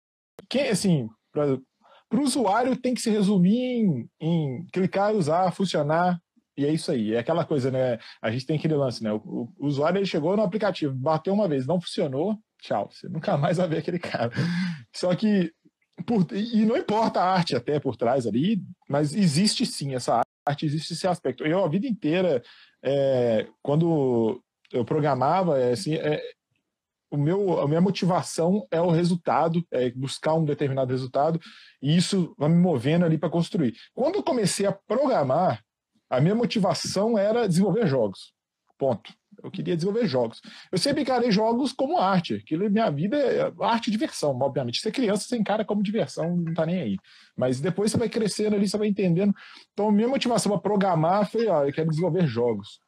quem, 0.49 0.69
assim, 0.69 1.09
para 1.31 1.59
o 2.13 2.21
usuário 2.21 2.77
tem 2.77 2.93
que 2.93 3.01
se 3.01 3.09
resumir 3.09 3.59
em, 3.59 4.09
em 4.21 4.67
clicar, 4.71 5.13
usar, 5.13 5.51
funcionar, 5.51 6.17
e 6.57 6.65
é 6.65 6.71
isso 6.71 6.91
aí, 6.91 7.13
é 7.13 7.19
aquela 7.19 7.45
coisa, 7.45 7.69
né? 7.71 7.99
A 8.21 8.31
gente 8.31 8.45
tem 8.45 8.57
aquele 8.57 8.75
lance, 8.75 9.03
né? 9.03 9.11
O, 9.11 9.51
o 9.57 9.67
usuário 9.67 9.97
ele 9.97 10.05
chegou 10.05 10.35
no 10.35 10.43
aplicativo, 10.43 10.93
bateu 10.93 11.33
uma 11.33 11.47
vez, 11.47 11.67
não 11.67 11.81
funcionou, 11.81 12.37
tchau, 12.61 12.89
você 12.91 13.09
nunca 13.09 13.37
mais 13.37 13.57
vai 13.57 13.67
ver 13.67 13.77
aquele 13.79 13.99
cara. 13.99 14.31
Só 14.95 15.13
que, 15.15 15.51
por, 16.05 16.25
e 16.33 16.65
não 16.65 16.77
importa 16.77 17.21
a 17.21 17.33
arte 17.33 17.55
até 17.55 17.79
por 17.79 17.97
trás 17.97 18.25
ali, 18.25 18.61
mas 18.87 19.13
existe 19.13 19.65
sim 19.65 19.95
essa 19.95 20.21
arte, 20.49 20.65
existe 20.65 20.93
esse 20.93 21.07
aspecto. 21.07 21.45
Eu, 21.45 21.63
a 21.63 21.67
vida 21.67 21.87
inteira, 21.87 22.41
é, 22.83 23.47
quando 23.61 24.41
eu 24.71 24.83
programava, 24.83 25.59
é, 25.59 25.71
assim, 25.71 25.95
é, 25.95 26.21
o 27.11 27.17
meu, 27.17 27.59
a 27.59 27.67
minha 27.67 27.81
motivação 27.81 28.67
é 28.69 28.79
o 28.79 28.91
resultado, 28.91 29.65
é 29.71 29.89
buscar 29.91 30.35
um 30.35 30.45
determinado 30.45 30.91
resultado, 30.91 31.39
e 31.81 31.95
isso 31.95 32.35
vai 32.37 32.49
me 32.49 32.57
movendo 32.57 33.05
ali 33.05 33.17
para 33.17 33.29
construir. 33.29 33.75
Quando 33.93 34.15
eu 34.15 34.23
comecei 34.23 34.65
a 34.65 34.71
programar, 34.71 35.63
a 36.09 36.19
minha 36.19 36.35
motivação 36.35 37.17
era 37.17 37.47
desenvolver 37.47 37.87
jogos. 37.87 38.33
Ponto. 38.79 39.13
Eu 39.43 39.51
queria 39.51 39.75
desenvolver 39.75 40.07
jogos. 40.07 40.41
Eu 40.71 40.77
sempre 40.77 41.01
encarei 41.01 41.31
jogos 41.31 41.71
como 41.71 41.97
arte. 41.97 42.35
Aquilo, 42.35 42.69
minha 42.69 42.89
vida 42.89 43.17
é 43.17 43.51
arte 43.61 43.87
e 43.87 43.91
diversão, 43.91 44.37
obviamente. 44.39 44.79
Ser 44.79 44.91
criança, 44.91 45.25
você 45.25 45.37
encara 45.37 45.63
como 45.65 45.83
diversão, 45.83 46.37
não 46.37 46.53
tá 46.53 46.65
nem 46.65 46.81
aí. 46.81 46.97
Mas 47.37 47.59
depois 47.59 47.91
você 47.91 47.97
vai 47.97 48.09
crescendo 48.09 48.55
ali, 48.55 48.67
você 48.67 48.77
vai 48.77 48.87
entendendo. 48.87 49.33
Então, 49.73 49.91
minha 49.91 50.07
motivação 50.07 50.51
para 50.51 50.61
programar 50.61 51.29
foi, 51.29 51.47
ó, 51.47 51.65
eu 51.65 51.73
quero 51.73 51.89
desenvolver 51.89 52.25
jogos. 52.25 52.79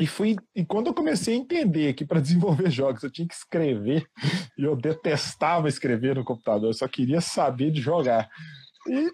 E 0.00 0.06
fui 0.06 0.36
e 0.54 0.64
quando 0.64 0.86
eu 0.86 0.94
comecei 0.94 1.34
a 1.34 1.38
entender 1.38 1.92
que 1.92 2.04
para 2.04 2.20
desenvolver 2.20 2.70
jogos 2.70 3.02
eu 3.02 3.10
tinha 3.10 3.28
que 3.28 3.34
escrever, 3.34 4.04
e 4.58 4.64
eu 4.64 4.74
detestava 4.74 5.68
escrever 5.68 6.16
no 6.16 6.24
computador, 6.24 6.70
eu 6.70 6.74
só 6.74 6.88
queria 6.88 7.20
saber 7.20 7.70
de 7.70 7.80
jogar. 7.80 8.28
E 8.88 9.10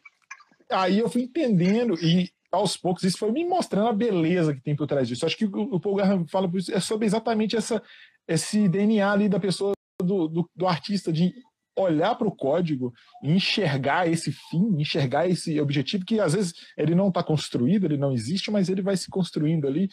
aí 0.70 0.98
eu 0.98 1.08
fui 1.10 1.22
entendendo 1.22 1.94
e 2.02 2.30
aos 2.50 2.76
poucos, 2.76 3.02
isso 3.04 3.18
foi 3.18 3.30
me 3.30 3.44
mostrando 3.44 3.88
a 3.88 3.92
beleza 3.92 4.54
que 4.54 4.60
tem 4.60 4.74
por 4.74 4.86
trás 4.86 5.06
disso. 5.06 5.26
Acho 5.26 5.36
que 5.36 5.44
o, 5.44 5.74
o 5.74 5.80
Paul 5.80 5.96
Graham 5.96 6.26
fala 6.26 6.48
por 6.48 6.58
isso, 6.58 6.74
é 6.74 6.80
sobre 6.80 7.06
exatamente 7.06 7.56
essa, 7.56 7.82
esse 8.26 8.68
DNA 8.68 9.10
ali 9.10 9.28
da 9.28 9.38
pessoa, 9.38 9.72
do, 10.02 10.28
do, 10.28 10.50
do 10.54 10.66
artista, 10.66 11.12
de 11.12 11.34
olhar 11.76 12.14
para 12.16 12.26
o 12.26 12.34
código 12.34 12.92
e 13.22 13.32
enxergar 13.32 14.08
esse 14.08 14.32
fim, 14.32 14.80
enxergar 14.80 15.28
esse 15.28 15.60
objetivo, 15.60 16.04
que 16.04 16.18
às 16.18 16.32
vezes 16.32 16.54
ele 16.76 16.94
não 16.94 17.08
está 17.08 17.22
construído, 17.22 17.84
ele 17.84 17.96
não 17.96 18.12
existe, 18.12 18.50
mas 18.50 18.68
ele 18.68 18.82
vai 18.82 18.96
se 18.96 19.08
construindo 19.08 19.66
ali. 19.66 19.88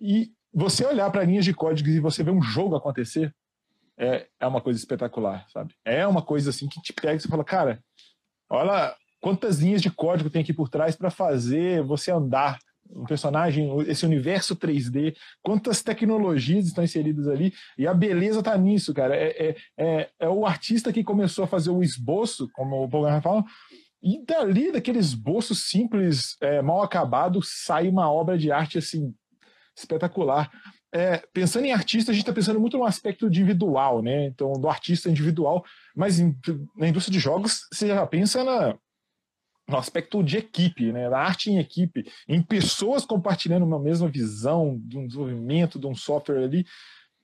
E 0.00 0.32
você 0.52 0.84
olhar 0.84 1.10
para 1.10 1.24
linhas 1.24 1.44
de 1.44 1.54
código 1.54 1.88
e 1.88 2.00
você 2.00 2.22
ver 2.22 2.30
um 2.30 2.42
jogo 2.42 2.74
acontecer, 2.74 3.34
é, 3.96 4.28
é 4.40 4.46
uma 4.46 4.60
coisa 4.60 4.78
espetacular, 4.78 5.46
sabe? 5.50 5.74
É 5.84 6.06
uma 6.06 6.22
coisa 6.22 6.50
assim 6.50 6.68
que 6.68 6.80
te 6.80 6.92
pega 6.92 7.14
e 7.16 7.20
você 7.20 7.28
fala, 7.28 7.44
cara, 7.44 7.82
olha 8.48 8.94
quantas 9.20 9.58
linhas 9.58 9.82
de 9.82 9.90
código 9.90 10.30
tem 10.30 10.42
aqui 10.42 10.52
por 10.52 10.68
trás 10.68 10.96
para 10.96 11.10
fazer 11.10 11.82
você 11.82 12.10
andar 12.10 12.58
um 12.90 13.04
personagem, 13.04 13.70
esse 13.86 14.06
universo 14.06 14.56
3D, 14.56 15.14
quantas 15.42 15.82
tecnologias 15.82 16.66
estão 16.66 16.82
inseridas 16.82 17.28
ali, 17.28 17.52
e 17.76 17.86
a 17.86 17.94
beleza 17.94 18.38
está 18.38 18.56
nisso, 18.56 18.94
cara. 18.94 19.14
É, 19.14 19.48
é, 19.48 19.56
é, 19.76 20.10
é, 20.20 20.28
o 20.28 20.46
artista 20.46 20.92
que 20.92 21.04
começou 21.04 21.44
a 21.44 21.48
fazer 21.48 21.70
o 21.70 21.82
esboço, 21.82 22.48
como 22.52 22.82
o 22.82 22.88
Paul 22.88 23.06
fala, 23.20 23.44
E 24.02 24.24
dali, 24.24 24.72
daquele 24.72 24.98
esboço 24.98 25.54
simples, 25.54 26.36
é, 26.40 26.62
mal 26.62 26.82
acabado, 26.82 27.40
sai 27.42 27.88
uma 27.88 28.10
obra 28.10 28.38
de 28.38 28.50
arte 28.50 28.78
assim 28.78 29.14
espetacular. 29.76 30.50
É, 30.90 31.22
pensando 31.34 31.66
em 31.66 31.72
artista, 31.72 32.10
a 32.10 32.14
gente 32.14 32.22
está 32.22 32.32
pensando 32.32 32.58
muito 32.58 32.78
no 32.78 32.84
aspecto 32.84 33.26
individual, 33.26 34.02
né? 34.02 34.26
Então, 34.26 34.54
do 34.54 34.68
artista 34.68 35.10
individual, 35.10 35.62
mas 35.94 36.18
em, 36.18 36.34
na 36.74 36.88
indústria 36.88 37.12
de 37.12 37.20
jogos, 37.20 37.66
você 37.70 37.88
já 37.88 38.06
pensa 38.06 38.42
na, 38.42 38.74
no 39.68 39.76
aspecto 39.76 40.22
de 40.22 40.38
equipe, 40.38 40.92
né? 40.92 41.10
Da 41.10 41.18
arte 41.18 41.50
em 41.50 41.58
equipe, 41.58 42.06
em 42.26 42.42
pessoas 42.42 43.04
compartilhando 43.04 43.66
uma 43.66 43.78
mesma 43.78 44.08
visão 44.08 44.80
de 44.82 44.98
um 44.98 45.06
desenvolvimento 45.06 45.78
de 45.78 45.86
um 45.86 45.94
software 45.94 46.42
ali. 46.42 46.64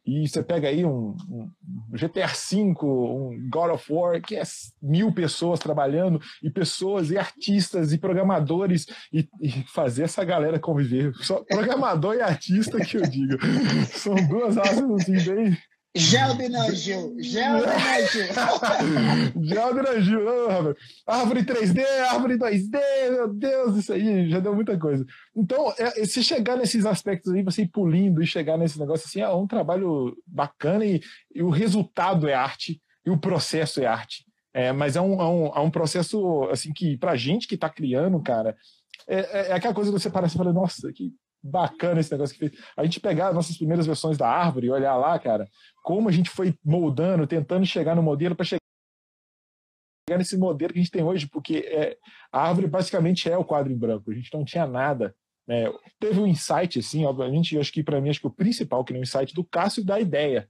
E 0.06 0.28
você 0.28 0.42
pega 0.42 0.68
aí 0.68 0.84
um, 0.84 1.16
um 1.30 1.50
GTA 1.92 2.26
V, 2.26 2.56
um 2.84 3.48
God 3.50 3.70
of 3.70 3.90
War, 3.90 4.20
que 4.20 4.36
é 4.36 4.42
mil 4.82 5.10
pessoas 5.10 5.58
trabalhando, 5.58 6.20
e 6.42 6.50
pessoas, 6.50 7.10
e 7.10 7.16
artistas, 7.16 7.90
e 7.90 7.96
programadores, 7.96 8.84
e, 9.10 9.26
e 9.40 9.50
fazer 9.72 10.02
essa 10.02 10.22
galera 10.22 10.60
conviver. 10.60 11.14
Só 11.22 11.42
programador 11.44 12.16
e 12.16 12.20
artista 12.20 12.78
que 12.84 12.98
eu 12.98 13.02
digo. 13.08 13.38
São 13.96 14.14
duas 14.28 14.58
asas 14.58 14.90
assim, 14.90 15.34
bem, 15.34 15.56
Geldo 15.96 16.42
Gil. 16.74 17.14
Geldo 17.20 17.66
Gil. 18.10 18.26
Geldo 19.44 20.00
Gil. 20.02 20.76
Árvore 21.06 21.44
3D, 21.44 21.84
árvore 22.10 22.36
2D, 22.36 22.78
meu 23.10 23.32
Deus, 23.32 23.76
isso 23.76 23.92
aí 23.92 24.28
já 24.28 24.40
deu 24.40 24.54
muita 24.54 24.76
coisa. 24.76 25.06
Então, 25.36 25.72
é, 25.78 26.04
se 26.04 26.24
chegar 26.24 26.56
nesses 26.56 26.84
aspectos 26.84 27.32
aí, 27.32 27.44
você 27.44 27.62
ir 27.62 27.68
pulindo 27.68 28.20
e 28.20 28.26
chegar 28.26 28.58
nesse 28.58 28.78
negócio 28.78 29.06
assim, 29.06 29.20
é 29.20 29.28
um 29.28 29.46
trabalho 29.46 30.16
bacana 30.26 30.84
e, 30.84 31.00
e 31.32 31.42
o 31.42 31.50
resultado 31.50 32.28
é 32.28 32.34
arte 32.34 32.82
e 33.06 33.10
o 33.10 33.18
processo 33.18 33.80
é 33.80 33.86
arte. 33.86 34.24
É, 34.52 34.72
mas 34.72 34.96
é 34.96 35.00
um, 35.00 35.20
é, 35.20 35.28
um, 35.28 35.46
é 35.46 35.60
um 35.60 35.70
processo 35.70 36.48
assim 36.50 36.72
que, 36.72 36.96
pra 36.96 37.16
gente 37.16 37.46
que 37.46 37.56
tá 37.56 37.68
criando, 37.68 38.20
cara, 38.20 38.56
é, 39.06 39.18
é, 39.18 39.48
é 39.48 39.52
aquela 39.52 39.74
coisa 39.74 39.92
que 39.92 39.98
você 39.98 40.10
parece 40.10 40.34
e 40.34 40.38
fala, 40.38 40.52
nossa, 40.52 40.92
que 40.92 41.12
bacana 41.44 42.00
esse 42.00 42.10
negócio 42.10 42.34
que 42.34 42.48
fez. 42.48 42.64
A 42.74 42.84
gente 42.84 42.98
pegar 42.98 43.28
as 43.28 43.34
nossas 43.34 43.56
primeiras 43.56 43.86
versões 43.86 44.16
da 44.16 44.26
árvore 44.26 44.68
e 44.68 44.70
olhar 44.70 44.96
lá, 44.96 45.18
cara, 45.18 45.46
como 45.82 46.08
a 46.08 46.12
gente 46.12 46.30
foi 46.30 46.54
moldando, 46.64 47.26
tentando 47.26 47.66
chegar 47.66 47.94
no 47.94 48.02
modelo 48.02 48.34
para 48.34 48.46
chegar 48.46 48.58
nesse 50.16 50.38
modelo 50.38 50.72
que 50.72 50.78
a 50.78 50.82
gente 50.82 50.90
tem 50.90 51.02
hoje, 51.02 51.28
porque 51.28 51.58
é, 51.58 51.98
a 52.32 52.48
árvore 52.48 52.66
basicamente 52.66 53.30
é 53.30 53.36
o 53.36 53.44
quadro 53.44 53.70
em 53.70 53.76
branco, 53.76 54.10
a 54.10 54.14
gente 54.14 54.32
não 54.32 54.44
tinha 54.44 54.66
nada. 54.66 55.14
Né? 55.46 55.70
Teve 56.00 56.18
um 56.18 56.26
insight, 56.26 56.78
assim, 56.78 57.04
obviamente, 57.04 57.54
eu 57.54 57.60
acho 57.60 57.72
que 57.72 57.82
para 57.82 58.00
mim, 58.00 58.08
acho 58.08 58.20
que 58.20 58.26
o 58.26 58.34
principal, 58.34 58.82
que 58.82 58.94
nem 58.94 59.02
o 59.02 59.04
insight 59.04 59.34
do 59.34 59.44
Cássio 59.44 59.84
da 59.84 60.00
ideia. 60.00 60.48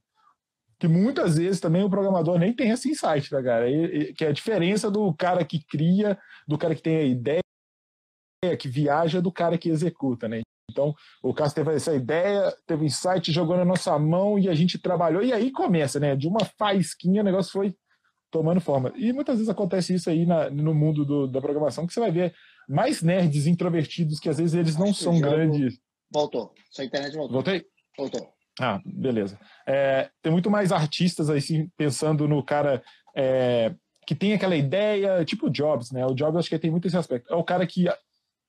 Que 0.77 0.87
muitas 0.87 1.37
vezes 1.37 1.61
também 1.61 1.83
o 1.83 1.89
programador 1.89 2.37
nem 2.37 2.53
tem 2.53 2.69
esse 2.69 2.89
insight, 2.89 3.29
tá, 3.29 3.41
cara? 3.41 3.69
E, 3.69 3.85
e, 3.85 4.13
que 4.13 4.25
é 4.25 4.27
a 4.29 4.33
diferença 4.33 4.91
do 4.91 5.13
cara 5.13 5.43
que 5.45 5.65
cria, 5.65 6.17
do 6.45 6.57
cara 6.57 6.75
que 6.75 6.81
tem 6.81 6.97
a 6.97 7.03
ideia, 7.03 7.41
que 8.59 8.67
viaja, 8.67 9.21
do 9.21 9.31
cara 9.31 9.57
que 9.57 9.69
executa, 9.69 10.27
né? 10.27 10.41
Então, 10.69 10.93
o 11.21 11.33
Cássio 11.33 11.55
teve 11.55 11.75
essa 11.75 11.93
ideia, 11.95 12.53
teve 12.65 12.83
um 12.83 12.85
insight, 12.85 13.31
jogou 13.31 13.55
na 13.55 13.65
nossa 13.65 13.97
mão 13.97 14.37
e 14.37 14.49
a 14.49 14.55
gente 14.55 14.77
trabalhou. 14.77 15.23
E 15.23 15.31
aí 15.31 15.51
começa, 15.51 15.99
né? 15.99 16.15
De 16.15 16.27
uma 16.27 16.43
faísquinha, 16.57 17.21
o 17.21 17.25
negócio 17.25 17.51
foi 17.51 17.75
tomando 18.31 18.59
forma. 18.59 18.91
E 18.95 19.13
muitas 19.13 19.35
vezes 19.35 19.49
acontece 19.49 19.93
isso 19.93 20.09
aí 20.09 20.25
na, 20.25 20.49
no 20.49 20.73
mundo 20.73 21.05
do, 21.05 21.27
da 21.27 21.39
programação, 21.39 21.87
que 21.87 21.93
você 21.93 21.99
vai 21.99 22.11
ver 22.11 22.33
mais 22.67 23.01
nerds 23.01 23.47
introvertidos, 23.47 24.19
que 24.19 24.27
às 24.27 24.37
vezes 24.37 24.53
eles 24.53 24.75
não 24.75 24.93
são 24.93 25.19
grandes. 25.19 25.79
Voltou. 26.11 26.53
Sua 26.71 26.83
internet 26.83 27.15
voltou. 27.15 27.33
Voltei? 27.33 27.65
Voltou. 27.97 28.35
Ah, 28.59 28.81
beleza. 28.85 29.39
É, 29.67 30.09
tem 30.21 30.31
muito 30.31 30.49
mais 30.49 30.71
artistas 30.71 31.29
aí, 31.29 31.41
sim, 31.41 31.69
pensando 31.77 32.27
no 32.27 32.43
cara 32.43 32.81
é, 33.15 33.73
que 34.05 34.15
tem 34.15 34.33
aquela 34.33 34.55
ideia, 34.55 35.23
tipo 35.25 35.47
o 35.47 35.49
Jobs, 35.49 35.91
né? 35.91 36.05
O 36.05 36.13
Jobs 36.13 36.37
acho 36.37 36.49
que 36.49 36.59
tem 36.59 36.71
muito 36.71 36.87
esse 36.87 36.97
aspecto. 36.97 37.31
É 37.31 37.35
o 37.35 37.43
cara 37.43 37.65
que 37.65 37.85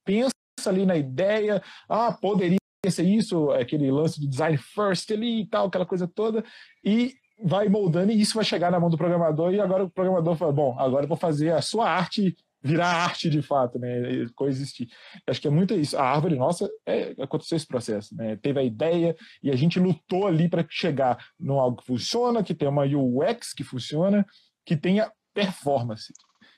pensa 0.05 0.31
ali 0.69 0.87
na 0.87 0.97
ideia, 0.97 1.63
ah, 1.89 2.13
poderia 2.13 2.59
ser 2.89 3.05
isso, 3.05 3.51
aquele 3.51 3.91
lance 3.91 4.21
do 4.21 4.29
design 4.29 4.57
first 4.57 5.11
ali 5.11 5.41
e 5.41 5.47
tal, 5.47 5.67
aquela 5.67 5.87
coisa 5.87 6.07
toda, 6.07 6.45
e 6.85 7.15
vai 7.43 7.69
moldando 7.69 8.13
e 8.13 8.21
isso 8.21 8.35
vai 8.35 8.45
chegar 8.45 8.71
na 8.71 8.81
mão 8.81 8.89
do 8.89 8.97
programador 8.97 9.53
e 9.53 9.61
agora 9.61 9.85
o 9.85 9.91
programador 9.91 10.37
fala, 10.37 10.53
bom, 10.53 10.79
agora 10.79 11.05
eu 11.05 11.09
vou 11.09 11.17
fazer 11.17 11.53
a 11.53 11.61
sua 11.61 11.89
arte 11.89 12.35
virar 12.63 12.89
arte 12.89 13.31
de 13.31 13.41
fato, 13.41 13.79
né, 13.79 14.27
coexistir. 14.35 14.89
Acho 15.27 15.41
que 15.41 15.47
é 15.47 15.51
muito 15.51 15.75
isso. 15.75 15.97
A 15.97 16.03
árvore 16.03 16.35
nossa 16.35 16.69
é, 16.85 17.15
aconteceu 17.21 17.57
esse 17.57 17.67
processo, 17.67 18.15
né? 18.17 18.37
Teve 18.37 18.59
a 18.59 18.65
ideia 18.65 19.15
e 19.43 19.51
a 19.51 19.57
gente 19.57 19.79
lutou 19.79 20.27
ali 20.27 20.49
para 20.49 20.67
chegar 20.69 21.17
num 21.39 21.61
algo 21.61 21.77
que 21.77 21.87
funciona, 21.87 22.43
que 22.43 22.55
tenha 22.55 22.71
uma 22.71 22.85
UX 22.85 23.53
que 23.53 23.63
funciona, 23.63 24.27
que 24.65 24.77
tenha 24.77 25.13
performance 25.33 26.13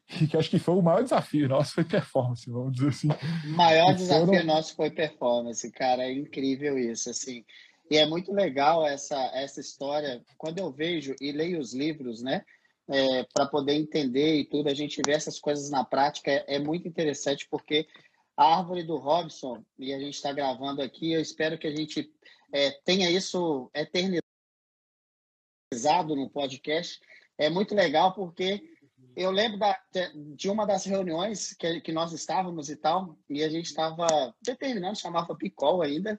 que 0.30 0.36
acho 0.36 0.50
que 0.50 0.58
foi 0.58 0.74
o 0.74 0.82
maior 0.82 1.02
desafio 1.02 1.48
nosso 1.48 1.74
foi 1.74 1.84
performance, 1.84 2.50
vamos 2.50 2.74
dizer 2.74 2.88
assim. 2.88 3.08
O 3.44 3.56
maior 3.56 3.94
desafio 3.94 4.26
foram... 4.26 4.44
nosso 4.44 4.74
foi 4.74 4.90
performance, 4.90 5.70
cara, 5.70 6.04
é 6.04 6.12
incrível 6.12 6.78
isso, 6.78 7.10
assim. 7.10 7.44
E 7.90 7.96
é 7.96 8.06
muito 8.06 8.32
legal 8.32 8.86
essa, 8.86 9.16
essa 9.34 9.60
história, 9.60 10.22
quando 10.36 10.58
eu 10.58 10.70
vejo 10.70 11.14
e 11.20 11.32
leio 11.32 11.58
os 11.58 11.74
livros, 11.74 12.22
né, 12.22 12.44
é, 12.88 13.24
para 13.34 13.46
poder 13.46 13.74
entender 13.74 14.36
e 14.36 14.44
tudo, 14.44 14.68
a 14.68 14.74
gente 14.74 15.00
vê 15.04 15.12
essas 15.12 15.38
coisas 15.38 15.70
na 15.70 15.84
prática, 15.84 16.30
é, 16.30 16.44
é 16.56 16.58
muito 16.58 16.88
interessante, 16.88 17.46
porque 17.50 17.86
a 18.36 18.58
árvore 18.58 18.82
do 18.82 18.96
Robson, 18.96 19.62
e 19.78 19.92
a 19.92 19.98
gente 19.98 20.14
está 20.14 20.32
gravando 20.32 20.80
aqui, 20.80 21.12
eu 21.12 21.20
espero 21.20 21.58
que 21.58 21.66
a 21.66 21.74
gente 21.74 22.10
é, 22.52 22.70
tenha 22.84 23.10
isso 23.10 23.70
eternizado 23.74 24.22
no 26.16 26.30
podcast, 26.30 26.98
é 27.36 27.50
muito 27.50 27.74
legal 27.74 28.12
porque 28.14 28.62
eu 29.18 29.32
lembro 29.32 29.58
da, 29.58 29.76
de 30.36 30.48
uma 30.48 30.64
das 30.64 30.84
reuniões 30.84 31.52
que, 31.54 31.80
que 31.80 31.90
nós 31.90 32.12
estávamos 32.12 32.70
e 32.70 32.76
tal, 32.76 33.18
e 33.28 33.42
a 33.42 33.48
gente 33.48 33.66
estava 33.66 34.06
determinando, 34.40 34.96
chamava 34.96 35.34
Picol 35.34 35.82
ainda, 35.82 36.16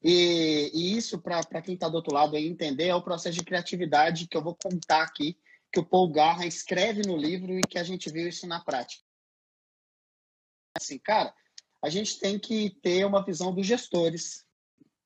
e, 0.00 0.70
e 0.72 0.96
isso, 0.96 1.18
para 1.18 1.60
quem 1.60 1.74
está 1.74 1.88
do 1.88 1.96
outro 1.96 2.14
lado 2.14 2.36
aí 2.36 2.46
entender, 2.46 2.86
é 2.86 2.94
o 2.94 3.02
processo 3.02 3.36
de 3.36 3.44
criatividade 3.44 4.28
que 4.28 4.36
eu 4.36 4.42
vou 4.42 4.54
contar 4.54 5.02
aqui, 5.02 5.36
que 5.72 5.80
o 5.80 5.84
Paul 5.84 6.12
Garra 6.12 6.46
escreve 6.46 7.02
no 7.02 7.16
livro 7.16 7.58
e 7.58 7.62
que 7.62 7.76
a 7.76 7.82
gente 7.82 8.08
viu 8.08 8.28
isso 8.28 8.46
na 8.46 8.60
prática. 8.60 9.02
Assim, 10.76 10.96
cara, 10.96 11.34
a 11.82 11.90
gente 11.90 12.20
tem 12.20 12.38
que 12.38 12.70
ter 12.70 13.04
uma 13.04 13.24
visão 13.24 13.52
dos 13.52 13.66
gestores. 13.66 14.46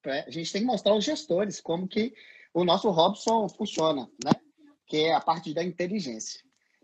Né? 0.05 0.23
A 0.27 0.31
gente 0.31 0.53
tem 0.53 0.61
que 0.61 0.67
mostrar 0.67 0.93
aos 0.93 1.05
gestores 1.05 1.63
como 1.63 1.89
que 1.89 2.15
o 2.53 2.63
nosso 2.63 2.91
Robson 2.91 3.49
funciona, 3.49 4.07
né? 4.23 4.33
que 4.87 4.99
é 4.99 5.15
a 5.15 5.21
parte 5.21 5.55
da 5.55 5.65
inteligência. 5.65 6.43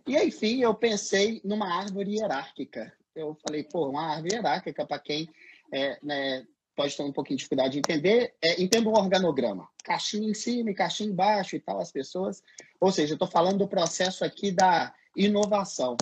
E, 0.09 0.17
enfim, 0.17 0.63
eu 0.63 0.75
pensei 0.75 1.39
numa 1.45 1.71
árvore 1.71 2.17
hierárquica. 2.17 2.91
Eu 3.15 3.37
falei, 3.47 3.63
pô, 3.63 3.91
uma 3.91 4.15
árvore 4.15 4.35
hierárquica, 4.35 4.87
para 4.87 4.99
quem 4.99 5.29
é, 5.71 5.99
né, 6.03 6.47
pode 6.75 6.97
ter 6.97 7.03
um 7.03 7.13
pouquinho 7.13 7.37
de 7.37 7.43
dificuldade 7.43 7.73
de 7.73 7.79
entender, 7.81 8.35
é, 8.43 8.63
entenda 8.63 8.89
um 8.89 8.95
organograma. 8.95 9.69
Caixinha 9.85 10.31
em 10.31 10.33
cima 10.33 10.71
e 10.71 10.75
caixinha 10.75 11.11
embaixo 11.11 11.57
e 11.57 11.61
tal, 11.61 11.79
as 11.79 11.93
pessoas. 11.93 12.43
Ou 12.81 12.91
seja, 12.91 13.13
eu 13.13 13.17
estou 13.17 13.29
falando 13.29 13.59
do 13.59 13.69
processo 13.69 14.25
aqui 14.25 14.51
da 14.51 14.95
inovação. 15.15 15.95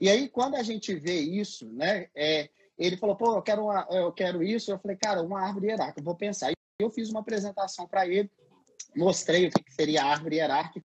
E 0.00 0.10
aí, 0.10 0.28
quando 0.28 0.56
a 0.56 0.62
gente 0.64 0.92
vê 0.96 1.20
isso, 1.20 1.64
né, 1.66 2.08
é, 2.16 2.50
ele 2.76 2.96
falou, 2.96 3.14
pô, 3.14 3.36
eu 3.36 3.42
quero, 3.42 3.62
uma, 3.62 3.86
eu 3.92 4.10
quero 4.10 4.42
isso. 4.42 4.72
Eu 4.72 4.78
falei, 4.80 4.96
cara, 4.96 5.22
uma 5.22 5.40
árvore 5.40 5.68
hierárquica, 5.68 6.02
vou 6.02 6.16
pensar. 6.16 6.50
E 6.50 6.56
eu 6.80 6.90
fiz 6.90 7.10
uma 7.10 7.20
apresentação 7.20 7.86
para 7.86 8.08
ele, 8.08 8.28
mostrei 8.96 9.46
o 9.46 9.50
que 9.52 9.72
seria 9.72 10.02
a 10.02 10.06
árvore 10.06 10.36
hierárquica 10.36 10.82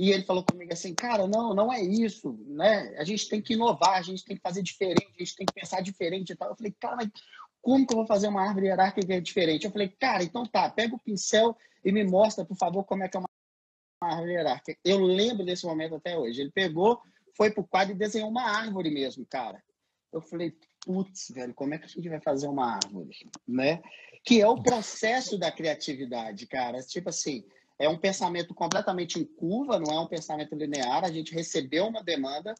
e 0.00 0.12
ele 0.12 0.22
falou 0.22 0.42
comigo 0.42 0.72
assim, 0.72 0.94
cara, 0.94 1.28
não, 1.28 1.54
não 1.54 1.70
é 1.70 1.82
isso, 1.82 2.32
né? 2.46 2.94
A 2.96 3.04
gente 3.04 3.28
tem 3.28 3.42
que 3.42 3.52
inovar, 3.52 3.98
a 3.98 4.02
gente 4.02 4.24
tem 4.24 4.34
que 4.34 4.40
fazer 4.40 4.62
diferente, 4.62 5.12
a 5.14 5.18
gente 5.18 5.36
tem 5.36 5.44
que 5.44 5.52
pensar 5.52 5.82
diferente 5.82 6.32
e 6.32 6.34
tal. 6.34 6.48
Eu 6.48 6.56
falei, 6.56 6.74
cara, 6.80 6.96
mas 6.96 7.10
como 7.60 7.86
que 7.86 7.92
eu 7.92 7.98
vou 7.98 8.06
fazer 8.06 8.28
uma 8.28 8.40
árvore 8.40 8.68
hierárquica 8.68 9.20
diferente? 9.20 9.66
Eu 9.66 9.70
falei, 9.70 9.88
cara, 9.88 10.22
então 10.22 10.46
tá, 10.46 10.70
pega 10.70 10.94
o 10.94 10.98
pincel 10.98 11.54
e 11.84 11.92
me 11.92 12.02
mostra, 12.02 12.46
por 12.46 12.56
favor, 12.56 12.82
como 12.84 13.04
é 13.04 13.10
que 13.10 13.18
é 13.18 13.20
uma 13.20 13.28
árvore 14.02 14.32
hierárquica. 14.32 14.80
Eu 14.82 15.00
lembro 15.00 15.44
desse 15.44 15.66
momento 15.66 15.96
até 15.96 16.16
hoje. 16.16 16.40
Ele 16.40 16.50
pegou, 16.50 17.02
foi 17.36 17.50
pro 17.50 17.62
quadro 17.62 17.94
e 17.94 17.98
desenhou 17.98 18.30
uma 18.30 18.44
árvore 18.44 18.90
mesmo, 18.90 19.26
cara. 19.26 19.62
Eu 20.10 20.22
falei, 20.22 20.56
putz, 20.82 21.30
velho, 21.30 21.52
como 21.52 21.74
é 21.74 21.78
que 21.78 21.84
a 21.84 21.88
gente 21.88 22.08
vai 22.08 22.22
fazer 22.22 22.48
uma 22.48 22.76
árvore, 22.76 23.28
né? 23.46 23.82
Que 24.24 24.40
é 24.40 24.48
o 24.48 24.62
processo 24.62 25.36
da 25.36 25.52
criatividade, 25.52 26.46
cara. 26.46 26.80
Tipo 26.80 27.10
assim, 27.10 27.44
é 27.80 27.88
um 27.88 27.96
pensamento 27.96 28.54
completamente 28.54 29.18
em 29.18 29.24
curva, 29.24 29.80
não 29.80 29.90
é 29.90 29.98
um 29.98 30.06
pensamento 30.06 30.54
linear. 30.54 31.02
A 31.02 31.10
gente 31.10 31.34
recebeu 31.34 31.86
uma 31.86 32.04
demanda 32.04 32.54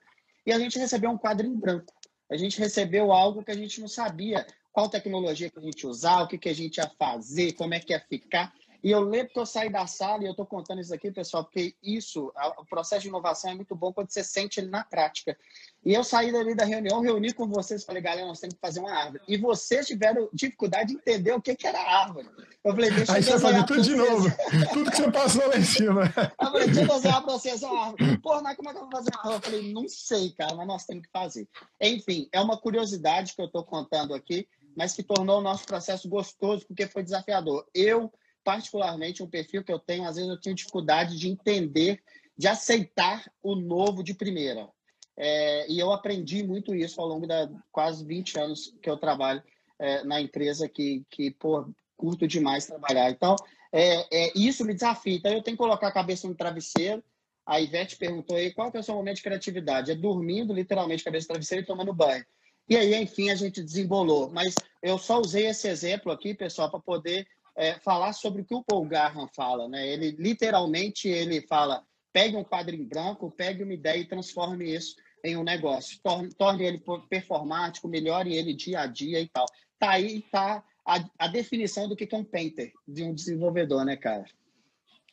e 0.47 0.53
a 0.53 0.59
gente 0.59 0.79
recebeu 0.79 1.11
um 1.11 1.18
quadro 1.18 1.47
em 1.47 1.55
branco. 1.55 1.93
A 2.31 2.39
gente 2.39 2.59
recebeu 2.59 3.12
algo 3.12 3.45
que 3.45 3.51
a 3.51 3.57
gente 3.57 3.83
não 3.83 3.87
sabia 3.87 4.47
qual 4.73 4.89
tecnologia 4.89 5.51
que 5.51 5.59
a 5.59 5.62
gente 5.62 5.87
usar, 5.87 6.23
o 6.23 6.27
que, 6.27 6.39
que 6.39 6.49
a 6.49 6.55
gente 6.55 6.79
ia 6.79 6.91
fazer, 6.99 7.53
como 7.53 7.75
é 7.75 7.81
que 7.81 7.93
ia 7.93 8.01
ficar. 8.01 8.51
E 8.83 8.91
eu 8.91 9.01
lembro 9.01 9.33
que 9.33 9.39
eu 9.39 9.47
saí 9.47 9.70
da 9.70 9.87
sala 9.87 10.22
e 10.22 10.26
eu 10.26 10.31
estou 10.31 10.47
contando 10.47 10.81
isso 10.81 10.95
aqui, 10.95 11.11
pessoal, 11.11 11.45
porque 11.45 11.74
isso, 11.83 12.33
o 12.59 12.64
processo 12.64 13.03
de 13.03 13.09
inovação 13.09 13.51
é 13.51 13.55
muito 13.55 13.74
bom 13.74 13.93
quando 13.93 14.11
você 14.11 14.24
sente 14.24 14.61
ele 14.61 14.68
na 14.68 14.85
prática. 14.85 15.37
E 15.85 15.93
eu 15.93 16.03
saí 16.03 16.33
dali 16.33 16.55
da 16.55 16.64
reunião, 16.64 17.01
reuni 17.01 17.33
com 17.33 17.47
vocês, 17.49 17.85
falei, 17.85 18.03
galera, 18.03 18.26
nós 18.26 18.41
temos 18.41 18.55
que 18.55 18.61
fazer 18.61 18.81
uma 18.81 18.93
árvore. 18.93 19.22
E 19.28 19.37
vocês 19.37 19.87
tiveram 19.87 20.28
dificuldade 20.33 20.89
de 20.89 20.95
entender 20.95 21.33
o 21.33 21.41
que, 21.41 21.55
que 21.55 21.66
era 21.66 21.78
árvore. 21.78 22.28
Eu 22.62 22.74
falei, 22.74 22.91
deixa 22.91 23.12
Aí 23.12 23.20
eu 23.20 23.24
você 23.24 23.39
fazer 23.39 23.64
tudo 23.64 23.83
de 23.83 23.95
novo, 23.95 24.28
tudo 24.72 24.91
que 24.91 24.97
você 24.97 25.11
passou 25.11 25.49
lá 25.49 25.57
em 25.57 25.64
cima. 25.64 26.03
Eu 26.41 26.51
falei, 26.51 26.66
deixa 26.66 26.83
eu 26.83 26.89
desenhar 26.89 27.22
para 27.22 27.33
vocês 27.33 27.62
uma 27.62 27.87
árvore. 27.87 28.18
Pô, 28.18 28.43
mas 28.43 28.57
como 28.57 28.68
é 28.68 28.72
que 28.72 28.78
eu 28.78 28.83
vou 28.83 28.91
fazer 28.91 29.11
uma 29.14 29.35
árvore? 29.35 29.37
Eu 29.37 29.41
falei, 29.41 29.72
não 29.72 29.89
sei, 29.89 30.31
cara, 30.33 30.55
mas 30.55 30.66
nós 30.66 30.85
temos 30.85 31.05
que 31.05 31.11
fazer. 31.12 31.49
Enfim, 31.81 32.28
é 32.33 32.41
uma 32.41 32.59
curiosidade 32.59 33.35
que 33.35 33.41
eu 33.41 33.47
estou 33.47 33.64
contando 33.64 34.14
aqui, 34.14 34.47
mas 34.76 34.93
que 34.93 35.03
tornou 35.03 35.39
o 35.39 35.43
nosso 35.43 35.64
processo 35.64 36.09
gostoso, 36.09 36.66
porque 36.66 36.87
foi 36.87 37.03
desafiador. 37.03 37.66
Eu, 37.74 38.12
particularmente, 38.45 39.22
um 39.22 39.28
perfil 39.28 39.62
que 39.62 39.72
eu 39.72 39.78
tenho, 39.78 40.05
às 40.05 40.16
vezes 40.16 40.30
eu 40.30 40.41
tenho 40.41 40.57
dificuldade 40.57 41.18
de 41.18 41.28
entender, 41.28 42.03
de 42.36 42.49
aceitar 42.49 43.30
o 43.43 43.55
novo 43.55 44.03
de 44.03 44.14
primeira. 44.14 44.68
É, 45.16 45.70
e 45.70 45.78
eu 45.78 45.93
aprendi 45.93 46.43
muito 46.43 46.74
isso 46.74 47.01
ao 47.01 47.07
longo 47.07 47.26
da 47.26 47.51
quase 47.70 48.05
20 48.05 48.38
anos 48.38 48.74
que 48.82 48.88
eu 48.88 48.97
trabalho 48.97 49.43
é, 49.78 50.03
na 50.05 50.20
empresa 50.20 50.68
que, 50.68 51.05
que 51.11 51.30
pô, 51.32 51.68
curto 51.97 52.26
demais 52.26 52.66
trabalhar. 52.66 53.11
Então, 53.11 53.36
é, 53.72 54.07
é, 54.11 54.32
isso 54.34 54.64
me 54.64 54.72
desafia. 54.72 55.16
Então, 55.16 55.32
eu 55.32 55.43
tenho 55.43 55.57
que 55.57 55.62
colocar 55.62 55.88
a 55.88 55.93
cabeça 55.93 56.26
no 56.26 56.34
travesseiro. 56.34 57.05
A 57.45 57.61
Ivete 57.61 57.97
perguntou 57.97 58.36
aí 58.36 58.53
qual 58.53 58.70
que 58.70 58.76
é 58.76 58.80
o 58.80 58.82
seu 58.82 58.95
momento 58.95 59.16
de 59.16 59.22
criatividade. 59.22 59.91
É 59.91 59.95
dormindo, 59.95 60.55
literalmente, 60.55 61.05
cabeça 61.05 61.24
no 61.24 61.34
travesseiro 61.34 61.64
e 61.64 61.66
tomando 61.66 61.93
banho. 61.93 62.24
E 62.68 62.76
aí, 62.76 62.95
enfim, 62.95 63.30
a 63.30 63.34
gente 63.34 63.62
desembolou. 63.62 64.30
Mas 64.30 64.55
eu 64.82 64.97
só 64.97 65.20
usei 65.20 65.47
esse 65.47 65.68
exemplo 65.68 66.11
aqui, 66.12 66.32
pessoal, 66.34 66.70
para 66.70 66.80
poder 66.80 67.26
é, 67.57 67.75
falar 67.81 68.13
sobre 68.13 68.43
o 68.43 68.45
que 68.45 68.55
o 68.55 68.65
Paul 68.65 68.87
Graham 68.87 69.29
fala. 69.35 69.69
Né? 69.69 69.89
Ele, 69.89 70.11
literalmente, 70.13 71.09
ele 71.09 71.41
fala, 71.43 71.83
pegue 72.13 72.37
um 72.37 72.45
quadro 72.45 72.75
em 72.75 72.85
branco, 72.85 73.31
pegue 73.31 73.63
uma 73.63 73.75
ideia 73.75 73.99
e 73.99 74.09
transforme 74.09 74.75
isso 74.75 74.97
em 75.25 75.37
um 75.37 75.45
negócio. 75.45 75.99
Torne, 76.03 76.31
torne 76.35 76.65
ele 76.65 76.83
performático, 77.09 77.89
melhore 77.89 78.35
ele 78.35 78.55
dia 78.55 78.81
a 78.81 78.87
dia 78.87 79.21
e 79.21 79.29
tal. 79.29 79.47
Tá 79.79 79.91
aí, 79.91 80.23
tá 80.31 80.65
a, 80.87 81.05
a 81.19 81.29
definição 81.29 81.89
do 81.89 81.97
que 81.97 82.13
é 82.13 82.19
um 82.19 82.25
painter, 82.25 82.73
de 82.87 83.03
um 83.03 83.15
desenvolvedor, 83.15 83.85
né, 83.85 83.97
cara? 83.97 84.25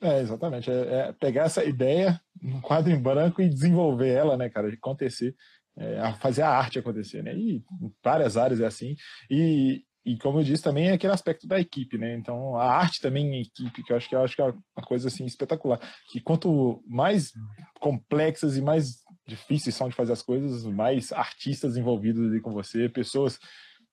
É, 0.02 0.22
exatamente. 0.22 0.70
É, 0.70 0.74
é 0.74 1.14
pegar 1.14 1.46
essa 1.46 1.64
ideia, 1.64 2.20
um 2.42 2.62
quadro 2.62 2.92
em 2.92 3.02
branco 3.02 3.42
e 3.42 3.50
desenvolver 3.50 4.10
ela, 4.10 4.38
né, 4.38 4.50
cara, 4.50 4.70
de 4.70 4.76
acontecer, 4.78 5.36
é, 5.76 6.14
fazer 6.14 6.42
a 6.42 6.50
arte 6.50 6.80
acontecer, 6.80 7.24
né? 7.24 7.36
E 7.36 7.64
várias 8.04 8.36
áreas 8.36 8.60
é 8.60 8.66
assim. 8.66 8.96
E, 9.30 9.84
e 10.08 10.18
como 10.18 10.40
eu 10.40 10.44
disse, 10.44 10.64
também 10.64 10.88
é 10.88 10.94
aquele 10.94 11.12
aspecto 11.12 11.46
da 11.46 11.60
equipe, 11.60 11.98
né? 11.98 12.16
Então, 12.16 12.56
a 12.56 12.64
arte 12.64 13.02
também 13.02 13.26
em 13.26 13.42
equipe, 13.42 13.84
que 13.84 13.92
eu 13.92 13.98
acho 13.98 14.08
que, 14.08 14.16
eu 14.16 14.24
acho 14.24 14.38
que 14.38 14.42
é 14.42 14.46
uma 14.46 14.86
coisa 14.86 15.10
assim 15.10 15.26
espetacular. 15.26 15.82
Que 16.10 16.22
quanto 16.22 16.82
mais 16.88 17.34
complexas 17.82 18.56
e 18.56 18.62
mais 18.62 19.00
difíceis 19.28 19.76
são 19.76 19.90
de 19.90 19.96
fazer 19.96 20.14
as 20.14 20.22
coisas, 20.22 20.64
mais 20.64 21.12
artistas 21.12 21.76
envolvidos 21.76 22.26
ali 22.26 22.40
com 22.40 22.54
você, 22.54 22.88
pessoas. 22.88 23.38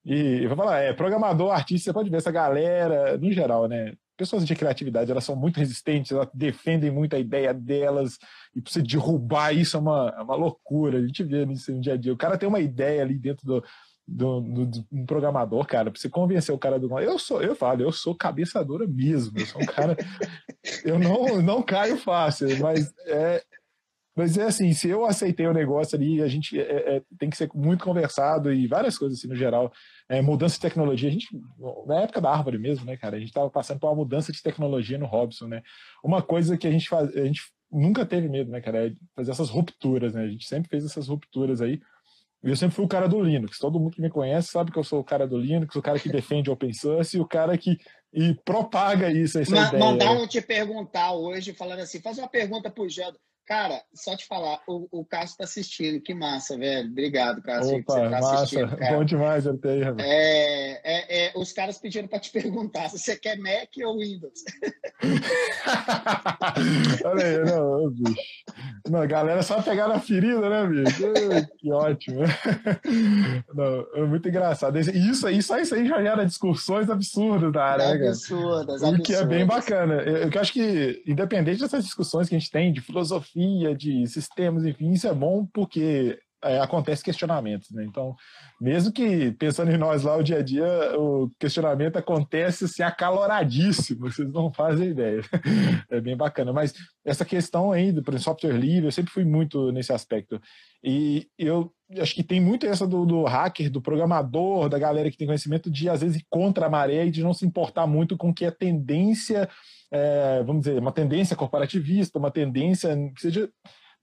E 0.05 0.45
eu 0.45 0.49
vou 0.49 0.57
falar, 0.57 0.83
é, 0.83 0.93
programador, 0.93 1.51
artista, 1.51 1.87
você 1.87 1.93
pode 1.93 2.11
ver 2.11 2.19
essa 2.19 2.31
galera, 2.31 3.19
no 3.19 3.33
geral, 3.33 3.67
né? 3.67 3.95
Pessoas 4.17 4.47
de 4.47 4.55
criatividade, 4.55 5.11
elas 5.11 5.25
são 5.25 5.35
muito 5.35 5.59
resistentes, 5.59 6.13
elas 6.13 6.29
defendem 6.33 6.93
muito 6.93 7.17
a 7.17 7.19
ideia 7.19 7.53
delas, 7.53 8.19
e 8.55 8.63
pra 8.63 8.73
você 8.73 8.81
derrubar 8.81 9.53
isso 9.53 9.77
é 9.77 9.81
uma, 9.81 10.15
é 10.17 10.23
uma 10.23 10.37
loucura. 10.37 10.99
A 10.99 11.03
gente 11.05 11.25
vê 11.25 11.45
nisso 11.45 11.73
no 11.73 11.81
dia 11.81 11.95
a 11.95 11.97
dia. 11.97 12.13
O 12.13 12.17
cara 12.17 12.39
tem 12.39 12.49
uma 12.49 12.61
ideia 12.61 13.03
ali 13.03 13.19
dentro 13.19 13.45
do, 13.45 13.65
do, 14.07 14.41
do, 14.41 14.87
um 14.93 15.07
programador, 15.07 15.67
cara, 15.67 15.91
pra 15.91 16.01
você 16.01 16.09
convencer 16.09 16.55
o 16.55 16.59
cara 16.59 16.79
do. 16.79 16.99
Eu 16.99 17.19
sou, 17.19 17.43
eu 17.43 17.55
falo, 17.55 17.83
eu 17.83 17.93
sou 17.93 18.15
cabeçadora 18.15 18.87
mesmo. 18.87 19.39
Eu 19.39 19.47
sou 19.47 19.63
um 19.63 19.67
cara. 19.67 19.97
eu 20.85 20.99
não, 20.99 21.41
não 21.43 21.63
caio 21.63 21.97
fácil, 21.97 22.49
mas 22.61 22.93
é, 23.07 23.43
mas 24.17 24.39
é 24.39 24.45
assim, 24.45 24.73
se 24.73 24.89
eu 24.89 25.05
aceitei 25.05 25.47
o 25.47 25.53
negócio 25.53 25.97
ali, 25.97 26.23
a 26.23 26.29
gente 26.29 26.59
é, 26.59 26.97
é, 26.97 27.03
tem 27.19 27.29
que 27.29 27.37
ser 27.37 27.51
muito 27.53 27.83
conversado 27.83 28.53
e 28.53 28.67
várias 28.67 28.97
coisas 28.97 29.19
assim 29.19 29.27
no 29.27 29.35
geral. 29.35 29.73
É, 30.09 30.23
mudança 30.23 30.55
de 30.55 30.61
tecnologia, 30.61 31.09
a 31.09 31.13
gente, 31.13 31.27
na 31.87 32.03
época 32.03 32.21
da 32.21 32.31
árvore 32.31 32.59
mesmo, 32.59 32.85
né, 32.85 32.97
cara, 32.97 33.17
a 33.17 33.19
gente 33.19 33.29
estava 33.29 33.51
passando 33.51 33.81
por 33.81 33.89
uma 33.89 33.97
mudança 33.97 34.31
de 34.31 34.41
tecnologia 34.41 34.99
no 34.99 35.07
Robson, 35.07 35.49
né? 35.49 35.63
Uma 36.03 36.23
coisa 36.23 36.57
que 36.57 36.67
a 36.67 36.71
gente 36.71 36.89
faz, 36.89 37.15
a 37.17 37.25
gente 37.25 37.43
nunca 37.73 38.07
teve 38.07 38.29
medo, 38.29 38.53
né, 38.53 38.61
cara, 38.61 38.87
é 38.87 38.93
fazer 39.17 39.33
essas 39.33 39.51
rupturas, 39.51 40.15
né? 40.15 40.23
A 40.23 40.29
gente 40.29 40.47
sempre 40.47 40.71
fez 40.71 40.85
essas 40.85 41.09
rupturas 41.09 41.61
aí. 41.61 41.81
Eu 42.45 42.57
sempre 42.57 42.77
fui 42.77 42.85
o 42.85 42.89
cara 42.89 43.09
do 43.09 43.23
Linux. 43.23 43.59
Todo 43.59 43.81
mundo 43.81 43.95
que 43.95 44.03
me 44.03 44.11
conhece 44.11 44.49
sabe 44.49 44.71
que 44.71 44.79
eu 44.79 44.85
sou 44.85 45.01
o 45.01 45.05
cara 45.05 45.27
do 45.27 45.39
Linux, 45.39 45.75
o 45.75 45.83
cara 45.83 45.99
que 45.99 46.09
defende 46.09 46.51
open 46.51 46.73
source 46.73 47.17
e 47.17 47.21
o 47.21 47.27
cara 47.27 47.57
que 47.57 47.79
e 48.13 48.35
propaga 48.45 49.11
isso. 49.11 49.39
Essa 49.39 49.51
Ma 49.51 49.69
ideia. 49.69 49.85
Mandaram 49.85 50.29
te 50.29 50.41
perguntar 50.41 51.13
hoje, 51.13 51.53
falando 51.53 51.81
assim, 51.81 52.01
faz 52.01 52.19
uma 52.19 52.29
pergunta 52.29 52.71
pro 52.71 52.89
Geldo. 52.89 53.19
Cara, 53.47 53.83
só 53.93 54.17
te 54.17 54.27
falar, 54.27 54.63
o, 54.67 54.89
o 54.91 55.05
Cássio 55.05 55.37
tá 55.37 55.45
assistindo, 55.45 56.01
que 56.01 56.15
massa, 56.15 56.57
velho. 56.57 56.89
Obrigado, 56.89 57.43
Cássio, 57.43 57.77
Opa, 57.77 57.93
você 57.93 58.09
tá 58.09 58.21
massa. 58.21 58.67
Bom 58.97 59.05
demais, 59.05 59.45
eu 59.45 59.59
tenho. 59.59 60.01
É, 60.01 60.81
é, 60.83 61.27
é, 61.27 61.33
os 61.37 61.53
caras 61.53 61.77
pediram 61.77 62.09
para 62.09 62.21
te 62.21 62.31
perguntar 62.33 62.89
se 62.89 62.99
você 62.99 63.17
quer 63.17 63.37
Mac 63.37 63.69
ou 63.85 63.99
Windows. 63.99 64.45
Olha 67.05 67.27
aí, 67.27 67.45
não, 67.45 67.91
bicho. 67.91 68.17
Não, 68.89 69.03
a 69.03 69.07
galera 69.07 69.43
só 69.43 69.61
pegar 69.61 69.89
na 69.89 70.01
ferida, 70.01 70.49
né, 70.49 70.67
bicho? 70.67 71.03
que 71.59 71.71
ótimo. 71.71 72.21
Não, 73.55 73.87
é 73.95 74.07
muito 74.07 74.27
engraçado. 74.27 74.79
Isso 74.79 75.27
aí, 75.27 75.43
só 75.43 75.59
isso 75.59 75.75
aí 75.75 75.87
já 75.87 76.03
gera 76.03 76.25
discussões 76.25 76.89
absurdas 76.89 77.53
da 77.53 77.63
área, 77.63 77.95
né, 77.95 78.09
absurdas, 78.09 78.83
O 78.83 79.03
que 79.03 79.15
é 79.15 79.27
bem 79.27 79.45
bacana. 79.45 79.97
Eu, 79.97 80.31
eu 80.31 80.41
acho 80.41 80.53
que, 80.53 81.03
independente 81.07 81.61
dessas 81.61 81.85
discussões 81.85 82.27
que 82.27 82.35
a 82.35 82.39
gente 82.39 82.51
tem 82.51 82.73
de 82.73 82.81
filosofia, 82.81 83.34
filosofia, 83.35 83.75
de 83.75 84.07
sistemas, 84.07 84.65
enfim, 84.65 84.93
isso 84.93 85.09
é 85.09 85.15
bom 85.15 85.47
porque 85.53 86.19
é, 86.45 86.61
acontece 86.61 87.03
questionamentos, 87.03 87.71
né? 87.71 87.85
Então, 87.85 88.15
mesmo 88.61 88.93
que 88.93 89.33
pensando 89.33 89.73
em 89.73 89.79
nós 89.79 90.03
lá 90.03 90.17
o 90.17 90.23
dia 90.23 90.39
a 90.39 90.43
dia, 90.43 90.67
o 90.99 91.31
questionamento 91.39 91.97
acontece 91.97 92.65
assim 92.67 92.83
acaloradíssimo, 92.83 94.11
vocês 94.11 94.33
não 94.33 94.53
fazem 94.53 94.91
ideia. 94.91 95.23
É 95.91 96.01
bem 96.01 96.17
bacana. 96.17 96.53
Mas 96.53 96.75
essa 97.05 97.25
questão 97.25 97.73
ainda, 97.73 98.03
por 98.03 98.13
exemplo, 98.13 98.25
software 98.25 98.57
livre, 98.57 98.87
eu 98.87 98.93
sempre 98.93 99.13
fui 99.13 99.25
muito 99.25 99.71
nesse 99.73 99.93
aspecto. 99.93 100.41
E 100.83 101.29
eu 101.39 101.73
acho 102.01 102.15
que 102.15 102.23
tem 102.23 102.41
muito 102.41 102.67
essa 102.67 102.87
do, 102.87 103.05
do 103.05 103.25
hacker, 103.25 103.71
do 103.71 103.81
programador, 103.81 104.69
da 104.69 104.79
galera 104.79 105.11
que 105.11 105.17
tem 105.17 105.27
conhecimento 105.27 105.71
de 105.71 105.89
às 105.89 106.01
vezes 106.01 106.21
ir 106.21 106.27
contra 106.29 106.67
a 106.67 106.71
maré 106.71 107.07
e 107.07 107.11
de 107.11 107.23
não 107.23 107.33
se 107.33 107.47
importar 107.47 107.87
muito 107.87 108.17
com 108.17 108.33
que 108.33 108.45
é 108.45 108.51
tendência 108.51 109.49
é, 109.95 110.43
vamos 110.43 110.65
dizer, 110.65 110.81
uma 110.81 110.91
tendência 110.91 111.37
corporativista, 111.37 112.19
uma 112.19 112.31
tendência 112.31 112.97
que 113.15 113.21
seja. 113.21 113.49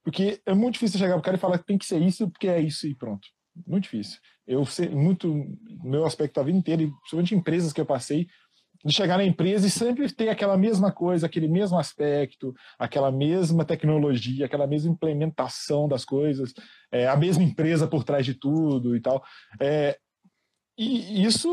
Porque 0.03 0.41
é 0.45 0.53
muito 0.53 0.73
difícil 0.73 0.99
chegar 0.99 1.13
para 1.13 1.19
o 1.19 1.23
cara 1.23 1.37
e 1.37 1.39
falar 1.39 1.57
que 1.59 1.65
tem 1.65 1.77
que 1.77 1.85
ser 1.85 2.01
isso 2.01 2.29
porque 2.29 2.47
é 2.47 2.59
isso 2.59 2.87
e 2.87 2.95
pronto. 2.95 3.27
Muito 3.67 3.83
difícil. 3.83 4.19
Eu 4.47 4.65
sei 4.65 4.89
muito, 4.89 5.45
meu 5.83 6.05
aspecto 6.05 6.39
a 6.39 6.43
vida 6.43 6.57
inteira, 6.57 6.83
principalmente 6.83 7.35
empresas 7.35 7.73
que 7.73 7.81
eu 7.81 7.85
passei, 7.85 8.27
de 8.83 8.93
chegar 8.93 9.17
na 9.17 9.23
empresa 9.23 9.67
e 9.67 9.69
sempre 9.69 10.11
ter 10.11 10.29
aquela 10.29 10.57
mesma 10.57 10.91
coisa, 10.91 11.25
aquele 11.25 11.47
mesmo 11.47 11.77
aspecto, 11.77 12.53
aquela 12.79 13.11
mesma 13.11 13.63
tecnologia, 13.63 14.45
aquela 14.45 14.65
mesma 14.65 14.91
implementação 14.91 15.87
das 15.87 16.03
coisas, 16.03 16.53
é, 16.91 17.07
a 17.07 17.15
mesma 17.15 17.43
empresa 17.43 17.87
por 17.87 18.03
trás 18.03 18.25
de 18.25 18.33
tudo 18.33 18.95
e 18.95 19.01
tal. 19.01 19.23
É, 19.59 19.97
e 20.77 21.23
isso 21.23 21.49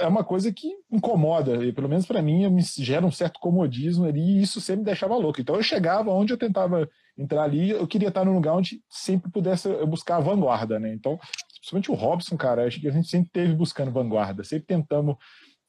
é 0.00 0.08
uma 0.08 0.24
coisa 0.24 0.52
que 0.52 0.72
incomoda, 0.90 1.64
e 1.64 1.72
pelo 1.72 1.88
menos 1.88 2.04
para 2.04 2.20
mim 2.20 2.48
me 2.48 2.62
gera 2.62 3.06
um 3.06 3.12
certo 3.12 3.38
comodismo 3.38 4.04
ali, 4.04 4.20
e 4.20 4.42
isso 4.42 4.60
sempre 4.60 4.80
me 4.80 4.86
deixava 4.86 5.14
louco. 5.14 5.40
Então 5.40 5.54
eu 5.54 5.62
chegava 5.62 6.10
onde 6.10 6.32
eu 6.32 6.38
tentava 6.38 6.88
entrar 7.22 7.44
ali, 7.44 7.70
eu 7.70 7.86
queria 7.86 8.08
estar 8.08 8.24
num 8.24 8.34
lugar 8.34 8.54
onde 8.54 8.82
sempre 8.88 9.30
pudesse 9.30 9.68
buscar 9.86 10.16
a 10.16 10.20
vanguarda, 10.20 10.78
né? 10.78 10.92
Então, 10.92 11.18
principalmente 11.54 11.90
o 11.90 11.94
Robson, 11.94 12.36
cara, 12.36 12.66
acho 12.66 12.80
que 12.80 12.88
a 12.88 12.92
gente 12.92 13.08
sempre 13.08 13.30
teve 13.32 13.54
buscando 13.54 13.90
vanguarda, 13.90 14.44
sempre 14.44 14.66
tentamos 14.66 15.16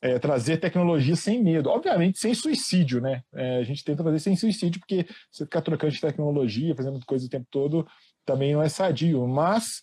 é, 0.01 0.20
trazer 0.20 0.58
tecnologia 0.58 1.16
sem 1.16 1.41
medo, 1.41 1.70
obviamente 1.70 2.20
sem 2.20 2.34
suicídio, 2.34 2.99
né? 2.99 3.24
É, 3.34 3.60
a 3.60 3.64
gente 3.64 3.86
tenta 3.86 4.04
fazer 4.04 4.20
sem 4.20 4.36
suicídio, 4.36 4.82
porque 4.82 5.06
você 5.32 5.45
ficar 5.45 5.62
trocando 5.62 5.93
de 5.93 6.01
tecnologia, 6.01 6.76
fazendo 6.76 6.99
coisa 7.06 7.26
o 7.26 7.30
tempo 7.30 7.47
todo, 7.49 7.88
também 8.26 8.54
não 8.54 8.62
é 8.62 8.68
sadio, 8.68 9.26
mas 9.26 9.82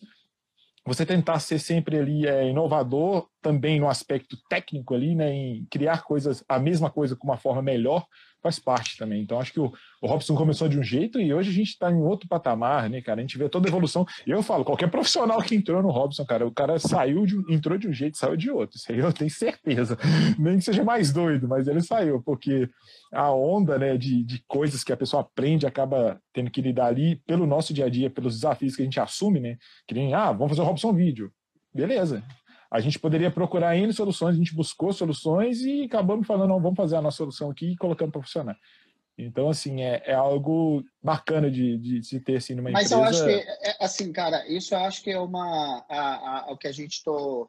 você 0.85 1.07
tentar 1.07 1.39
ser 1.39 1.59
sempre 1.59 1.99
ali 1.99 2.27
é, 2.27 2.49
inovador 2.49 3.30
também 3.43 3.81
no 3.81 3.89
aspecto 3.89 4.37
técnico 4.49 4.95
ali, 4.95 5.15
né, 5.15 5.33
em 5.33 5.67
criar 5.71 6.03
coisas, 6.03 6.45
a 6.49 6.59
mesma 6.59 6.91
coisa 6.91 7.17
com 7.17 7.27
uma 7.27 7.37
forma 7.37 7.63
melhor, 7.63 8.07
faz 8.43 8.59
parte 8.59 8.97
também. 8.97 9.23
Então, 9.23 9.39
acho 9.39 9.53
que 9.53 9.61
o, 9.61 9.73
o 10.01 10.07
Robson 10.07 10.35
começou 10.35 10.69
de 10.69 10.79
um 10.79 10.83
jeito 10.83 11.21
e 11.21 11.33
hoje 11.33 11.51
a 11.51 11.53
gente 11.53 11.69
está 11.69 11.91
em 11.91 12.01
outro 12.01 12.29
patamar, 12.29 12.89
né, 12.89 13.01
cara? 13.01 13.21
A 13.21 13.23
gente 13.23 13.37
vê 13.37 13.49
toda 13.49 13.69
a 13.69 13.71
evolução. 13.71 14.07
E 14.27 14.31
eu 14.31 14.43
falo, 14.43 14.65
qualquer 14.65 14.91
profissional 14.91 15.41
que 15.43 15.55
entrou 15.55 15.83
no 15.83 15.91
Robson, 15.91 16.25
cara, 16.25 16.47
o 16.47 16.51
cara 16.51 16.79
saiu 16.79 17.27
de, 17.27 17.37
entrou 17.53 17.77
de 17.77 17.89
um 17.89 17.93
jeito, 17.93 18.17
saiu 18.17 18.37
de 18.37 18.51
outro. 18.51 18.77
Isso 18.77 18.91
aí 18.91 18.99
eu 18.99 19.13
tenho 19.13 19.31
certeza. 19.31 19.99
Nem 20.39 20.59
que 20.59 20.65
seja 20.65 20.83
mais 20.83 21.13
doido, 21.13 21.47
mas 21.49 21.69
ele 21.69 21.83
saiu, 21.83 22.23
porque 22.23 22.69
a 23.13 23.31
onda, 23.31 23.79
né, 23.79 23.97
de, 23.97 24.25
de 24.25 24.43
coisas 24.47 24.83
que 24.83 24.93
a 24.93 24.97
pessoa 24.97 25.23
aprende 25.23 25.67
acaba 25.67 26.21
tendo 26.33 26.51
que 26.51 26.63
lidar 26.63 26.87
ali 26.87 27.17
pelo 27.27 27.47
nosso 27.47 27.75
dia 27.75 27.87
a 27.87 27.91
dia, 27.91 28.11
pelos 28.11 28.37
desafios 28.37 28.75
que 28.75 28.83
a 28.83 28.85
gente 28.85 29.01
assume, 29.01 29.41
né? 29.41 29.57
Que 29.87 29.95
nem, 29.95 30.15
ah, 30.15 30.33
vamos 30.33 30.51
fazer 30.51 30.63
o 30.63 30.65
Robson 30.65 30.93
vídeo. 30.93 31.31
Beleza. 31.75 32.25
A 32.71 32.79
gente 32.79 32.99
poderia 32.99 33.31
procurar 33.31 33.77
N 33.77 33.93
soluções, 33.93 34.37
a 34.37 34.39
gente 34.39 34.55
buscou 34.55 34.93
soluções 34.93 35.63
e 35.63 35.83
acabamos 35.83 36.27
falando, 36.27 36.51
não, 36.51 36.61
vamos 36.61 36.77
fazer 36.77 36.97
a 36.97 37.03
nossa 37.03 37.17
solução 37.17 37.51
aqui 37.51 37.73
e 37.73 37.77
colocando 37.77 38.13
para 38.13 38.23
funcionar. 38.23 38.57
Então, 39.19 39.51
assim, 39.51 39.83
é, 39.83 40.03
é 40.07 40.15
algo 40.15 40.83
bacana 41.03 41.51
de, 41.51 41.77
de 41.77 42.21
ter 42.21 42.37
assim 42.37 42.55
numa 42.55 42.71
Mas 42.71 42.91
empresa. 42.91 43.03
Mas 43.03 43.21
eu 43.21 43.27
acho 43.27 43.45
que, 43.45 43.69
é, 43.69 43.77
assim, 43.81 44.13
cara, 44.13 44.47
isso 44.49 44.75
eu 44.75 44.79
acho 44.79 45.03
que 45.03 45.11
é 45.11 45.21
uma. 45.21 45.85
A, 45.89 46.49
a, 46.49 46.53
o 46.53 46.57
que 46.57 46.69
a 46.69 46.73
gente 46.73 47.03
tô, 47.05 47.47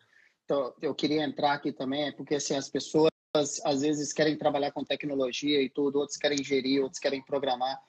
tô, 0.48 0.76
Eu 0.82 0.94
queria 0.94 1.24
entrar 1.24 1.54
aqui 1.54 1.72
também, 1.72 2.08
é 2.08 2.12
porque 2.12 2.36
assim, 2.36 2.56
as 2.56 2.68
pessoas 2.68 3.12
às 3.64 3.82
vezes 3.82 4.12
querem 4.12 4.38
trabalhar 4.38 4.72
com 4.72 4.84
tecnologia 4.84 5.62
e 5.62 5.70
tudo, 5.70 6.00
outros 6.00 6.18
querem 6.18 6.44
gerir, 6.44 6.82
outros 6.82 7.00
querem 7.00 7.24
programar. 7.24 7.80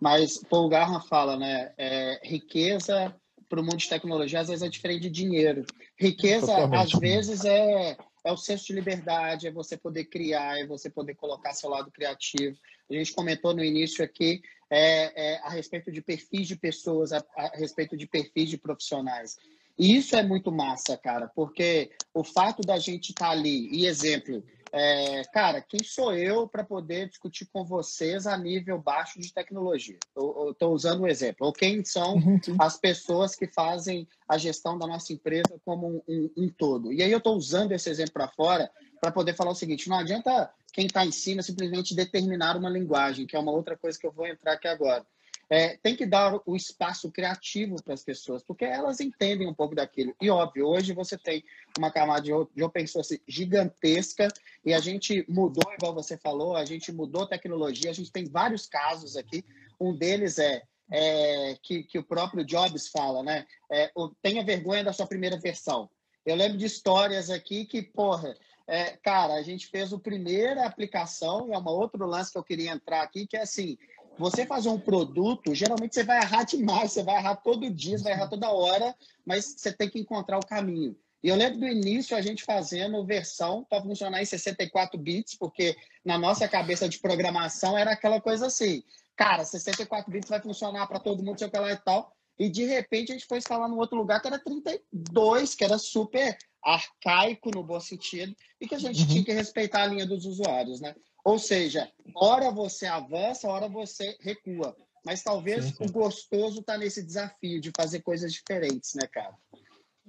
Mas 0.00 0.38
Paul 0.38 0.68
Garra 0.68 1.00
fala, 1.00 1.36
né? 1.36 1.72
É, 1.78 2.20
riqueza 2.24 3.14
para 3.48 3.60
o 3.60 3.64
mundo 3.64 3.76
de 3.76 3.88
tecnologia 3.88 4.40
às 4.40 4.48
vezes 4.48 4.62
é 4.62 4.68
diferente 4.68 5.02
de 5.02 5.10
dinheiro. 5.10 5.64
Riqueza, 5.96 6.46
Totalmente. 6.46 6.94
às 6.94 7.00
vezes, 7.00 7.44
é, 7.44 7.96
é 8.24 8.32
o 8.32 8.36
senso 8.36 8.66
de 8.66 8.72
liberdade, 8.74 9.46
é 9.46 9.50
você 9.50 9.76
poder 9.76 10.04
criar, 10.04 10.58
é 10.58 10.66
você 10.66 10.90
poder 10.90 11.14
colocar 11.14 11.54
seu 11.54 11.70
lado 11.70 11.90
criativo. 11.90 12.56
A 12.90 12.94
gente 12.94 13.12
comentou 13.12 13.54
no 13.54 13.64
início 13.64 14.04
aqui 14.04 14.42
é, 14.70 15.34
é, 15.34 15.38
a 15.38 15.50
respeito 15.50 15.90
de 15.90 16.02
perfis 16.02 16.46
de 16.46 16.56
pessoas, 16.56 17.12
a, 17.12 17.24
a 17.36 17.56
respeito 17.56 17.96
de 17.96 18.06
perfis 18.06 18.50
de 18.50 18.58
profissionais. 18.58 19.36
E 19.78 19.96
isso 19.96 20.16
é 20.16 20.22
muito 20.24 20.50
massa, 20.50 20.96
cara, 20.96 21.28
porque 21.28 21.90
o 22.12 22.24
fato 22.24 22.62
da 22.62 22.78
gente 22.78 23.10
estar 23.10 23.26
tá 23.26 23.30
ali, 23.30 23.68
e 23.70 23.86
exemplo, 23.86 24.42
é, 24.72 25.22
cara, 25.32 25.60
quem 25.60 25.82
sou 25.82 26.14
eu 26.14 26.46
para 26.46 26.64
poder 26.64 27.08
discutir 27.08 27.46
com 27.52 27.64
vocês 27.64 28.26
a 28.26 28.36
nível 28.36 28.78
baixo 28.78 29.20
de 29.20 29.32
tecnologia? 29.32 29.98
Eu 30.14 30.50
estou 30.50 30.72
usando 30.72 31.02
um 31.02 31.06
exemplo. 31.06 31.46
Ou 31.46 31.52
quem 31.52 31.84
são 31.84 32.16
uhum, 32.16 32.40
as 32.58 32.76
pessoas 32.78 33.34
que 33.34 33.46
fazem 33.46 34.06
a 34.28 34.36
gestão 34.36 34.78
da 34.78 34.86
nossa 34.86 35.12
empresa 35.12 35.60
como 35.64 35.88
um, 35.88 36.02
um, 36.08 36.30
um 36.36 36.48
todo? 36.48 36.92
E 36.92 37.02
aí 37.02 37.10
eu 37.10 37.18
estou 37.18 37.36
usando 37.36 37.72
esse 37.72 37.88
exemplo 37.88 38.12
para 38.12 38.28
fora 38.28 38.70
para 39.00 39.10
poder 39.10 39.34
falar 39.34 39.50
o 39.50 39.54
seguinte: 39.54 39.88
não 39.88 39.98
adianta 39.98 40.50
quem 40.72 40.86
está 40.86 41.04
em 41.04 41.12
cima 41.12 41.42
simplesmente 41.42 41.94
determinar 41.94 42.56
uma 42.56 42.68
linguagem, 42.68 43.26
que 43.26 43.36
é 43.36 43.38
uma 43.38 43.52
outra 43.52 43.76
coisa 43.76 43.98
que 43.98 44.06
eu 44.06 44.12
vou 44.12 44.26
entrar 44.26 44.52
aqui 44.52 44.68
agora 44.68 45.04
é, 45.50 45.78
tem 45.78 45.96
que 45.96 46.04
dar 46.04 46.38
o 46.44 46.54
espaço 46.54 47.10
criativo 47.10 47.82
para 47.82 47.94
as 47.94 48.04
pessoas, 48.04 48.42
porque 48.42 48.64
elas 48.64 49.00
entendem 49.00 49.48
um 49.48 49.54
pouco 49.54 49.74
daquilo. 49.74 50.14
E 50.20 50.28
óbvio, 50.28 50.66
hoje 50.66 50.92
você 50.92 51.16
tem 51.16 51.42
uma 51.78 51.90
camada 51.90 52.22
de, 52.22 52.30
de 52.54 52.62
open 52.62 52.86
source 52.86 53.22
gigantesca 53.26 54.28
e 54.64 54.74
a 54.74 54.80
gente 54.80 55.24
mudou, 55.28 55.72
igual 55.72 55.94
você 55.94 56.18
falou, 56.18 56.54
a 56.54 56.64
gente 56.64 56.92
mudou 56.92 57.26
tecnologia, 57.26 57.90
a 57.90 57.94
gente 57.94 58.12
tem 58.12 58.26
vários 58.26 58.66
casos 58.66 59.16
aqui. 59.16 59.42
Um 59.80 59.96
deles 59.96 60.38
é, 60.38 60.62
é 60.90 61.56
que, 61.62 61.82
que 61.82 61.98
o 61.98 62.04
próprio 62.04 62.44
Jobs 62.44 62.88
fala, 62.88 63.22
né? 63.22 63.46
É, 63.70 63.90
tenha 64.20 64.44
vergonha 64.44 64.84
da 64.84 64.92
sua 64.92 65.06
primeira 65.06 65.38
versão. 65.38 65.88
Eu 66.26 66.36
lembro 66.36 66.58
de 66.58 66.66
histórias 66.66 67.30
aqui 67.30 67.64
que, 67.64 67.80
porra, 67.80 68.34
é, 68.66 68.98
cara, 68.98 69.32
a 69.32 69.42
gente 69.42 69.66
fez 69.68 69.94
a 69.94 69.98
primeira 69.98 70.66
aplicação, 70.66 71.48
e 71.48 71.52
é 71.52 71.58
um 71.58 71.66
outro 71.66 72.04
lance 72.04 72.30
que 72.30 72.36
eu 72.36 72.44
queria 72.44 72.70
entrar 72.70 73.00
aqui, 73.00 73.26
que 73.26 73.34
é 73.34 73.40
assim, 73.40 73.78
você 74.18 74.44
fazer 74.44 74.68
um 74.68 74.80
produto, 74.80 75.54
geralmente 75.54 75.94
você 75.94 76.02
vai 76.02 76.18
errar 76.20 76.42
demais, 76.42 76.92
você 76.92 77.02
vai 77.02 77.16
errar 77.16 77.36
todo 77.36 77.70
dia, 77.70 77.96
você 77.96 78.04
vai 78.04 78.12
errar 78.12 78.28
toda 78.28 78.50
hora, 78.50 78.94
mas 79.24 79.54
você 79.56 79.72
tem 79.72 79.88
que 79.88 80.00
encontrar 80.00 80.38
o 80.38 80.46
caminho. 80.46 80.96
E 81.22 81.28
eu 81.28 81.36
lembro 81.36 81.60
do 81.60 81.66
início 81.66 82.16
a 82.16 82.20
gente 82.20 82.44
fazendo 82.44 83.04
versão 83.04 83.64
para 83.68 83.82
funcionar 83.82 84.22
em 84.22 84.24
64 84.24 84.98
bits, 84.98 85.34
porque 85.36 85.76
na 86.04 86.18
nossa 86.18 86.46
cabeça 86.48 86.88
de 86.88 86.98
programação 86.98 87.76
era 87.76 87.92
aquela 87.92 88.20
coisa 88.20 88.46
assim, 88.46 88.82
cara, 89.16 89.44
64 89.44 90.10
bits 90.10 90.28
vai 90.28 90.40
funcionar 90.40 90.86
para 90.86 91.00
todo 91.00 91.22
mundo, 91.22 91.38
sei 91.38 91.48
o 91.48 91.50
que 91.50 91.58
lá 91.58 91.72
e 91.72 91.76
tal. 91.76 92.12
E 92.38 92.48
de 92.48 92.64
repente 92.64 93.10
a 93.10 93.14
gente 93.14 93.26
foi 93.26 93.38
escalar 93.38 93.68
num 93.68 93.78
outro 93.78 93.96
lugar 93.96 94.20
que 94.20 94.28
era 94.28 94.38
32, 94.38 95.56
que 95.56 95.64
era 95.64 95.76
super 95.76 96.38
arcaico 96.62 97.50
no 97.52 97.64
bom 97.64 97.80
sentido, 97.80 98.34
e 98.60 98.68
que 98.68 98.74
a 98.74 98.78
gente 98.78 99.00
uhum. 99.02 99.08
tinha 99.08 99.24
que 99.24 99.32
respeitar 99.32 99.82
a 99.82 99.86
linha 99.86 100.06
dos 100.06 100.24
usuários, 100.24 100.80
né? 100.80 100.94
Ou 101.24 101.38
seja, 101.38 101.90
hora 102.14 102.50
você 102.50 102.86
avança, 102.86 103.48
hora 103.48 103.68
você 103.68 104.16
recua. 104.20 104.74
Mas 105.04 105.22
talvez 105.22 105.64
sim, 105.64 105.74
sim. 105.74 105.84
o 105.84 105.92
gostoso 105.92 106.60
está 106.60 106.76
nesse 106.76 107.02
desafio 107.02 107.60
de 107.60 107.70
fazer 107.76 108.00
coisas 108.00 108.32
diferentes, 108.32 108.94
né, 108.94 109.06
cara? 109.06 109.34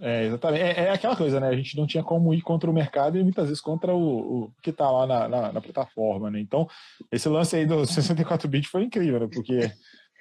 É, 0.02 0.26
exatamente. 0.26 0.64
É, 0.64 0.80
é, 0.86 0.90
aquela 0.92 1.16
coisa, 1.16 1.40
né? 1.40 1.50
A 1.50 1.56
gente 1.56 1.78
não 1.78 1.86
tinha 1.86 2.04
como 2.04 2.34
ir 2.34 2.42
contra 2.42 2.70
o 2.70 2.74
mercado 2.74 3.18
e 3.18 3.24
muitas 3.24 3.48
vezes 3.48 3.62
contra 3.62 3.94
o, 3.94 4.46
o 4.46 4.52
que 4.64 4.70
está 4.70 4.90
lá 4.90 5.06
na, 5.06 5.28
na, 5.28 5.52
na, 5.54 5.62
plataforma, 5.62 6.32
né? 6.32 6.40
Então, 6.40 6.68
esse 7.12 7.28
lance 7.28 7.56
aí 7.56 7.66
do 7.66 7.82
64-bit 7.84 8.68
foi 8.68 8.84
incrível, 8.84 9.20
né? 9.20 9.28
Porque 9.32 9.72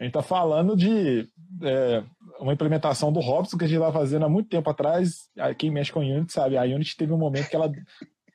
a 0.01 0.05
gente 0.05 0.11
está 0.11 0.23
falando 0.23 0.77
de 0.77 1.29
é, 1.63 2.03
uma 2.41 2.53
implementação 2.53 3.13
do 3.13 3.21
Robson 3.21 3.57
que 3.57 3.65
a 3.65 3.69
gente 3.69 3.79
estava 3.79 3.97
fazendo 3.97 4.25
há 4.25 4.29
muito 4.29 4.49
tempo 4.49 4.69
atrás. 4.69 5.29
Quem 5.59 5.71
mexe 5.71 5.93
com 5.93 6.01
a 6.01 6.05
Unity 6.05 6.33
sabe, 6.33 6.57
a 6.57 6.63
Unity 6.63 6.97
teve 6.97 7.13
um 7.13 7.19
momento 7.19 7.49
que 7.49 7.57
ela, 7.57 7.73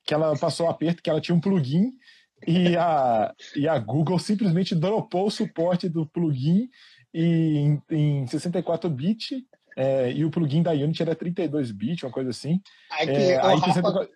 que 0.05 0.13
ela 0.13 0.37
passou 0.37 0.69
aperto, 0.69 1.03
que 1.03 1.09
ela 1.09 1.21
tinha 1.21 1.35
um 1.35 1.41
plugin 1.41 1.91
e 2.47 2.75
a, 2.77 3.33
e 3.55 3.67
a 3.67 3.77
Google 3.79 4.19
simplesmente 4.19 4.75
dropou 4.75 5.27
o 5.27 5.31
suporte 5.31 5.89
do 5.89 6.05
plugin 6.05 6.69
em, 7.13 7.81
em 7.89 8.25
64-bit 8.25 9.45
é, 9.75 10.11
e 10.11 10.23
o 10.23 10.31
plugin 10.31 10.61
da 10.61 10.71
Unity 10.71 11.01
era 11.01 11.15
32-bit, 11.15 12.05
uma 12.05 12.11
coisa 12.11 12.29
assim. 12.29 12.61
Aqui, 12.91 13.11
é, 13.11 13.37
o, 13.37 13.45
aí 13.45 13.55
Rafa, 13.55 13.73
64... 13.73 14.09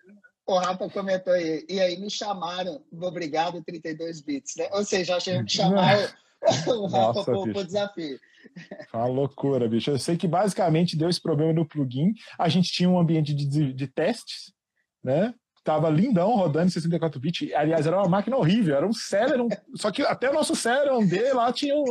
o 0.46 0.58
Rafa 0.58 0.90
comentou 0.90 1.32
aí, 1.32 1.64
e 1.68 1.80
aí 1.80 1.96
me 1.98 2.10
chamaram 2.10 2.82
do 2.92 3.06
Obrigado 3.06 3.62
32 3.62 4.20
bits, 4.20 4.56
né? 4.56 4.68
Ou 4.72 4.84
seja, 4.84 5.16
achei 5.16 5.42
que 5.42 5.52
chamaram 5.52 6.08
o 6.66 6.86
Rafa 6.86 7.24
para 7.24 7.38
o 7.38 7.64
desafio. 7.64 8.18
Uma 8.92 9.06
loucura, 9.06 9.68
bicho. 9.68 9.90
Eu 9.90 9.98
sei 9.98 10.16
que 10.16 10.28
basicamente 10.28 10.96
deu 10.96 11.08
esse 11.08 11.20
problema 11.20 11.52
no 11.52 11.66
plugin. 11.66 12.14
A 12.38 12.48
gente 12.48 12.72
tinha 12.72 12.88
um 12.88 12.98
ambiente 12.98 13.34
de, 13.34 13.72
de 13.72 13.86
testes, 13.88 14.52
né? 15.02 15.34
Tava 15.68 15.90
lindão 15.90 16.34
rodando 16.34 16.68
em 16.68 16.70
64 16.70 17.20
bits. 17.20 17.52
Aliás, 17.52 17.86
era 17.86 17.98
uma 17.98 18.08
máquina 18.08 18.38
horrível, 18.38 18.74
era 18.74 18.86
um 18.86 18.92
Celeron. 18.94 19.48
Só 19.74 19.90
que 19.90 20.00
até 20.00 20.30
o 20.30 20.32
nosso 20.32 20.56
Celeron 20.56 21.04
D 21.04 21.34
lá 21.34 21.52
tinha 21.52 21.76
um, 21.76 21.84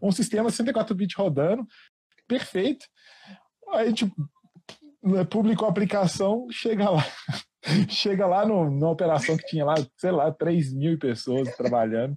um 0.00 0.12
sistema 0.12 0.48
64 0.50 0.94
bits 0.94 1.16
rodando. 1.16 1.66
Perfeito. 2.28 2.86
Aí, 3.72 3.92
tipo, 3.92 4.14
publicou 5.28 5.66
a 5.66 5.70
aplicação, 5.72 6.46
chega 6.48 6.88
lá. 6.88 7.04
chega 7.90 8.24
lá 8.24 8.46
no, 8.46 8.70
numa 8.70 8.90
operação 8.90 9.36
que 9.36 9.46
tinha 9.46 9.64
lá, 9.64 9.74
sei 9.96 10.12
lá, 10.12 10.30
3 10.30 10.72
mil 10.72 10.96
pessoas 10.96 11.56
trabalhando. 11.56 12.14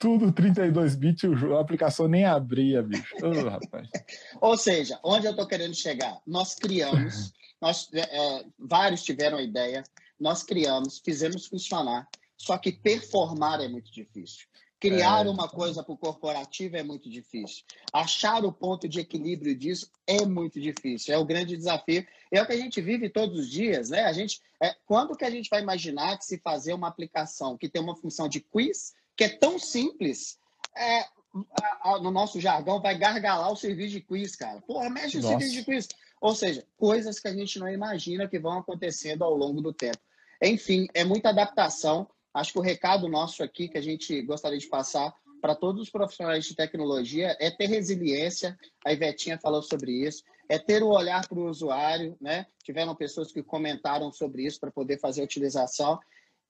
Tudo 0.00 0.32
32 0.32 0.96
bits, 0.96 1.30
a 1.56 1.60
aplicação 1.60 2.08
nem 2.08 2.24
abria, 2.24 2.82
bicho. 2.82 3.14
Oh. 3.22 4.48
Ou 4.48 4.56
seja, 4.56 4.98
onde 5.04 5.26
eu 5.26 5.30
estou 5.30 5.46
querendo 5.46 5.76
chegar? 5.76 6.18
Nós 6.26 6.56
criamos, 6.56 7.32
nós, 7.62 7.88
é, 7.94 8.00
é, 8.00 8.44
vários 8.58 9.04
tiveram 9.04 9.38
a 9.38 9.42
ideia, 9.42 9.84
nós 10.20 10.42
criamos, 10.42 10.98
fizemos 10.98 11.46
funcionar, 11.46 12.06
só 12.36 12.58
que 12.58 12.70
performar 12.70 13.60
é 13.60 13.68
muito 13.68 13.90
difícil. 13.90 14.46
Criar 14.80 15.26
é. 15.26 15.28
uma 15.28 15.46
coisa 15.46 15.82
para 15.82 15.92
o 15.92 15.98
corporativo 15.98 16.74
é 16.74 16.82
muito 16.82 17.10
difícil. 17.10 17.64
Achar 17.92 18.42
o 18.46 18.52
ponto 18.52 18.88
de 18.88 18.98
equilíbrio 18.98 19.54
disso 19.54 19.90
é 20.06 20.24
muito 20.24 20.58
difícil. 20.58 21.14
É 21.14 21.18
o 21.18 21.24
grande 21.24 21.54
desafio. 21.54 22.06
É 22.30 22.40
o 22.40 22.46
que 22.46 22.52
a 22.54 22.56
gente 22.56 22.80
vive 22.80 23.10
todos 23.10 23.38
os 23.38 23.50
dias, 23.50 23.90
né? 23.90 24.04
A 24.04 24.12
gente, 24.14 24.40
é, 24.58 24.74
quando 24.86 25.14
que 25.14 25.24
a 25.24 25.30
gente 25.30 25.50
vai 25.50 25.60
imaginar 25.60 26.16
que 26.16 26.24
se 26.24 26.38
fazer 26.38 26.72
uma 26.72 26.88
aplicação 26.88 27.58
que 27.58 27.68
tem 27.68 27.82
uma 27.82 27.94
função 27.94 28.26
de 28.26 28.40
quiz, 28.40 28.94
que 29.14 29.24
é 29.24 29.28
tão 29.28 29.58
simples, 29.58 30.38
é, 30.74 31.00
a, 31.00 31.90
a, 31.90 31.98
no 32.00 32.10
nosso 32.10 32.40
jargão, 32.40 32.80
vai 32.80 32.96
gargalar 32.96 33.52
o 33.52 33.56
serviço 33.56 33.90
de 33.90 34.00
quiz, 34.00 34.34
cara. 34.34 34.62
Porra, 34.62 34.88
mexe 34.88 35.18
o 35.18 35.22
serviço 35.22 35.52
de 35.52 35.64
quiz. 35.64 35.88
Ou 36.22 36.34
seja, 36.34 36.66
coisas 36.78 37.20
que 37.20 37.28
a 37.28 37.34
gente 37.34 37.58
não 37.58 37.68
imagina 37.68 38.26
que 38.26 38.38
vão 38.38 38.58
acontecendo 38.58 39.24
ao 39.24 39.34
longo 39.34 39.60
do 39.60 39.74
tempo. 39.74 39.98
Enfim, 40.42 40.86
é 40.94 41.04
muita 41.04 41.30
adaptação. 41.30 42.08
Acho 42.32 42.52
que 42.52 42.58
o 42.58 42.62
recado 42.62 43.08
nosso 43.08 43.42
aqui 43.42 43.68
que 43.68 43.78
a 43.78 43.82
gente 43.82 44.22
gostaria 44.22 44.58
de 44.58 44.68
passar 44.68 45.12
para 45.40 45.54
todos 45.54 45.82
os 45.82 45.90
profissionais 45.90 46.44
de 46.44 46.54
tecnologia 46.54 47.36
é 47.40 47.50
ter 47.50 47.66
resiliência. 47.66 48.58
A 48.84 48.92
Ivetinha 48.92 49.38
falou 49.38 49.62
sobre 49.62 49.92
isso. 49.92 50.22
É 50.48 50.58
ter 50.58 50.82
o 50.82 50.88
olhar 50.88 51.26
para 51.26 51.38
o 51.38 51.48
usuário, 51.48 52.16
né? 52.20 52.46
Tiveram 52.62 52.94
pessoas 52.94 53.32
que 53.32 53.42
comentaram 53.42 54.12
sobre 54.12 54.44
isso 54.44 54.60
para 54.60 54.70
poder 54.70 54.98
fazer 54.98 55.22
a 55.22 55.24
utilização. 55.24 55.98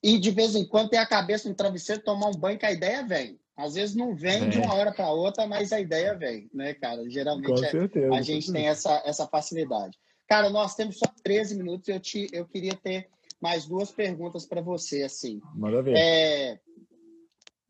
E 0.03 0.18
de 0.18 0.30
vez 0.30 0.55
em 0.55 0.64
quando 0.64 0.91
ter 0.91 0.97
a 0.97 1.07
cabeça 1.07 1.49
no 1.49 1.55
travesseiro, 1.55 2.03
tomar 2.03 2.28
um 2.28 2.34
banho, 2.34 2.59
que 2.59 2.66
a 2.66 2.72
ideia 2.72 3.07
vem. 3.07 3.38
Às 3.57 3.74
vezes 3.74 3.95
não 3.95 4.14
vem 4.14 4.45
é. 4.45 4.49
de 4.49 4.59
uma 4.59 4.74
hora 4.74 4.91
para 4.91 5.11
outra, 5.11 5.47
mas 5.47 5.70
a 5.70 5.78
ideia 5.78 6.14
vem, 6.14 6.49
né, 6.53 6.72
cara? 6.72 7.09
Geralmente 7.11 7.62
é, 7.62 8.16
a 8.16 8.22
gente 8.22 8.51
tem 8.51 8.66
essa, 8.66 9.03
essa 9.05 9.26
facilidade. 9.26 9.99
Cara, 10.26 10.49
nós 10.49 10.74
temos 10.74 10.99
só 10.99 11.07
13 11.22 11.57
minutos. 11.57 11.88
Eu, 11.88 12.01
te, 12.01 12.26
eu 12.32 12.47
queria 12.47 12.74
ter 12.74 13.09
mais 13.41 13.66
duas 13.66 13.91
perguntas 13.91 14.45
para 14.45 14.61
você, 14.61 15.03
assim. 15.03 15.41
Maravilha. 15.55 15.97
É, 15.97 16.61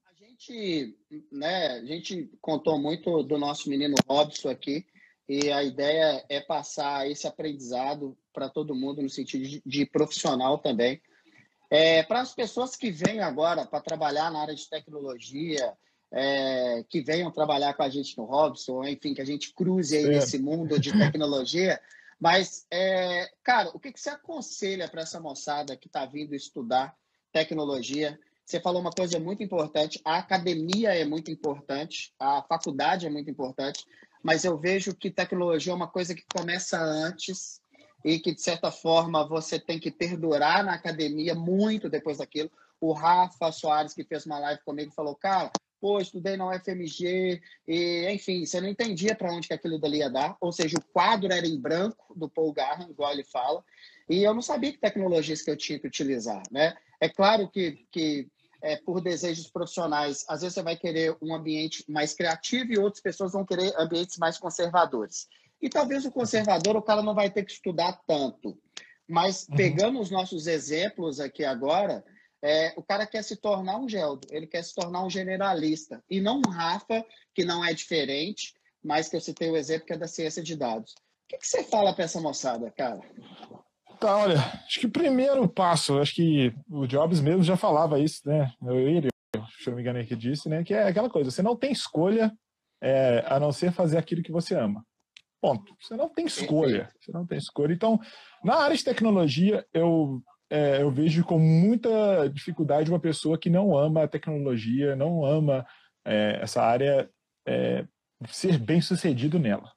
a 0.06 0.12
gente, 0.14 0.96
né, 1.30 1.66
a 1.78 1.84
gente 1.84 2.30
contou 2.40 2.78
muito 2.78 3.22
do 3.22 3.38
nosso 3.38 3.68
menino 3.68 3.94
Robson 4.08 4.48
aqui 4.48 4.84
e 5.28 5.50
a 5.52 5.62
ideia 5.62 6.24
é 6.28 6.40
passar 6.40 7.08
esse 7.08 7.26
aprendizado 7.26 8.18
para 8.32 8.48
todo 8.48 8.74
mundo 8.74 9.00
no 9.00 9.08
sentido 9.08 9.44
de, 9.44 9.62
de 9.64 9.86
profissional 9.86 10.58
também. 10.58 11.00
É, 11.70 12.02
para 12.02 12.20
as 12.20 12.34
pessoas 12.34 12.74
que 12.74 12.90
vêm 12.90 13.20
agora 13.20 13.64
para 13.64 13.80
trabalhar 13.80 14.30
na 14.32 14.40
área 14.40 14.54
de 14.56 14.68
tecnologia, 14.68 15.72
é, 16.12 16.84
que 16.88 17.00
venham 17.00 17.30
trabalhar 17.30 17.74
com 17.74 17.84
a 17.84 17.88
gente 17.88 18.18
no 18.18 18.24
Robson, 18.24 18.84
enfim, 18.84 19.14
que 19.14 19.20
a 19.20 19.24
gente 19.24 19.54
cruze 19.54 19.96
aí 19.96 20.04
é. 20.04 20.08
nesse 20.08 20.38
mundo 20.38 20.80
de 20.80 20.90
tecnologia, 20.92 21.80
Mas, 22.20 22.66
é, 22.70 23.30
cara, 23.42 23.70
o 23.72 23.80
que, 23.80 23.90
que 23.90 23.98
você 23.98 24.10
aconselha 24.10 24.86
para 24.88 25.00
essa 25.00 25.18
moçada 25.18 25.76
que 25.76 25.86
está 25.86 26.04
vindo 26.04 26.34
estudar 26.34 26.94
tecnologia? 27.32 28.18
Você 28.44 28.60
falou 28.60 28.82
uma 28.82 28.90
coisa 28.90 29.18
muito 29.18 29.42
importante: 29.42 29.98
a 30.04 30.18
academia 30.18 30.94
é 30.94 31.04
muito 31.04 31.30
importante, 31.30 32.12
a 32.18 32.42
faculdade 32.42 33.06
é 33.06 33.10
muito 33.10 33.30
importante, 33.30 33.86
mas 34.22 34.44
eu 34.44 34.58
vejo 34.58 34.94
que 34.94 35.10
tecnologia 35.10 35.72
é 35.72 35.76
uma 35.76 35.88
coisa 35.88 36.14
que 36.14 36.24
começa 36.34 36.78
antes 36.78 37.62
e 38.04 38.18
que, 38.18 38.34
de 38.34 38.42
certa 38.42 38.70
forma, 38.70 39.26
você 39.26 39.58
tem 39.58 39.78
que 39.78 39.90
perdurar 39.90 40.62
na 40.62 40.74
academia 40.74 41.34
muito 41.34 41.88
depois 41.88 42.18
daquilo. 42.18 42.50
O 42.78 42.92
Rafa 42.92 43.50
Soares, 43.50 43.94
que 43.94 44.04
fez 44.04 44.26
uma 44.26 44.38
live 44.38 44.60
comigo, 44.62 44.92
falou: 44.92 45.14
Cara, 45.14 45.50
pô, 45.80 45.98
estudei 45.98 46.36
na 46.36 46.48
UFMG, 46.48 47.40
e, 47.66 48.08
enfim, 48.10 48.44
você 48.44 48.60
não 48.60 48.68
entendia 48.68 49.14
para 49.14 49.32
onde 49.32 49.48
que 49.48 49.54
aquilo 49.54 49.78
dali 49.78 49.98
ia 49.98 50.10
dar, 50.10 50.36
ou 50.40 50.52
seja, 50.52 50.76
o 50.76 50.92
quadro 50.92 51.32
era 51.32 51.46
em 51.46 51.58
branco 51.58 52.14
do 52.14 52.28
Paul 52.28 52.52
Garran, 52.52 52.88
igual 52.90 53.12
ele 53.12 53.24
fala, 53.24 53.64
e 54.08 54.22
eu 54.22 54.34
não 54.34 54.42
sabia 54.42 54.72
que 54.72 54.78
tecnologias 54.78 55.42
que 55.42 55.50
eu 55.50 55.56
tinha 55.56 55.78
que 55.78 55.86
utilizar, 55.86 56.42
né? 56.50 56.74
É 57.00 57.08
claro 57.08 57.48
que, 57.48 57.86
que 57.90 58.28
é, 58.62 58.76
por 58.76 59.00
desejos 59.00 59.50
profissionais, 59.50 60.24
às 60.28 60.42
vezes 60.42 60.54
você 60.54 60.62
vai 60.62 60.76
querer 60.76 61.16
um 61.22 61.34
ambiente 61.34 61.84
mais 61.88 62.12
criativo 62.12 62.72
e 62.72 62.78
outras 62.78 63.02
pessoas 63.02 63.32
vão 63.32 63.44
querer 63.44 63.72
ambientes 63.78 64.18
mais 64.18 64.38
conservadores. 64.38 65.28
E 65.62 65.68
talvez 65.68 66.04
o 66.04 66.10
conservador, 66.10 66.76
o 66.76 66.82
cara 66.82 67.02
não 67.02 67.14
vai 67.14 67.30
ter 67.30 67.44
que 67.44 67.52
estudar 67.52 68.00
tanto. 68.06 68.58
Mas 69.08 69.46
uhum. 69.48 69.56
pegando 69.56 70.00
os 70.00 70.10
nossos 70.10 70.46
exemplos 70.46 71.20
aqui 71.20 71.44
agora, 71.44 72.04
é, 72.42 72.72
o 72.76 72.82
cara 72.82 73.06
quer 73.06 73.22
se 73.22 73.36
tornar 73.36 73.78
um 73.78 73.88
geldo, 73.88 74.26
ele 74.30 74.46
quer 74.46 74.62
se 74.62 74.74
tornar 74.74 75.04
um 75.04 75.10
generalista, 75.10 76.02
e 76.08 76.20
não 76.20 76.40
um 76.44 76.50
Rafa, 76.50 77.04
que 77.34 77.44
não 77.44 77.64
é 77.64 77.72
diferente, 77.74 78.54
mas 78.82 79.08
que 79.08 79.16
eu 79.16 79.20
citei 79.20 79.50
o 79.50 79.56
exemplo 79.56 79.86
que 79.86 79.92
é 79.92 79.98
da 79.98 80.08
ciência 80.08 80.42
de 80.42 80.56
dados. 80.56 80.92
O 80.92 81.28
que, 81.28 81.38
que 81.38 81.46
você 81.46 81.62
fala 81.62 81.92
para 81.92 82.04
essa 82.04 82.20
moçada, 82.20 82.70
cara? 82.70 83.00
Tá, 84.00 84.16
olha, 84.16 84.38
acho 84.66 84.80
que 84.80 84.86
o 84.86 84.90
primeiro 84.90 85.46
passo, 85.46 85.98
acho 85.98 86.14
que 86.14 86.54
o 86.70 86.86
Jobs 86.86 87.20
mesmo 87.20 87.42
já 87.42 87.56
falava 87.56 88.00
isso, 88.00 88.22
né? 88.24 88.50
Eu, 88.62 88.78
ele, 88.78 89.08
se 89.32 89.68
eu 89.68 89.70
não 89.70 89.76
me 89.76 89.82
engano, 89.82 89.98
é 89.98 90.06
que 90.06 90.16
disse, 90.16 90.48
né? 90.48 90.64
Que 90.64 90.72
é 90.72 90.84
aquela 90.84 91.10
coisa, 91.10 91.30
você 91.30 91.42
não 91.42 91.54
tem 91.54 91.70
escolha 91.70 92.32
é, 92.82 93.22
a 93.26 93.38
não 93.38 93.52
ser 93.52 93.72
fazer 93.72 93.98
aquilo 93.98 94.22
que 94.22 94.32
você 94.32 94.54
ama. 94.54 94.84
Ponto. 95.40 95.74
Você 95.80 95.96
não 95.96 96.08
tem 96.08 96.26
escolha. 96.26 96.90
Você 97.00 97.12
não 97.12 97.26
tem 97.26 97.38
escolha. 97.38 97.72
Então, 97.72 97.98
na 98.42 98.56
área 98.56 98.76
de 98.76 98.84
tecnologia, 98.84 99.66
eu 99.72 100.22
é, 100.50 100.82
eu 100.82 100.90
vejo 100.90 101.24
com 101.24 101.38
muita 101.38 102.28
dificuldade 102.28 102.90
uma 102.90 102.98
pessoa 102.98 103.38
que 103.38 103.48
não 103.48 103.76
ama 103.78 104.02
a 104.02 104.08
tecnologia, 104.08 104.96
não 104.96 105.24
ama 105.24 105.64
é, 106.04 106.40
essa 106.42 106.60
área, 106.60 107.08
é, 107.46 107.86
ser 108.28 108.58
bem 108.58 108.80
sucedido 108.80 109.38
nela. 109.38 109.72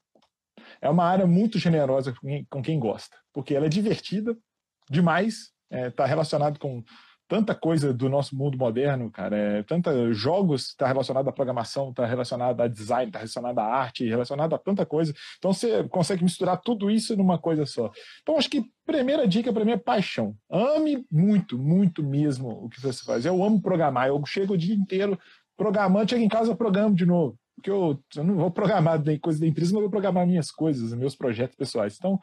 É 0.81 0.89
uma 0.89 1.05
área 1.05 1.27
muito 1.27 1.59
generosa 1.59 2.11
com 2.13 2.27
quem, 2.27 2.45
com 2.49 2.61
quem 2.61 2.79
gosta, 2.79 3.15
porque 3.31 3.53
ela 3.53 3.67
é 3.67 3.69
divertida 3.69 4.35
demais, 4.89 5.51
está 5.71 6.05
é, 6.05 6.07
relacionado 6.07 6.57
com 6.59 6.83
tanta 7.27 7.55
coisa 7.55 7.93
do 7.93 8.09
nosso 8.09 8.35
mundo 8.35 8.57
moderno, 8.57 9.09
cara. 9.09 9.35
É, 9.35 9.63
tanta 9.63 10.13
jogos 10.13 10.67
está 10.67 10.87
relacionado 10.87 11.27
à 11.27 11.31
programação, 11.31 11.89
está 11.89 12.05
relacionado 12.05 12.61
a 12.61 12.67
design, 12.67 13.07
está 13.07 13.19
relacionado 13.19 13.59
à 13.59 13.65
arte, 13.65 14.07
relacionado 14.07 14.53
a 14.53 14.57
tanta 14.57 14.85
coisa. 14.85 15.13
Então 15.37 15.53
você 15.53 15.83
consegue 15.85 16.23
misturar 16.23 16.61
tudo 16.61 16.91
isso 16.91 17.15
numa 17.15 17.37
coisa 17.37 17.65
só. 17.65 17.91
Então 18.21 18.37
acho 18.37 18.49
que 18.49 18.65
primeira 18.85 19.27
dica 19.27 19.51
para 19.51 19.65
mim 19.65 19.71
é 19.71 19.77
paixão. 19.77 20.35
Ame 20.49 21.05
muito, 21.11 21.57
muito 21.57 22.03
mesmo 22.03 22.49
o 22.49 22.69
que 22.69 22.81
você 22.81 23.03
faz. 23.03 23.25
Eu 23.25 23.43
amo 23.43 23.61
programar. 23.61 24.07
Eu 24.07 24.23
chego 24.25 24.53
o 24.53 24.57
dia 24.57 24.75
inteiro 24.75 25.17
programando, 25.57 26.09
chego 26.09 26.23
em 26.23 26.29
casa 26.29 26.55
programo 26.55 26.95
de 26.95 27.05
novo. 27.05 27.37
Porque 27.55 27.69
eu, 27.69 27.99
eu 28.15 28.23
não 28.23 28.35
vou 28.35 28.51
programar 28.51 29.01
coisa 29.21 29.39
da 29.39 29.47
empresa, 29.47 29.71
mas 29.71 29.75
eu 29.75 29.81
vou 29.81 29.89
programar 29.89 30.27
minhas 30.27 30.51
coisas, 30.51 30.93
meus 30.93 31.15
projetos 31.15 31.55
pessoais. 31.55 31.95
Então, 31.97 32.19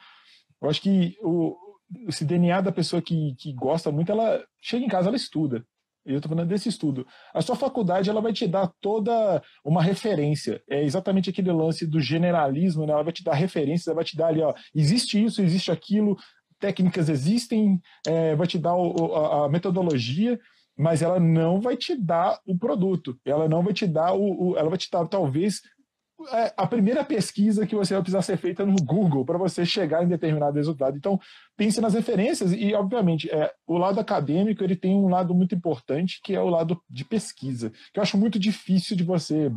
eu 0.60 0.68
acho 0.68 0.82
que 0.82 1.16
o, 1.22 1.56
esse 2.08 2.24
DNA 2.24 2.60
da 2.60 2.72
pessoa 2.72 3.02
que, 3.02 3.34
que 3.36 3.52
gosta 3.52 3.90
muito, 3.90 4.12
ela 4.12 4.44
chega 4.60 4.84
em 4.84 4.88
casa, 4.88 5.08
ela 5.08 5.16
estuda. 5.16 5.64
Eu 6.04 6.16
estou 6.16 6.30
falando 6.30 6.48
desse 6.48 6.68
estudo. 6.68 7.06
A 7.34 7.42
sua 7.42 7.54
faculdade 7.54 8.08
ela 8.08 8.22
vai 8.22 8.32
te 8.32 8.46
dar 8.46 8.72
toda 8.80 9.42
uma 9.64 9.82
referência. 9.82 10.62
É 10.68 10.82
exatamente 10.82 11.28
aquele 11.28 11.52
lance 11.52 11.86
do 11.86 12.00
generalismo, 12.00 12.86
né? 12.86 12.92
ela 12.92 13.02
vai 13.02 13.12
te 13.12 13.22
dar 13.22 13.34
referências, 13.34 13.86
ela 13.86 13.96
vai 13.96 14.04
te 14.04 14.16
dar 14.16 14.28
ali, 14.28 14.40
ó, 14.40 14.54
existe 14.74 15.22
isso, 15.22 15.42
existe 15.42 15.70
aquilo, 15.70 16.16
técnicas 16.58 17.08
existem, 17.08 17.80
é, 18.06 18.34
vai 18.34 18.46
te 18.46 18.58
dar 18.58 18.74
o, 18.74 19.14
a, 19.14 19.46
a, 19.46 19.48
metodologia, 19.48 20.38
mas 20.76 21.02
ela 21.02 21.20
não 21.20 21.60
vai 21.60 21.76
te 21.76 21.94
dar 21.94 22.38
o 22.46 22.56
produto. 22.56 23.18
Ela 23.24 23.48
não 23.48 23.62
vai 23.62 23.74
te 23.74 23.86
dar 23.86 24.14
o, 24.14 24.50
o 24.50 24.56
ela 24.56 24.70
vai 24.70 24.78
te 24.78 24.90
dar 24.90 25.06
talvez 25.06 25.60
a 26.56 26.66
primeira 26.66 27.04
pesquisa 27.04 27.66
que 27.66 27.74
você 27.74 27.94
vai 27.94 28.02
precisar 28.02 28.22
ser 28.22 28.36
feita 28.36 28.64
no 28.64 28.76
Google 28.76 29.24
para 29.24 29.38
você 29.38 29.64
chegar 29.64 30.04
em 30.04 30.08
determinado 30.08 30.56
resultado. 30.56 30.96
Então, 30.96 31.18
pense 31.56 31.80
nas 31.80 31.94
referências 31.94 32.52
e, 32.52 32.74
obviamente, 32.74 33.30
é, 33.30 33.52
o 33.66 33.78
lado 33.78 33.98
acadêmico 33.98 34.62
ele 34.62 34.76
tem 34.76 34.94
um 34.94 35.08
lado 35.08 35.34
muito 35.34 35.54
importante 35.54 36.20
que 36.22 36.34
é 36.34 36.40
o 36.40 36.48
lado 36.48 36.80
de 36.88 37.04
pesquisa, 37.04 37.70
que 37.92 37.98
eu 37.98 38.02
acho 38.02 38.18
muito 38.18 38.38
difícil 38.38 38.96
de 38.96 39.04
você 39.04 39.50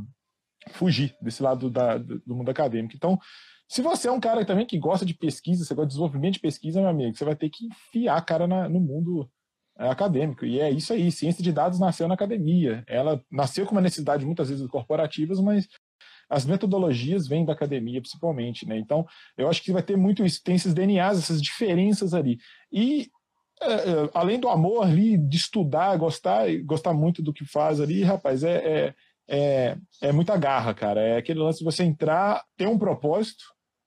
fugir 0.71 1.15
desse 1.21 1.43
lado 1.43 1.69
da, 1.69 1.97
do 1.97 2.35
mundo 2.35 2.49
acadêmico. 2.49 2.95
Então, 2.95 3.19
se 3.67 3.81
você 3.81 4.07
é 4.07 4.11
um 4.11 4.19
cara 4.19 4.45
também 4.45 4.65
que 4.65 4.77
gosta 4.77 5.05
de 5.05 5.13
pesquisa, 5.13 5.65
você 5.65 5.73
gosta 5.73 5.87
de 5.87 5.93
desenvolvimento 5.93 6.35
de 6.35 6.39
pesquisa, 6.39 6.79
meu 6.79 6.89
amigo, 6.89 7.17
você 7.17 7.25
vai 7.25 7.35
ter 7.35 7.49
que 7.49 7.65
enfiar 7.65 8.17
a 8.17 8.21
cara 8.21 8.47
na, 8.47 8.69
no 8.69 8.79
mundo 8.79 9.29
é, 9.77 9.89
acadêmico. 9.89 10.45
E 10.45 10.59
é 10.59 10.69
isso 10.69 10.93
aí, 10.93 11.11
ciência 11.11 11.43
de 11.43 11.51
dados 11.51 11.79
nasceu 11.79 12.07
na 12.07 12.13
academia. 12.13 12.83
Ela 12.87 13.21
nasceu 13.31 13.65
com 13.65 13.71
uma 13.71 13.81
necessidade 13.81 14.25
muitas 14.25 14.49
vezes 14.49 14.67
corporativas, 14.67 15.39
mas 15.39 15.67
as 16.29 16.45
metodologias 16.45 17.27
vêm 17.27 17.45
da 17.45 17.53
academia, 17.53 18.01
principalmente, 18.01 18.67
né? 18.67 18.77
Então, 18.77 19.05
eu 19.37 19.47
acho 19.49 19.61
que 19.61 19.71
vai 19.71 19.83
ter 19.83 19.97
muito 19.97 20.25
isso, 20.25 20.41
tem 20.43 20.55
esses 20.55 20.73
DNAs, 20.73 21.19
essas 21.19 21.41
diferenças 21.41 22.13
ali. 22.13 22.37
E 22.71 23.07
é, 23.61 23.73
é, 23.73 24.09
além 24.13 24.39
do 24.39 24.49
amor 24.49 24.83
ali, 24.83 25.17
de 25.17 25.37
estudar, 25.37 25.95
gostar, 25.97 26.45
gostar 26.63 26.93
muito 26.93 27.21
do 27.21 27.33
que 27.33 27.45
faz 27.45 27.79
ali, 27.79 28.03
rapaz, 28.03 28.43
é, 28.43 28.55
é, 28.55 28.93
é, 29.27 29.77
é 30.01 30.11
muita 30.11 30.37
garra, 30.37 30.73
cara. 30.73 31.01
É 31.01 31.17
aquele 31.17 31.39
lance 31.39 31.59
de 31.59 31.65
você 31.65 31.83
entrar, 31.83 32.43
ter 32.57 32.67
um 32.67 32.77
propósito, 32.77 33.43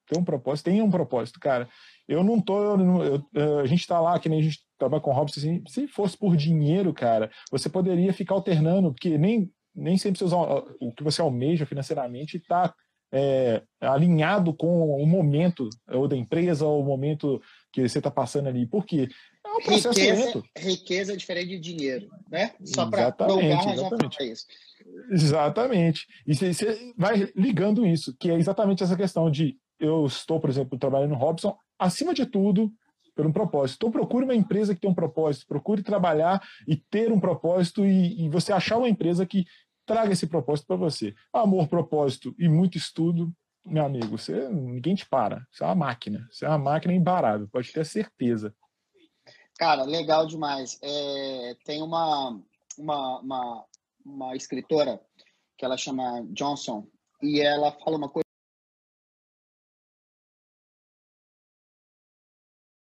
ter 0.07 0.19
um 0.19 0.25
propósito, 0.25 0.67
tem 0.67 0.81
um 0.81 0.91
propósito, 0.91 1.39
cara. 1.41 1.69
Eu 2.09 2.23
não 2.23 2.41
tô, 2.41 2.77
eu, 2.79 3.27
eu, 3.35 3.59
a 3.59 3.67
gente 3.67 3.87
tá 3.87 4.01
lá, 4.01 4.19
que 4.19 4.29
nem 4.29 4.41
a 4.41 4.43
gente 4.43 4.61
trabalha 4.79 5.03
com 5.03 5.13
Robson, 5.13 5.41
assim, 5.41 5.63
se 5.67 5.89
fosse 5.89 6.17
por 6.17 6.37
dinheiro, 6.37 6.93
cara, 6.93 7.31
você 7.51 7.69
poderia 7.69 8.13
ficar 8.13 8.35
alternando, 8.35 8.93
porque 8.93 9.19
nem 9.19 9.51
nem 9.77 9.99
sempre 9.99 10.19
você 10.19 10.35
o 10.81 10.93
que 10.93 11.05
você 11.05 11.21
almeja 11.21 11.67
financeiramente 11.67 12.39
está 12.39 12.75
é, 13.13 13.63
alinhado 13.81 14.53
com 14.53 14.91
o 15.01 15.07
momento 15.07 15.69
ou 15.89 16.09
da 16.09 16.17
empresa 16.17 16.67
ou 16.67 16.81
o 16.83 16.85
momento 16.85 17.41
que 17.73 17.89
você 17.89 17.99
está 17.99 18.11
passando 18.11 18.49
ali. 18.49 18.67
Por 18.67 18.85
quê? 18.85 19.09
É 19.45 19.49
um 19.49 19.63
processo 19.63 19.99
riqueza, 19.99 20.25
lento. 20.25 20.45
Riqueza 20.57 21.13
é 21.13 21.17
diferente 21.17 21.49
de 21.49 21.59
dinheiro, 21.59 22.09
né? 22.29 22.53
Só 22.65 22.87
para 22.87 23.03
exatamente, 23.03 23.69
exatamente. 23.69 24.33
isso. 24.33 24.47
Exatamente. 25.11 26.07
E 26.27 26.35
você, 26.35 26.53
você 26.53 26.93
vai 26.97 27.31
ligando 27.37 27.87
isso, 27.87 28.15
que 28.19 28.31
é 28.31 28.35
exatamente 28.35 28.83
essa 28.83 28.97
questão 28.97 29.31
de 29.31 29.57
eu 29.79 30.07
estou, 30.07 30.41
por 30.41 30.51
exemplo, 30.51 30.79
trabalhando 30.79 31.11
no 31.11 31.17
Robson, 31.17 31.57
acima 31.79 32.15
de 32.15 32.25
tudo, 32.27 32.73
por 33.15 33.27
um 33.27 33.33
propósito. 33.33 33.77
Então 33.77 33.91
procure 33.91 34.25
uma 34.25 34.35
empresa 34.35 34.75
que 34.75 34.81
tem 34.81 34.91
um 34.91 34.95
propósito, 34.95 35.47
procure 35.47 35.83
trabalhar 35.83 36.43
e 36.69 36.77
ter 36.77 37.11
um 37.11 37.19
propósito 37.19 37.85
e, 37.85 38.25
e 38.25 38.29
você 38.29 38.53
achar 38.53 38.77
uma 38.77 38.89
empresa 38.89 39.25
que 39.25 39.45
traga 39.87 40.13
esse 40.13 40.27
propósito 40.27 40.67
para 40.67 40.77
você. 40.77 41.15
Amor, 41.33 41.69
propósito 41.69 42.35
e 42.39 42.49
muito 42.49 42.77
estudo, 42.77 43.33
meu 43.65 43.85
amigo, 43.85 44.19
você, 44.19 44.49
ninguém 44.49 44.95
te 44.95 45.09
para. 45.09 45.47
Você 45.51 45.63
é 45.63 45.67
uma 45.67 45.75
máquina. 45.75 46.29
Você 46.31 46.45
é 46.45 46.49
uma 46.49 46.59
máquina 46.59 46.93
imparável, 46.93 47.49
pode 47.49 47.73
ter 47.73 47.87
certeza. 47.87 48.55
Cara, 49.59 49.85
legal 49.85 50.27
demais. 50.27 50.79
É, 50.83 51.57
tem 51.65 51.83
uma, 51.83 52.41
uma, 52.77 53.21
uma, 53.21 53.67
uma 54.05 54.37
escritora 54.37 55.01
que 55.57 55.65
ela 55.65 55.77
chama 55.77 56.23
Johnson 56.31 56.87
e 57.23 57.41
ela 57.41 57.73
fala 57.73 57.97
uma 57.97 58.09
coisa. 58.09 58.27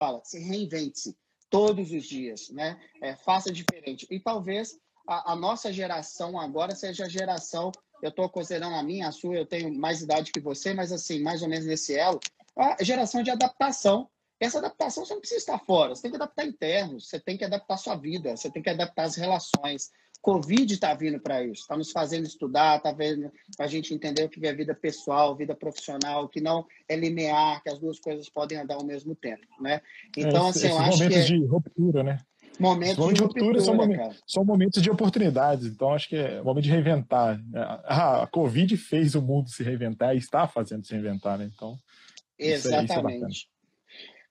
Fala, 0.02 0.20
se 0.24 0.38
reinvente-se 0.38 1.16
todos 1.48 1.90
os 1.90 2.04
dias, 2.04 2.50
né? 2.50 2.78
É, 3.00 3.16
faça 3.16 3.52
diferente. 3.52 4.06
E 4.10 4.20
talvez 4.20 4.78
a, 5.06 5.32
a 5.32 5.36
nossa 5.36 5.72
geração 5.72 6.38
agora 6.38 6.74
seja 6.74 7.04
a 7.04 7.08
geração, 7.08 7.70
eu 8.02 8.10
estou 8.10 8.28
considerando 8.28 8.74
a 8.74 8.82
minha, 8.82 9.08
a 9.08 9.12
sua, 9.12 9.36
eu 9.36 9.46
tenho 9.46 9.72
mais 9.72 10.02
idade 10.02 10.32
que 10.32 10.40
você, 10.40 10.74
mas 10.74 10.92
assim, 10.92 11.22
mais 11.22 11.42
ou 11.42 11.48
menos 11.48 11.66
nesse 11.66 11.96
elo, 11.96 12.20
a 12.56 12.82
geração 12.82 13.22
de 13.22 13.30
adaptação. 13.30 14.08
Essa 14.38 14.58
adaptação 14.58 15.04
você 15.04 15.14
não 15.14 15.20
precisa 15.20 15.40
estar 15.40 15.58
fora, 15.58 15.94
você 15.94 16.02
tem 16.02 16.10
que 16.10 16.16
adaptar 16.16 16.44
interno, 16.44 17.00
você 17.00 17.18
tem 17.18 17.38
que 17.38 17.44
adaptar 17.44 17.78
sua 17.78 17.96
vida, 17.96 18.36
você 18.36 18.50
tem 18.50 18.62
que 18.62 18.68
adaptar 18.68 19.04
as 19.04 19.16
relações. 19.16 19.90
Covid 20.20 20.74
está 20.74 20.92
vindo 20.92 21.20
para 21.20 21.42
isso, 21.44 21.62
está 21.62 21.76
nos 21.76 21.90
fazendo 21.90 22.26
estudar, 22.26 22.76
está 22.76 22.92
vendo 22.92 23.30
a 23.58 23.66
gente 23.66 23.94
entender 23.94 24.24
o 24.24 24.28
que 24.28 24.44
é 24.46 24.52
vida 24.52 24.74
pessoal, 24.74 25.36
vida 25.36 25.54
profissional, 25.54 26.28
que 26.28 26.40
não 26.40 26.66
é 26.88 26.96
linear, 26.96 27.62
que 27.62 27.70
as 27.70 27.78
duas 27.78 27.98
coisas 27.98 28.28
podem 28.28 28.58
andar 28.58 28.74
ao 28.74 28.84
mesmo 28.84 29.14
tempo, 29.14 29.46
né? 29.60 29.80
Então, 30.16 30.46
é, 30.46 30.50
assim, 30.50 30.68
eu 30.68 30.78
acho 30.78 30.98
que... 30.98 31.04
momentos 31.04 31.26
de 31.26 31.44
ruptura, 31.46 32.02
né? 32.02 32.18
Momentos 32.58 33.14
de 33.14 33.22
ruptura, 33.22 33.60
são, 33.60 33.74
momentos, 33.74 34.22
são, 34.26 34.44
momentos 34.44 34.82
de 34.82 34.90
oportunidades, 34.90 35.66
então 35.66 35.92
acho 35.92 36.08
que 36.08 36.16
é 36.16 36.40
momento 36.42 36.64
de 36.64 36.70
reinventar. 36.70 37.40
A, 37.84 38.22
a 38.22 38.26
Covid 38.26 38.76
fez 38.76 39.14
o 39.14 39.22
mundo 39.22 39.48
se 39.50 39.62
reinventar 39.62 40.14
e 40.14 40.18
está 40.18 40.48
fazendo 40.48 40.84
se 40.84 40.92
reinventar, 40.92 41.38
né? 41.38 41.50
Então. 41.54 41.76
Exatamente. 42.38 43.48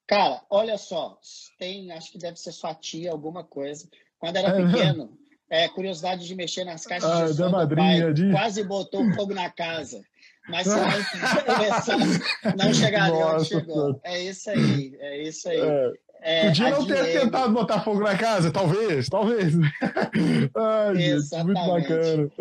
Cara, 0.08 0.42
olha 0.50 0.78
só, 0.78 1.18
tem, 1.58 1.92
acho 1.92 2.12
que 2.12 2.18
deve 2.18 2.38
ser 2.38 2.52
sua 2.52 2.76
tia, 2.76 3.12
alguma 3.12 3.44
coisa. 3.44 3.88
Quando 4.20 4.38
era 4.38 4.50
é, 4.50 4.66
pequeno, 4.66 5.18
é, 5.50 5.68
curiosidade 5.68 6.28
de 6.28 6.36
mexer 6.36 6.64
nas 6.64 6.86
caixas 6.86 7.10
ah, 7.10 7.26
de 7.26 7.34
som 7.34 7.50
madrinha, 7.50 8.06
pai, 8.06 8.14
de... 8.14 8.32
quase 8.32 8.64
botou 8.64 9.12
fogo 9.14 9.34
na 9.34 9.50
casa. 9.50 10.04
Mas 10.48 10.68
se 11.84 11.92
não 11.92 12.56
não 12.56 12.74
chegaria 12.74 13.20
Nossa, 13.20 13.36
onde 13.36 13.48
chegou. 13.48 14.00
É 14.04 14.24
isso 14.24 14.50
aí, 14.50 14.96
é 15.00 15.24
isso 15.24 15.50
aí. 15.50 15.60
É. 15.60 15.92
É, 16.28 16.48
Podia 16.48 16.72
não 16.72 16.88
ter 16.88 17.04
Diego... 17.04 17.20
tentado 17.20 17.54
botar 17.54 17.82
fogo 17.82 18.00
na 18.00 18.18
casa, 18.18 18.52
talvez, 18.52 19.08
talvez. 19.08 19.54
Ai, 20.58 20.96
gente, 20.96 21.44
muito 21.44 21.68
bacana. 21.68 22.32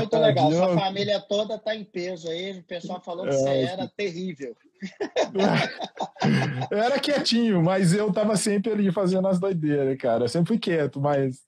Muito 0.00 0.18
legal. 0.18 0.50
Sua 0.50 0.76
família 0.76 1.20
toda 1.20 1.54
está 1.54 1.76
em 1.76 1.84
peso 1.84 2.28
aí. 2.28 2.58
O 2.58 2.62
pessoal 2.64 3.00
falou 3.00 3.28
que 3.28 3.30
é, 3.30 3.38
você 3.38 3.48
era 3.48 3.88
terrível. 3.96 4.56
Era 6.70 7.00
quietinho, 7.00 7.62
mas 7.62 7.92
eu 7.92 8.12
tava 8.12 8.36
sempre 8.36 8.70
ali 8.70 8.92
fazendo 8.92 9.26
as 9.26 9.38
doideiras, 9.40 9.96
cara. 9.98 10.24
Eu 10.24 10.28
sempre 10.28 10.48
fui 10.48 10.58
quieto, 10.58 11.00
mas 11.00 11.40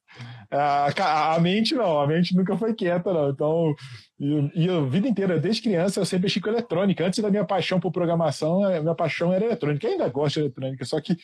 a, 0.50 1.34
a 1.34 1.40
mente 1.40 1.74
não, 1.74 2.00
a 2.00 2.06
mente 2.06 2.34
nunca 2.34 2.56
foi 2.56 2.74
quieta, 2.74 3.12
não. 3.12 3.30
Então, 3.30 3.74
e, 4.18 4.68
a 4.68 4.80
vida 4.80 5.08
inteira, 5.08 5.38
desde 5.38 5.62
criança, 5.62 6.00
eu 6.00 6.04
sempre 6.04 6.24
mexi 6.24 6.40
com 6.40 6.50
eletrônica. 6.50 7.04
Antes 7.04 7.20
da 7.20 7.30
minha 7.30 7.44
paixão 7.44 7.78
por 7.78 7.92
programação, 7.92 8.64
a 8.64 8.80
minha 8.80 8.94
paixão 8.94 9.32
era 9.32 9.44
eletrônica. 9.44 9.86
Eu 9.86 9.92
ainda 9.92 10.08
gosto 10.08 10.34
de 10.34 10.40
eletrônica, 10.46 10.84
só 10.84 11.00
que 11.00 11.16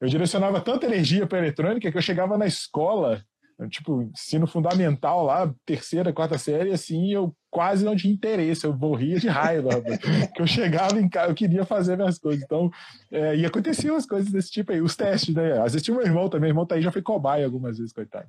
eu 0.00 0.08
direcionava 0.08 0.60
tanta 0.60 0.86
energia 0.86 1.26
para 1.26 1.38
eletrônica 1.38 1.90
que 1.90 1.96
eu 1.96 2.02
chegava 2.02 2.36
na 2.36 2.46
escola 2.46 3.24
tipo, 3.68 4.02
ensino 4.02 4.46
fundamental 4.46 5.24
lá, 5.24 5.52
terceira, 5.64 6.12
quarta 6.12 6.36
série, 6.38 6.72
assim, 6.72 7.12
eu 7.12 7.34
quase 7.50 7.84
não 7.84 7.94
tinha 7.94 8.12
interesse, 8.12 8.66
eu 8.66 8.76
morria 8.76 9.20
de 9.20 9.28
raiva, 9.28 9.70
que 10.34 10.42
eu 10.42 10.46
chegava 10.46 11.00
em 11.00 11.08
casa, 11.08 11.30
eu 11.30 11.34
queria 11.36 11.64
fazer 11.64 11.96
minhas 11.96 12.18
coisas, 12.18 12.42
então, 12.42 12.68
é, 13.12 13.36
e 13.36 13.46
aconteciam 13.46 13.94
as 13.94 14.04
coisas 14.04 14.32
desse 14.32 14.50
tipo 14.50 14.72
aí, 14.72 14.80
os 14.80 14.96
testes, 14.96 15.32
né, 15.32 15.52
às 15.52 15.72
vezes 15.72 15.82
tinha 15.82 15.96
meu 15.96 16.04
irmão 16.04 16.28
também, 16.28 16.48
meu 16.48 16.50
irmão 16.50 16.66
tá 16.66 16.74
aí, 16.74 16.82
já 16.82 16.90
foi 16.90 17.00
cobaia 17.00 17.44
algumas 17.44 17.78
vezes, 17.78 17.92
coitado. 17.92 18.26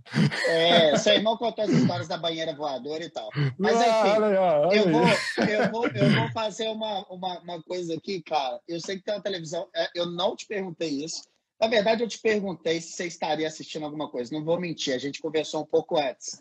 É, 0.47 0.95
seu 0.97 1.13
irmão 1.13 1.36
contou 1.38 1.65
as 1.65 1.71
histórias 1.71 2.07
da 2.07 2.17
banheira 2.17 2.53
voadora 2.53 3.03
e 3.03 3.09
tal, 3.09 3.30
mas 3.57 3.76
ah, 3.78 3.88
enfim, 3.88 4.21
olha, 4.21 4.41
olha 4.41 4.78
eu, 4.78 4.91
vou, 4.91 5.07
eu, 5.47 5.71
vou, 5.71 5.88
eu 5.88 6.09
vou 6.11 6.32
fazer 6.32 6.67
uma, 6.69 7.03
uma, 7.09 7.39
uma 7.39 7.63
coisa 7.63 7.95
aqui, 7.95 8.21
cara, 8.21 8.59
eu 8.67 8.80
sei 8.80 8.97
que 8.97 9.03
tem 9.03 9.15
uma 9.15 9.23
televisão, 9.23 9.67
é, 9.76 9.88
eu 9.95 10.05
não 10.05 10.36
te 10.36 10.45
perguntei 10.45 11.03
isso, 11.03 11.23
na 11.59 11.67
verdade, 11.67 12.03
eu 12.03 12.07
te 12.07 12.19
perguntei 12.19 12.81
se 12.81 12.91
você 12.91 13.07
estaria 13.07 13.47
assistindo 13.47 13.85
alguma 13.85 14.09
coisa. 14.09 14.33
Não 14.33 14.43
vou 14.43 14.59
mentir, 14.59 14.93
a 14.93 14.97
gente 14.97 15.21
conversou 15.21 15.61
um 15.61 15.65
pouco 15.65 15.97
antes. 15.97 16.37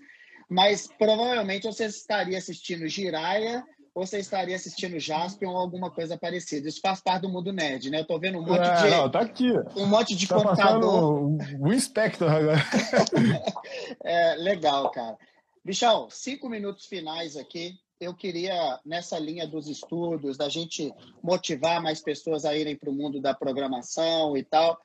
Mas 0.49 0.89
provavelmente 0.99 1.67
você 1.67 1.87
estaria 1.87 2.37
assistindo 2.37 2.89
Jiraya 2.89 3.65
ou 3.95 4.05
você 4.05 4.19
estaria 4.19 4.57
assistindo 4.57 4.99
Jaspion 4.99 5.51
ou 5.51 5.57
alguma 5.57 5.91
coisa 5.91 6.19
parecida. 6.19 6.69
Isso 6.69 6.81
faz 6.81 7.01
parte 7.01 7.23
do 7.23 7.29
mundo 7.29 7.53
nerd, 7.53 7.91
né? 7.91 8.01
Eu 8.01 8.07
tô 8.07 8.19
vendo 8.19 8.39
um 8.39 8.45
monte 8.45 8.67
é, 8.67 8.83
de. 8.83 8.91
Não, 8.91 9.11
tá 9.11 9.21
aqui. 9.21 9.53
Um 9.77 9.87
monte 9.87 10.17
de 10.17 10.27
tá 10.27 10.35
computador. 10.35 11.39
O 11.61 11.73
Inspector 11.73 12.31
agora. 12.31 12.59
é, 14.03 14.35
legal, 14.35 14.91
cara. 14.91 15.17
Bichão, 15.65 16.09
cinco 16.11 16.49
minutos 16.49 16.87
finais 16.87 17.37
aqui. 17.37 17.75
Eu 18.01 18.13
queria, 18.13 18.81
nessa 18.85 19.19
linha 19.19 19.47
dos 19.47 19.69
estudos, 19.69 20.37
da 20.37 20.49
gente 20.49 20.93
motivar 21.23 21.81
mais 21.81 22.03
pessoas 22.03 22.45
a 22.45 22.55
irem 22.55 22.77
para 22.77 22.91
o 22.91 22.93
mundo 22.93 23.21
da 23.21 23.33
programação 23.33 24.37
e 24.37 24.43
tal. 24.43 24.77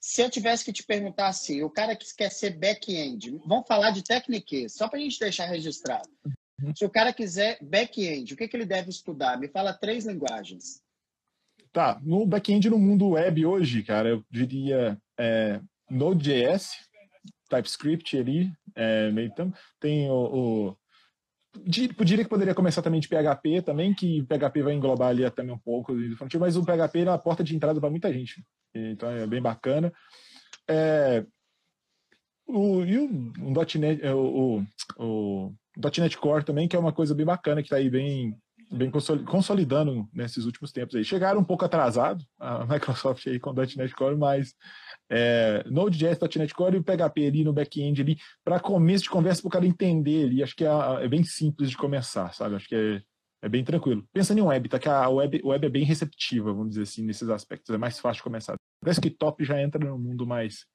Se 0.00 0.22
eu 0.22 0.30
tivesse 0.30 0.64
que 0.64 0.72
te 0.72 0.84
perguntar 0.84 1.28
assim, 1.28 1.62
o 1.62 1.70
cara 1.70 1.96
que 1.96 2.06
quer 2.16 2.30
ser 2.30 2.50
back-end, 2.50 3.38
vamos 3.44 3.66
falar 3.66 3.90
de 3.90 4.02
técnica, 4.02 4.68
só 4.68 4.88
para 4.88 4.98
a 4.98 5.02
gente 5.02 5.18
deixar 5.18 5.46
registrado. 5.46 6.08
Uhum. 6.62 6.74
Se 6.74 6.84
o 6.84 6.90
cara 6.90 7.12
quiser 7.12 7.58
back-end, 7.62 8.32
o 8.32 8.36
que, 8.36 8.46
que 8.46 8.56
ele 8.56 8.66
deve 8.66 8.90
estudar? 8.90 9.38
Me 9.38 9.48
fala 9.48 9.72
três 9.72 10.06
linguagens. 10.06 10.80
Tá, 11.72 12.00
no 12.02 12.24
back-end 12.24 12.70
no 12.70 12.78
mundo 12.78 13.10
web 13.10 13.44
hoje, 13.44 13.82
cara, 13.82 14.08
eu 14.08 14.24
diria 14.30 15.00
é, 15.18 15.60
Node.js, 15.90 16.72
TypeScript 17.48 18.16
ali, 18.16 18.52
é, 18.74 19.10
meio 19.10 19.34
tam, 19.34 19.52
tem 19.80 20.08
o, 20.10 20.14
o 20.14 20.76
diria 21.66 22.24
que 22.24 22.30
poderia 22.30 22.54
começar 22.54 22.82
também 22.82 23.00
de 23.00 23.08
PHP 23.08 23.62
também, 23.62 23.94
que 23.94 24.22
PHP 24.24 24.62
vai 24.62 24.74
englobar 24.74 25.08
ali 25.08 25.28
também 25.30 25.54
um 25.54 25.58
pouco 25.58 25.92
mas 26.38 26.56
o 26.56 26.64
PHP 26.64 27.00
é 27.00 27.08
a 27.08 27.18
porta 27.18 27.42
de 27.44 27.54
entrada 27.54 27.80
para 27.80 27.90
muita 27.90 28.12
gente. 28.12 28.44
Então 28.74 29.10
é 29.10 29.26
bem 29.26 29.40
bacana. 29.40 29.92
É, 30.68 31.24
o, 32.46 32.82
e 32.82 32.98
o, 32.98 33.08
.NET, 33.78 34.02
é, 34.02 34.14
o, 34.14 34.64
o, 34.98 35.52
o 35.76 35.90
.NET 35.98 36.16
Core 36.18 36.44
também, 36.44 36.66
que 36.66 36.74
é 36.74 36.78
uma 36.78 36.92
coisa 36.92 37.14
bem 37.14 37.26
bacana, 37.26 37.60
que 37.60 37.66
está 37.66 37.76
aí 37.76 37.90
bem, 37.90 38.34
bem 38.70 38.90
consolidando 38.90 40.08
nesses 40.12 40.46
últimos 40.46 40.72
tempos 40.72 40.94
aí. 40.94 41.04
Chegaram 41.04 41.40
um 41.40 41.44
pouco 41.44 41.64
atrasado 41.64 42.24
a 42.38 42.64
Microsoft 42.66 43.26
aí 43.26 43.38
com 43.38 43.50
o 43.50 43.54
.NET 43.54 43.94
Core, 43.94 44.16
mas 44.16 44.54
é, 45.10 45.64
Node.js, 45.66 46.18
.NET 46.36 46.54
Core 46.54 46.76
e 46.76 46.80
o 46.80 46.84
PHP 46.84 47.26
ali 47.26 47.44
no 47.44 47.52
back-end 47.52 48.00
ali, 48.00 48.16
para 48.44 48.60
começo 48.60 49.04
de 49.04 49.10
conversa, 49.10 49.40
para 49.40 49.48
o 49.48 49.52
cara 49.52 49.66
entender 49.66 50.24
ali, 50.24 50.42
acho 50.42 50.54
que 50.54 50.64
é, 50.64 50.68
é, 51.00 51.08
bem 51.08 51.24
simples 51.24 51.70
de 51.70 51.76
começar, 51.76 52.32
sabe? 52.34 52.56
Acho 52.56 52.68
que 52.68 52.74
é, 52.74 53.02
é 53.46 53.48
bem 53.48 53.64
tranquilo. 53.64 54.04
Pensando 54.12 54.38
em 54.38 54.42
web, 54.42 54.68
tá? 54.68 54.78
Que 54.78 54.88
a 54.88 55.08
web, 55.08 55.40
web 55.44 55.66
é 55.66 55.70
bem 55.70 55.84
receptiva, 55.84 56.52
vamos 56.52 56.70
dizer 56.70 56.82
assim, 56.82 57.04
nesses 57.04 57.28
aspectos. 57.28 57.74
É 57.74 57.78
mais 57.78 57.98
fácil 57.98 58.20
de 58.20 58.24
começar. 58.24 58.54
Desktop 58.84 59.44
já 59.44 59.60
entra 59.60 59.84
no 59.84 59.98
mundo 59.98 60.26
mais 60.26 60.66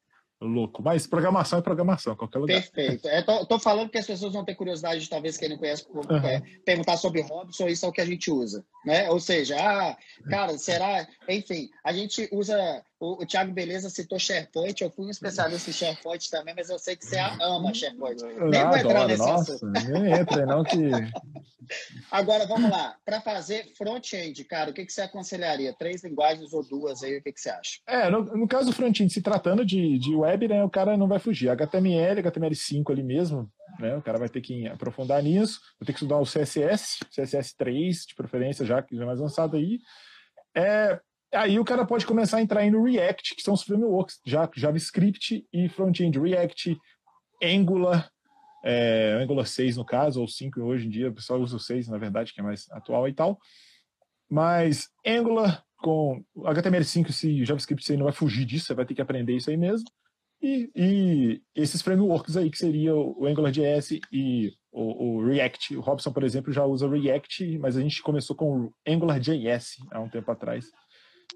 louco. 0.44 0.82
Mas 0.84 1.08
programação 1.08 1.60
é 1.60 1.62
programação, 1.62 2.16
qualquer 2.16 2.40
lugar. 2.40 2.62
Perfeito. 2.62 3.08
É, 3.08 3.22
tô, 3.22 3.46
tô, 3.46 3.60
falando 3.60 3.90
que 3.90 3.98
as 3.98 4.06
pessoas 4.06 4.34
vão 4.34 4.44
ter 4.44 4.56
curiosidade, 4.56 5.02
de, 5.02 5.10
talvez 5.10 5.38
quem 5.38 5.50
não 5.50 5.58
conhece, 5.58 5.86
uhum. 5.90 6.18
é, 6.18 6.42
perguntar 6.66 6.98
sobre 6.98 7.22
Robson, 7.22 7.68
isso 7.68 7.86
é 7.86 7.90
o 7.90 7.92
que 7.92 8.02
a 8.02 8.06
gente 8.06 8.30
usa. 8.30 8.64
Né? 8.86 9.10
Ou 9.10 9.20
seja, 9.20 9.56
ah, 9.60 9.98
cara, 10.30 10.58
será. 10.58 11.08
Enfim, 11.28 11.70
a 11.84 11.94
gente 11.94 12.28
usa. 12.32 12.84
O, 13.04 13.22
o 13.22 13.26
Thiago 13.26 13.52
Beleza 13.52 13.90
citou 13.90 14.18
SharePoint, 14.18 14.82
eu 14.82 14.90
fui 14.90 15.06
um 15.06 15.10
especialista 15.10 15.70
em 15.70 15.74
SharePoint 15.74 16.30
também, 16.30 16.56
mas 16.56 16.70
eu 16.70 16.80
sei 16.80 16.96
que 16.96 17.06
você 17.06 17.18
ama 17.20 17.74
SharePoint. 17.74 18.24
Nem 18.24 18.66
vou 18.66 18.78
entrar 18.78 19.08
nesse 19.08 19.22
nossa, 19.22 19.56
assunto. 19.56 19.90
Nem 19.90 20.14
entra, 20.14 20.46
não 20.46 20.64
que. 20.64 20.78
Agora, 22.10 22.48
vamos 22.48 22.72
lá. 22.72 22.96
Para 23.04 23.20
fazer 23.20 23.74
front-end, 23.78 24.42
cara, 24.46 24.72
o 24.72 24.74
que, 24.74 24.86
que 24.86 24.94
você 24.94 25.02
aconselharia? 25.02 25.76
Três 25.78 26.02
linguagens 26.02 26.54
ou 26.54 26.64
duas 26.66 27.04
aí, 27.04 27.18
o 27.18 27.22
que, 27.22 27.34
que 27.34 27.42
você 27.42 27.50
acha? 27.50 27.80
É, 27.86 28.10
no, 28.10 28.24
no 28.24 28.48
caso 28.48 28.68
do 28.68 28.74
front-end, 28.74 29.12
se 29.12 29.22
tratando 29.22 29.66
de, 29.66 30.00
de 30.00 30.16
web, 30.16 30.48
né, 30.48 30.64
o 30.64 30.70
cara 30.70 30.96
não 30.96 31.08
vai 31.10 31.20
fugir. 31.20 31.50
HTML, 31.50 32.22
HTML5 32.22 32.90
ali 32.90 33.04
mesmo, 33.04 33.52
né, 33.80 33.98
o 33.98 34.02
cara 34.02 34.18
vai 34.18 34.30
ter 34.30 34.40
que 34.40 34.66
aprofundar 34.68 35.22
nisso, 35.22 35.60
vai 35.78 35.88
ter 35.88 35.92
que 35.92 35.98
estudar 36.00 36.20
o 36.20 36.26
CSS, 36.26 37.00
CSS3, 37.14 38.08
de 38.08 38.16
preferência, 38.16 38.66
já 38.66 38.82
que 38.82 38.96
já 38.96 39.04
é 39.04 39.06
mais 39.06 39.20
avançado 39.20 39.58
aí. 39.58 39.80
É, 40.56 40.98
aí 41.34 41.60
o 41.60 41.66
cara 41.66 41.86
pode 41.86 42.06
começar 42.06 42.38
a 42.38 42.42
entrar 42.42 42.62
aí 42.62 42.72
no 42.72 42.84
React, 42.84 43.36
que 43.36 43.42
são 43.42 43.54
os 43.54 43.64
frameworks, 43.64 44.20
já, 44.26 44.50
JavaScript 44.56 45.46
e 45.52 45.70
front-end. 45.70 46.20
React, 46.20 46.78
Angular, 47.42 48.10
é, 48.64 49.20
Angular 49.22 49.46
6 49.46 49.78
no 49.78 49.86
caso, 49.86 50.22
ou 50.22 50.28
5 50.28 50.62
hoje 50.62 50.88
em 50.88 50.90
dia, 50.90 51.10
o 51.10 51.14
pessoal 51.14 51.40
usa 51.42 51.56
o 51.56 51.60
6, 51.60 51.88
na 51.88 51.98
verdade, 51.98 52.34
que 52.34 52.40
é 52.40 52.44
mais 52.44 52.70
atual 52.72 53.08
e 53.08 53.14
tal. 53.14 53.40
Mas 54.30 54.90
Angular 55.06 55.64
com 55.78 56.24
HTML5 56.38 57.26
e 57.26 57.46
JavaScript 57.46 57.86
você 57.86 57.98
não 57.98 58.06
vai 58.06 58.14
fugir 58.14 58.46
disso, 58.46 58.68
você 58.68 58.74
vai 58.74 58.86
ter 58.86 58.96
que 58.96 59.02
aprender 59.02 59.36
isso 59.36 59.50
aí 59.50 59.58
mesmo. 59.58 59.86
E, 60.42 60.70
e 60.76 61.42
esses 61.56 61.82
frameworks 61.82 62.36
aí, 62.36 62.50
que 62.50 62.58
seria 62.58 62.94
o 62.94 63.26
AngularJS 63.26 64.00
e 64.12 64.54
o, 64.72 65.18
o, 65.20 65.26
React. 65.26 65.78
O 65.78 65.82
Robson, 65.82 66.12
por 66.12 66.24
exemplo, 66.24 66.52
já 66.52 66.66
usa 66.66 66.90
React, 66.90 67.60
mas 67.60 67.78
a 67.78 67.82
gente 67.82 68.02
começou 68.02 68.36
com 68.36 68.66
o 68.66 68.74
AngularJS 68.86 69.78
há 69.92 70.02
um 70.02 70.10
tempo 70.10 70.30
atrás. 70.30 70.70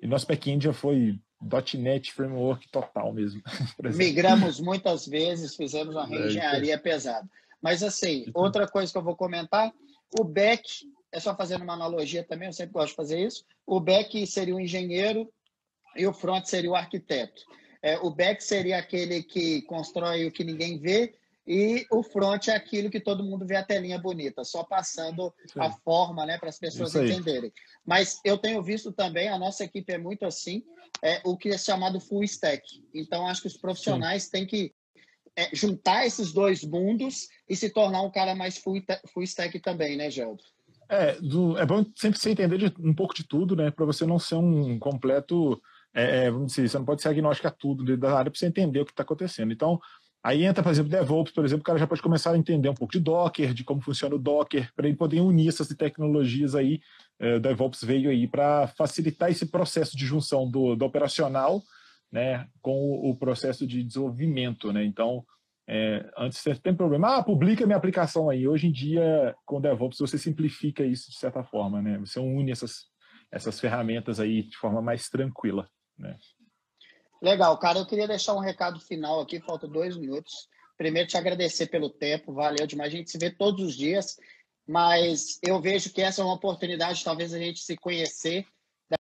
E 0.02 0.08
nosso 0.08 0.28
backend 0.28 0.64
já 0.64 0.74
foi 0.74 1.20
.NET 1.76 2.12
Framework 2.14 2.68
total 2.70 3.14
mesmo. 3.14 3.42
Migramos 3.96 4.60
muitas 4.60 5.06
vezes, 5.08 5.56
fizemos 5.56 5.96
uma 5.96 6.06
é, 6.06 6.08
reengenharia 6.08 6.74
é, 6.74 6.78
pesada. 6.78 7.28
Mas 7.62 7.84
assim, 7.84 8.26
outra 8.34 8.68
coisa 8.68 8.92
que 8.92 8.98
eu 8.98 9.04
vou 9.04 9.16
comentar, 9.16 9.72
o 10.20 10.24
back, 10.24 10.64
é 11.12 11.20
só 11.20 11.36
fazendo 11.36 11.64
uma 11.64 11.74
analogia 11.74 12.24
também, 12.24 12.48
eu 12.48 12.54
sempre 12.54 12.74
gosto 12.74 12.90
de 12.90 12.96
fazer 12.96 13.20
isso, 13.20 13.44
o 13.66 13.80
back 13.80 14.26
seria 14.28 14.56
o 14.56 14.60
engenheiro 14.60 15.32
e 15.96 16.06
o 16.06 16.14
front 16.14 16.46
seria 16.46 16.72
o 16.72 16.76
arquiteto. 16.76 17.44
É, 17.82 17.98
o 18.00 18.10
back 18.10 18.44
seria 18.44 18.78
aquele 18.78 19.24
que 19.24 19.62
constrói 19.64 20.26
o 20.26 20.32
que 20.32 20.44
ninguém 20.44 20.80
vê 20.80 21.14
e 21.48 21.86
o 21.90 22.04
front 22.04 22.50
é 22.50 22.56
aquilo 22.56 22.90
que 22.90 23.00
todo 23.00 23.24
mundo 23.24 23.46
vê 23.46 23.56
a 23.56 23.64
telinha 23.64 23.98
bonita, 23.98 24.44
só 24.44 24.64
passando 24.64 25.34
a 25.58 25.72
forma 25.72 26.26
né, 26.26 26.38
para 26.38 26.50
as 26.50 26.60
pessoas 26.60 26.94
entenderem. 26.94 27.54
Mas 27.86 28.20
eu 28.26 28.38
tenho 28.38 28.62
visto 28.62 28.92
também, 28.92 29.30
a 29.30 29.40
nossa 29.40 29.64
equipe 29.64 29.94
é 29.94 29.98
muito 29.98 30.26
assim, 30.26 30.62
é, 31.02 31.22
o 31.24 31.38
que 31.38 31.50
é 31.50 31.58
chamado 31.58 32.02
full 32.02 32.24
stack. 32.24 32.62
Então, 32.94 33.26
acho 33.28 33.42
que 33.42 33.48
os 33.48 33.58
profissionais 33.58 34.24
Sim. 34.24 34.32
têm 34.32 34.46
que 34.46 34.74
é, 35.38 35.50
juntar 35.56 36.06
esses 36.06 36.34
dois 36.34 36.64
mundos 36.64 37.30
e 37.48 37.56
se 37.56 37.70
tornar 37.70 38.02
um 38.02 38.12
cara 38.12 38.36
mais 38.36 38.58
full, 38.58 38.84
full 39.14 39.24
stack 39.24 39.58
também, 39.60 39.96
né, 39.96 40.12
Geldo? 40.12 40.44
É, 40.90 41.14
do, 41.22 41.58
é 41.58 41.66
bom 41.66 41.86
sempre 41.96 42.20
você 42.20 42.32
entender 42.32 42.58
de, 42.58 42.74
um 42.80 42.94
pouco 42.94 43.14
de 43.14 43.26
tudo, 43.26 43.56
né? 43.56 43.72
Para 43.72 43.86
você 43.86 44.06
não 44.06 44.20
ser 44.20 44.36
um 44.36 44.80
completo. 44.80 45.62
É, 45.94 46.26
é, 46.26 46.32
vamos 46.32 46.54
dizer, 46.54 46.70
você 46.70 46.78
não 46.78 46.86
pode 46.86 47.02
ser 47.02 47.10
agnóstico 47.10 47.48
a 47.48 47.52
tudo 47.52 47.98
da 47.98 48.18
área 48.18 48.32
para 48.32 48.40
você 48.40 48.48
entender 48.48 48.80
o 48.80 48.86
que 48.86 48.92
está 48.92 49.04
acontecendo. 49.04 49.52
Então, 49.52 49.80
Aí 50.28 50.44
entra, 50.44 50.62
por 50.62 50.70
exemplo, 50.74 50.92
DevOps, 50.92 51.32
por 51.32 51.46
exemplo, 51.46 51.62
o 51.62 51.64
cara 51.64 51.80
já 51.80 51.88
pode 51.88 52.02
começar 52.02 52.34
a 52.34 52.38
entender 52.38 52.68
um 52.68 52.74
pouco 52.74 52.92
de 52.92 53.00
Docker, 53.00 53.54
de 53.54 53.64
como 53.64 53.80
funciona 53.80 54.14
o 54.14 54.20
Docker, 54.20 54.70
para 54.76 54.86
ele 54.86 54.98
poder 54.98 55.22
unir 55.22 55.48
essas 55.48 55.70
tecnologias 55.70 56.54
aí. 56.54 56.82
O 57.38 57.40
DevOps 57.40 57.82
veio 57.82 58.10
aí 58.10 58.28
para 58.28 58.68
facilitar 58.68 59.32
esse 59.32 59.46
processo 59.46 59.96
de 59.96 60.06
junção 60.06 60.46
do, 60.52 60.76
do 60.76 60.84
operacional 60.84 61.64
né, 62.12 62.46
com 62.62 62.74
o, 62.74 63.12
o, 63.12 63.16
processo 63.18 63.66
de 63.66 63.82
desenvolvimento. 63.82 64.74
Né? 64.74 64.84
Então, 64.84 65.26
é, 65.66 66.06
antes 66.18 66.40
você 66.40 66.54
tem 66.56 66.76
problema, 66.76 67.20
ah, 67.20 67.24
publica 67.24 67.66
minha 67.66 67.78
aplicação 67.78 68.30
aí. 68.30 68.46
Hoje 68.46 68.68
em 68.68 68.72
dia, 68.74 69.34
com 69.46 69.60
o 69.60 69.62
DevOps, 69.62 69.98
você 69.98 70.18
simplifica 70.18 70.84
isso 70.84 71.10
de 71.10 71.18
certa 71.18 71.42
forma, 71.42 71.82
né? 71.82 71.98
Você 72.00 72.20
une 72.20 72.52
essas, 72.52 72.88
essas 73.32 73.62
ferramentas 73.62 74.20
aí 74.20 74.44
de 74.44 74.58
forma 74.58 74.82
mais 74.82 75.08
tranquila, 75.08 75.70
né? 75.98 76.18
Legal, 77.22 77.58
cara. 77.58 77.80
Eu 77.80 77.86
queria 77.86 78.08
deixar 78.08 78.34
um 78.34 78.40
recado 78.40 78.80
final 78.80 79.20
aqui, 79.22 79.40
falta 79.40 79.68
dois 79.68 79.98
minutos. 79.98 80.48
Primeiro, 80.78 81.08
te 81.08 81.18
agradecer 81.18 81.68
pelo 81.68 81.90
tempo, 81.90 82.34
valeu 82.34 82.68
demais. 82.68 82.94
A 82.94 82.98
gente 82.98 83.10
se 83.10 83.18
vê 83.18 83.32
todos 83.32 83.66
os 83.66 83.76
dias, 83.76 84.18
mas 84.68 85.40
eu 85.42 85.60
vejo 85.60 85.92
que 85.92 86.02
essa 86.02 86.22
é 86.22 86.26
uma 86.26 86.36
oportunidade, 86.36 87.04
talvez, 87.04 87.34
a 87.34 87.40
gente 87.40 87.60
se 87.60 87.76
conhecer 87.76 88.46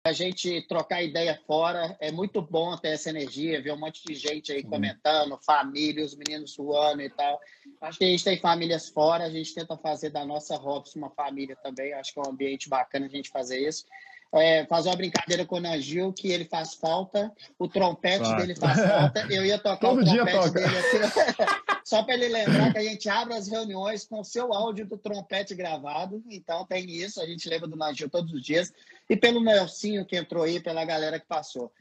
a 0.03 0.11
gente 0.13 0.63
trocar 0.67 1.03
ideia 1.03 1.39
fora. 1.45 1.95
É 1.99 2.11
muito 2.11 2.41
bom 2.41 2.75
ter 2.75 2.89
essa 2.89 3.09
energia, 3.09 3.61
ver 3.61 3.71
um 3.71 3.77
monte 3.77 4.03
de 4.03 4.15
gente 4.15 4.51
aí 4.51 4.63
comentando, 4.63 5.37
família, 5.45 6.03
os 6.03 6.15
meninos 6.15 6.53
suando 6.53 7.01
e 7.01 7.09
tal. 7.09 7.39
Acho 7.79 7.99
que 7.99 8.05
a 8.05 8.07
gente 8.07 8.23
tem 8.23 8.39
famílias 8.39 8.89
fora, 8.89 9.25
a 9.25 9.29
gente 9.29 9.53
tenta 9.53 9.77
fazer 9.77 10.09
da 10.09 10.25
nossa 10.25 10.55
Robson 10.57 10.99
uma 10.99 11.11
família 11.11 11.55
também. 11.55 11.93
Acho 11.93 12.13
que 12.13 12.19
é 12.19 12.23
um 12.23 12.31
ambiente 12.31 12.67
bacana 12.67 13.05
a 13.05 13.09
gente 13.09 13.29
fazer 13.29 13.59
isso. 13.59 13.85
É, 14.33 14.65
fazer 14.65 14.89
uma 14.89 14.95
brincadeira 14.95 15.45
com 15.45 15.57
o 15.57 15.59
Nagil, 15.59 16.13
que 16.13 16.29
ele 16.29 16.45
faz 16.45 16.73
falta, 16.73 17.31
o 17.59 17.67
trompete 17.67 18.19
claro. 18.19 18.39
dele 18.39 18.55
faz 18.55 18.79
falta. 18.79 19.27
Eu 19.29 19.45
ia 19.45 19.57
tocar 19.57 19.89
Todo 19.89 20.01
o 20.01 20.05
trompete 20.05 20.51
dele 20.51 20.77
aqui. 20.77 21.71
Só 21.83 22.03
para 22.03 22.13
ele 22.13 22.29
lembrar 22.29 22.71
que 22.71 22.77
a 22.77 22.83
gente 22.83 23.09
abre 23.09 23.33
as 23.33 23.49
reuniões 23.49 24.05
com 24.05 24.21
o 24.21 24.23
seu 24.23 24.53
áudio 24.53 24.87
do 24.87 24.97
trompete 24.97 25.53
gravado. 25.53 26.23
Então 26.29 26.65
tem 26.65 26.89
isso, 26.89 27.19
a 27.21 27.25
gente 27.25 27.49
lembra 27.49 27.67
do 27.67 27.75
Nagil 27.75 28.09
todos 28.09 28.31
os 28.31 28.41
dias. 28.41 28.71
E 29.09 29.17
pelo 29.17 29.43
Nelsinho 29.43 30.05
que 30.05 30.15
entrou 30.15 30.43
aí, 30.43 30.61
pela 30.61 30.85
galera 30.85 31.19
que 31.19 31.27
passou. 31.27 31.71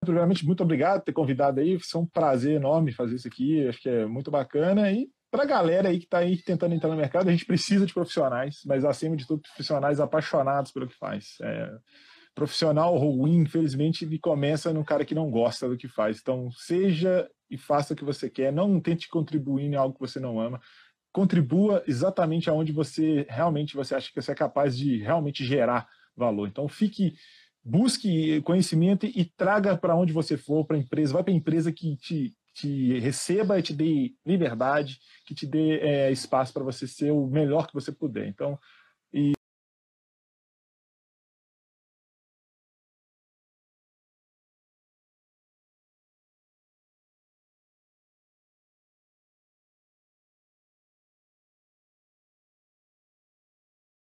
Primeiramente, 0.00 0.44
muito 0.44 0.62
obrigado 0.62 1.00
por 1.00 1.06
ter 1.06 1.12
convidado 1.12 1.60
aí. 1.60 1.78
Foi 1.78 2.00
um 2.00 2.06
prazer 2.06 2.56
enorme 2.56 2.92
fazer 2.92 3.16
isso 3.16 3.26
aqui. 3.26 3.66
Acho 3.66 3.80
que 3.80 3.88
é 3.88 4.06
muito 4.06 4.30
bacana. 4.30 4.90
E 4.92 5.08
para 5.30 5.42
a 5.42 5.46
galera 5.46 5.88
aí 5.88 5.98
que 5.98 6.04
está 6.04 6.18
aí 6.18 6.40
tentando 6.42 6.74
entrar 6.74 6.90
no 6.90 6.96
mercado, 6.96 7.28
a 7.28 7.30
gente 7.30 7.44
precisa 7.44 7.84
de 7.84 7.92
profissionais, 7.92 8.60
mas 8.64 8.84
acima 8.84 9.16
de 9.16 9.26
tudo, 9.26 9.42
profissionais 9.42 10.00
apaixonados 10.00 10.72
pelo 10.72 10.88
que 10.88 10.96
faz. 10.96 11.36
É, 11.42 11.70
profissional 12.34 12.96
ruim, 12.96 13.38
infelizmente, 13.38 14.04
ele 14.04 14.18
começa 14.18 14.72
no 14.72 14.84
cara 14.84 15.04
que 15.04 15.14
não 15.14 15.30
gosta 15.30 15.68
do 15.68 15.76
que 15.76 15.88
faz. 15.88 16.20
Então, 16.20 16.50
seja 16.52 17.28
e 17.50 17.58
faça 17.58 17.94
o 17.94 17.96
que 17.96 18.04
você 18.04 18.30
quer, 18.30 18.52
não 18.52 18.80
tente 18.80 19.08
contribuir 19.08 19.64
em 19.64 19.74
algo 19.74 19.94
que 19.94 20.00
você 20.00 20.20
não 20.20 20.38
ama. 20.40 20.60
Contribua 21.12 21.82
exatamente 21.86 22.48
aonde 22.48 22.70
você 22.70 23.26
realmente 23.28 23.74
você 23.74 23.94
acha 23.94 24.08
que 24.08 24.20
você 24.20 24.32
é 24.32 24.34
capaz 24.34 24.76
de 24.76 24.98
realmente 24.98 25.44
gerar 25.44 25.88
valor. 26.16 26.46
Então, 26.46 26.68
fique, 26.68 27.14
busque 27.64 28.40
conhecimento 28.42 29.06
e 29.06 29.24
traga 29.24 29.76
para 29.76 29.96
onde 29.96 30.12
você 30.12 30.36
for, 30.36 30.64
para 30.64 30.76
a 30.76 30.80
empresa, 30.80 31.14
vai 31.14 31.24
para 31.24 31.32
a 31.32 31.36
empresa 31.36 31.72
que 31.72 31.96
te, 31.96 32.34
te 32.58 32.98
receba 32.98 33.58
e 33.58 33.62
te 33.62 33.72
dê 33.72 34.12
liberdade, 34.26 34.98
que 35.24 35.34
te 35.34 35.46
dê 35.46 35.78
é, 35.78 36.10
espaço 36.10 36.52
para 36.52 36.64
você 36.64 36.88
ser 36.88 37.12
o 37.12 37.26
melhor 37.28 37.68
que 37.68 37.74
você 37.74 37.92
puder. 37.92 38.26
Então, 38.26 38.58
e 39.12 39.32